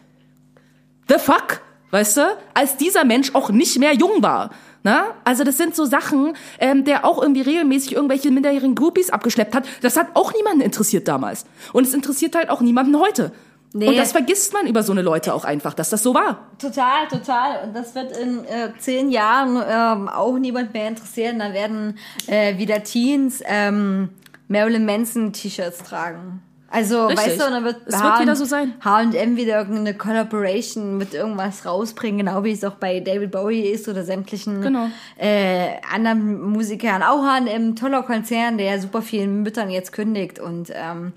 [1.07, 1.61] The fuck?
[1.89, 2.37] Weißt du?
[2.53, 4.51] Als dieser Mensch auch nicht mehr jung war.
[4.83, 5.15] Na?
[5.23, 9.65] Also das sind so Sachen, ähm, der auch irgendwie regelmäßig irgendwelche minderjährigen Groupies abgeschleppt hat.
[9.81, 11.45] Das hat auch niemanden interessiert damals.
[11.73, 13.31] Und es interessiert halt auch niemanden heute.
[13.73, 13.87] Nee.
[13.87, 16.47] Und das vergisst man über so eine Leute auch einfach, dass das so war.
[16.59, 17.63] Total, total.
[17.63, 21.39] Und das wird in äh, zehn Jahren ähm, auch niemand mehr interessieren.
[21.39, 21.97] Dann werden
[22.27, 24.09] äh, wieder Teens ähm,
[24.51, 26.41] Marilyn Manson T-Shirts tragen.
[26.73, 27.27] Also, Richtig.
[27.27, 28.73] weißt du, und dann wird Es wird wieder so sein.
[28.81, 33.89] H&M wieder irgendeine Collaboration mit irgendwas rausbringen, genau wie es auch bei David Bowie ist
[33.89, 34.87] oder sämtlichen Genau.
[35.17, 37.03] äh, anderen Musikern.
[37.03, 41.11] Auch H&M, toller Konzern, der super vielen Müttern jetzt kündigt und ähm,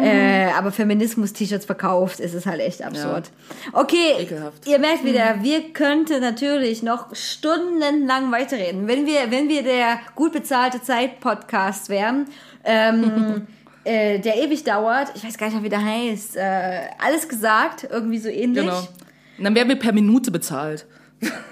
[0.00, 3.32] äh, aber Feminismus-T-Shirts verkauft, ist es halt echt absurd.
[3.72, 4.68] Okay, Ekelhaft.
[4.68, 8.86] ihr merkt wieder, wir könnten natürlich noch stundenlang weiterreden.
[8.86, 12.26] Wenn wir, wenn wir der gut bezahlte Zeit-Podcast wären,
[12.64, 13.46] ähm,
[13.84, 17.86] äh, der ewig dauert, ich weiß gar nicht mehr, wie der heißt, äh, alles gesagt,
[17.90, 18.64] irgendwie so ähnlich.
[18.64, 18.80] Genau.
[19.38, 20.86] Und dann werden wir per Minute bezahlt.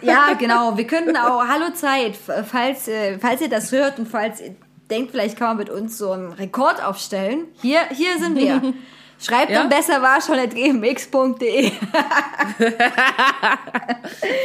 [0.03, 0.77] Ja, genau.
[0.77, 4.55] Wir könnten auch, hallo Zeit, falls, äh, falls ihr das hört und falls ihr
[4.91, 7.47] denkt, vielleicht kann man mit uns so einen Rekord aufstellen.
[7.63, 8.75] Hier, hier sind wir.
[9.23, 9.59] Schreibt Ja?
[9.61, 11.73] dann besser war schon at gmx.de.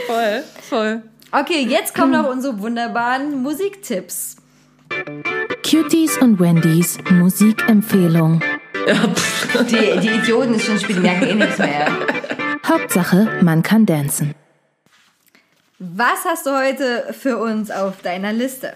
[0.08, 1.04] Voll, voll.
[1.32, 4.36] Okay, jetzt kommen noch unsere wunderbaren Musiktipps.
[5.64, 8.42] Cuties und Wendys Musikempfehlung.
[9.70, 11.88] Die, die Idioten des schon spielen merken eh nichts mehr.
[12.68, 14.36] Hauptsache, man kann dancen.
[15.80, 18.74] Was hast du heute für uns auf deiner Liste?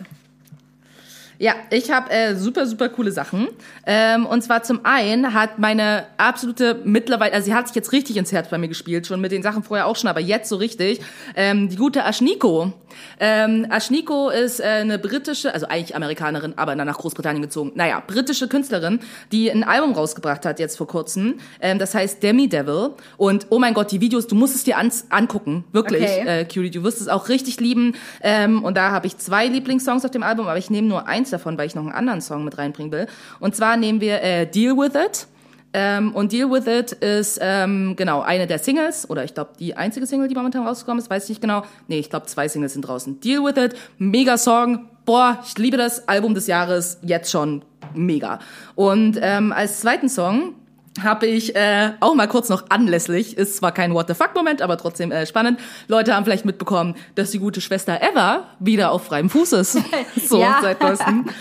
[1.41, 3.48] Ja, ich habe äh, super, super coole Sachen.
[3.86, 8.18] Ähm, und zwar zum einen hat meine absolute mittlerweile, also sie hat sich jetzt richtig
[8.18, 10.57] ins Herz bei mir gespielt, schon mit den Sachen vorher auch schon, aber jetzt so
[10.57, 10.99] richtig,
[11.38, 12.74] ähm, die gute Ashniko.
[13.22, 17.72] Ähm, Ashniko ist äh, eine britische, also eigentlich Amerikanerin, aber dann nach Großbritannien gezogen.
[17.76, 18.99] Naja, britische Künstlerin,
[19.32, 21.36] die ein Album rausgebracht hat jetzt vor kurzem.
[21.61, 22.90] Ähm, das heißt Demi Devil.
[23.16, 26.03] Und oh mein Gott, die Videos, du musst es dir ans angucken, wirklich.
[26.03, 26.41] Okay.
[26.41, 27.95] Äh, Cutie, du wirst es auch richtig lieben.
[28.22, 31.28] Ähm, und da habe ich zwei Lieblingssongs auf dem Album, aber ich nehme nur eins
[31.30, 33.07] davon, weil ich noch einen anderen Song mit reinbringen will.
[33.39, 35.27] Und zwar nehmen wir äh, Deal With It.
[35.72, 39.76] Ähm, und Deal With It ist ähm, genau eine der Singles, oder ich glaube die
[39.77, 41.64] einzige Single, die momentan rausgekommen ist, weiß ich nicht genau.
[41.88, 43.19] Nee, ich glaube zwei Singles sind draußen.
[43.19, 44.88] Deal With It, mega Song.
[45.06, 48.39] Boah, ich liebe das Album des Jahres, jetzt schon mega.
[48.76, 50.56] Und ähm, als zweiten Song
[51.03, 54.61] habe ich äh, auch mal kurz noch anlässlich, ist zwar kein What the fuck Moment,
[54.61, 55.59] aber trotzdem äh, spannend.
[55.88, 59.77] Leute haben vielleicht mitbekommen, dass die gute Schwester Eva wieder auf freiem Fuß ist.
[60.27, 60.59] so Ja.
[60.61, 61.26] seit neuestem.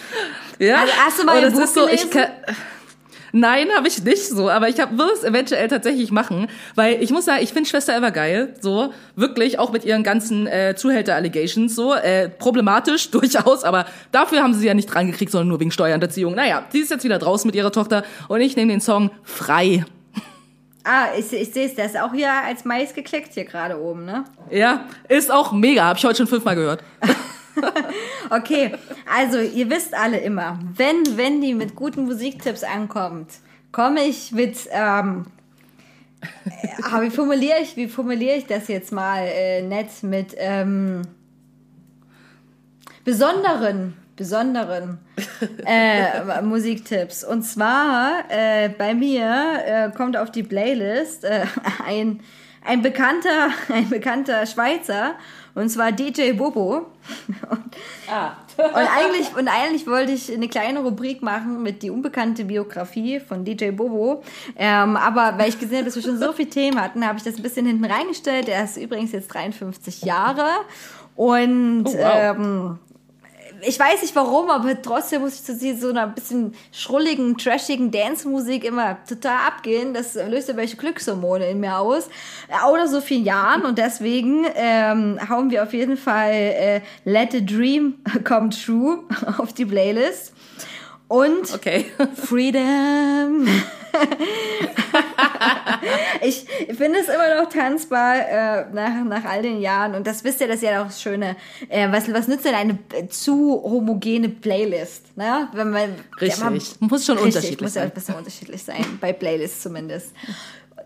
[0.60, 0.80] Ja.
[0.80, 2.10] Also, hast du mal Und Buch ist so, ich gelesen?
[2.10, 2.56] kann,
[3.32, 7.24] Nein, habe ich nicht so, aber ich will es eventuell tatsächlich machen, weil ich muss
[7.24, 11.94] sagen, ich finde Schwester Eva geil, so wirklich auch mit ihren ganzen äh, Zuhälter-Allegations so
[11.94, 15.70] äh, problematisch durchaus, aber dafür haben sie sie ja nicht dran gekriegt, sondern nur wegen
[15.70, 16.34] Steuerhinterziehung.
[16.34, 19.84] Naja, sie ist jetzt wieder draußen mit ihrer Tochter und ich nehme den Song frei.
[20.84, 24.06] Ah, ich, ich sehe es, der ist auch hier als Mais geklickt hier gerade oben,
[24.06, 24.24] ne?
[24.50, 25.84] Ja, ist auch mega.
[25.84, 26.82] Habe ich heute schon fünfmal gehört.
[28.30, 28.74] Okay,
[29.06, 33.28] also ihr wisst alle immer, wenn Wendy mit guten Musiktipps ankommt,
[33.72, 35.26] komme ich mit, ähm,
[36.20, 37.88] äh, wie formuliere ich, wie
[38.36, 41.02] ich das jetzt mal äh, nett mit ähm,
[43.04, 44.98] besonderen, besonderen
[45.64, 47.24] äh, Musiktipps.
[47.24, 51.46] Und zwar äh, bei mir äh, kommt auf die Playlist äh,
[51.86, 52.20] ein
[52.68, 55.14] ein bekannter, ein bekannter Schweizer,
[55.58, 56.86] und zwar DJ Bobo.
[57.50, 63.20] Und, und, eigentlich, und eigentlich wollte ich eine kleine Rubrik machen mit die unbekannte Biografie
[63.20, 64.22] von DJ Bobo.
[64.56, 67.24] Ähm, aber weil ich gesehen habe, dass wir schon so viele Themen hatten, habe ich
[67.24, 68.48] das ein bisschen hinten reingestellt.
[68.48, 70.48] Er ist übrigens jetzt 53 Jahre.
[71.14, 72.12] Und Oh, wow.
[72.14, 72.78] ähm,
[73.62, 78.64] ich weiß nicht warum, aber trotzdem muss ich zu so einer bisschen schrulligen, trashigen Dance-Musik
[78.64, 79.94] immer total abgehen.
[79.94, 82.08] Das löst irgendwelche Glückshormone in mir aus.
[82.48, 83.62] Äh, nach so vielen Jahren.
[83.62, 87.94] Und deswegen ähm, hauen wir auf jeden Fall äh, Let a Dream
[88.24, 89.00] Come True
[89.38, 90.32] auf die Playlist.
[91.08, 91.86] Und Okay.
[92.14, 93.46] Freedom.
[96.22, 96.46] ich
[96.76, 99.94] finde es immer noch tanzbar äh, nach, nach all den Jahren.
[99.94, 101.36] Und das wisst ihr, das ist ja auch das Schöne.
[101.68, 102.78] Äh, was, was nützt denn eine
[103.08, 105.16] zu homogene Playlist?
[105.16, 105.48] Ne?
[105.52, 106.42] Wenn man, Richtig.
[106.44, 107.90] man- Muss schon Richtig, unterschiedlich muss ja sein.
[107.90, 108.98] ein bisschen unterschiedlich sein.
[109.00, 110.12] Bei Playlists zumindest.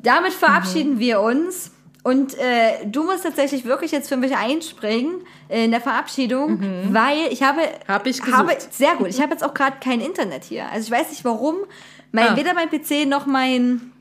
[0.01, 1.71] Damit verabschieden wir uns.
[2.05, 6.61] Und äh, du musst tatsächlich wirklich jetzt für mich einspringen in der Verabschiedung,
[6.91, 8.37] weil ich habe, Hab ich gesucht.
[8.37, 9.07] habe sehr gut.
[9.07, 10.65] Ich habe jetzt auch gerade kein Internet hier.
[10.73, 11.59] Also ich weiß nicht warum.
[12.13, 12.37] Mein, Ah.
[12.37, 13.93] Weder mein PC noch mein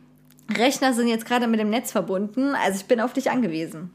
[0.58, 2.56] Rechner sind jetzt gerade mit dem Netz verbunden.
[2.56, 3.90] Also ich bin auf dich angewiesen.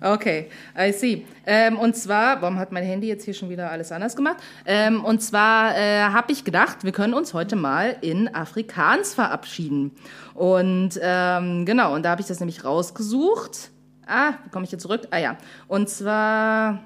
[0.00, 1.24] Okay, I see.
[1.46, 4.36] Ähm, und zwar, warum hat mein Handy jetzt hier schon wieder alles anders gemacht?
[4.66, 9.92] Ähm, und zwar äh, habe ich gedacht, wir können uns heute mal in Afrikaans verabschieden.
[10.34, 13.70] Und ähm, genau, und da habe ich das nämlich rausgesucht.
[14.06, 15.08] Ah, wie komme ich hier zurück?
[15.10, 16.82] Ah ja, und zwar,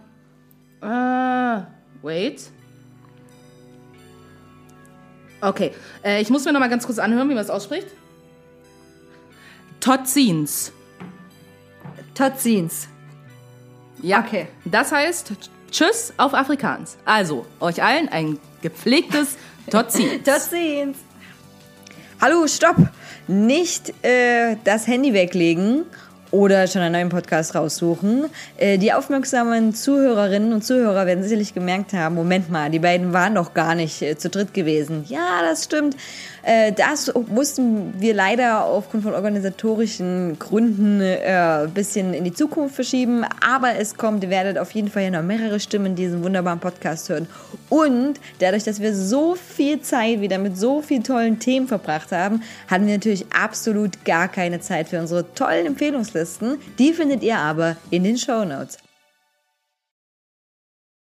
[0.81, 1.63] äh,
[2.03, 2.51] wait.
[5.41, 5.73] Okay,
[6.05, 7.87] äh, ich muss mir noch mal ganz kurz anhören, wie man es ausspricht.
[9.81, 10.73] Totzins.
[12.15, 12.89] Totzins.
[14.03, 14.49] Ja, Okay.
[14.65, 15.33] Das heißt
[15.71, 16.97] Tschüss auf Afrikaans.
[17.05, 19.37] Also, euch allen ein gepflegtes
[19.71, 20.21] Totzi.
[20.25, 20.99] Totzins.
[22.21, 22.77] Hallo, stopp!
[23.29, 25.85] Nicht äh, das Handy weglegen
[26.31, 28.27] oder schon einen neuen Podcast raussuchen.
[28.57, 33.35] Äh, die aufmerksamen Zuhörerinnen und Zuhörer werden sicherlich gemerkt haben, Moment mal, die beiden waren
[33.35, 35.05] doch gar nicht äh, zu dritt gewesen.
[35.09, 35.97] Ja, das stimmt.
[36.43, 42.75] Äh, das mussten wir leider aufgrund von organisatorischen Gründen äh, ein bisschen in die Zukunft
[42.75, 43.25] verschieben.
[43.41, 47.09] Aber es kommt, ihr werdet auf jeden Fall ja noch mehrere Stimmen diesen wunderbaren Podcast
[47.09, 47.27] hören.
[47.69, 52.43] Und dadurch, dass wir so viel Zeit wieder mit so vielen tollen Themen verbracht haben,
[52.69, 56.59] hatten wir natürlich absolut gar keine Zeit für unsere tollen Empfehlungslisten.
[56.79, 58.79] Die findet ihr aber in den Show Notes.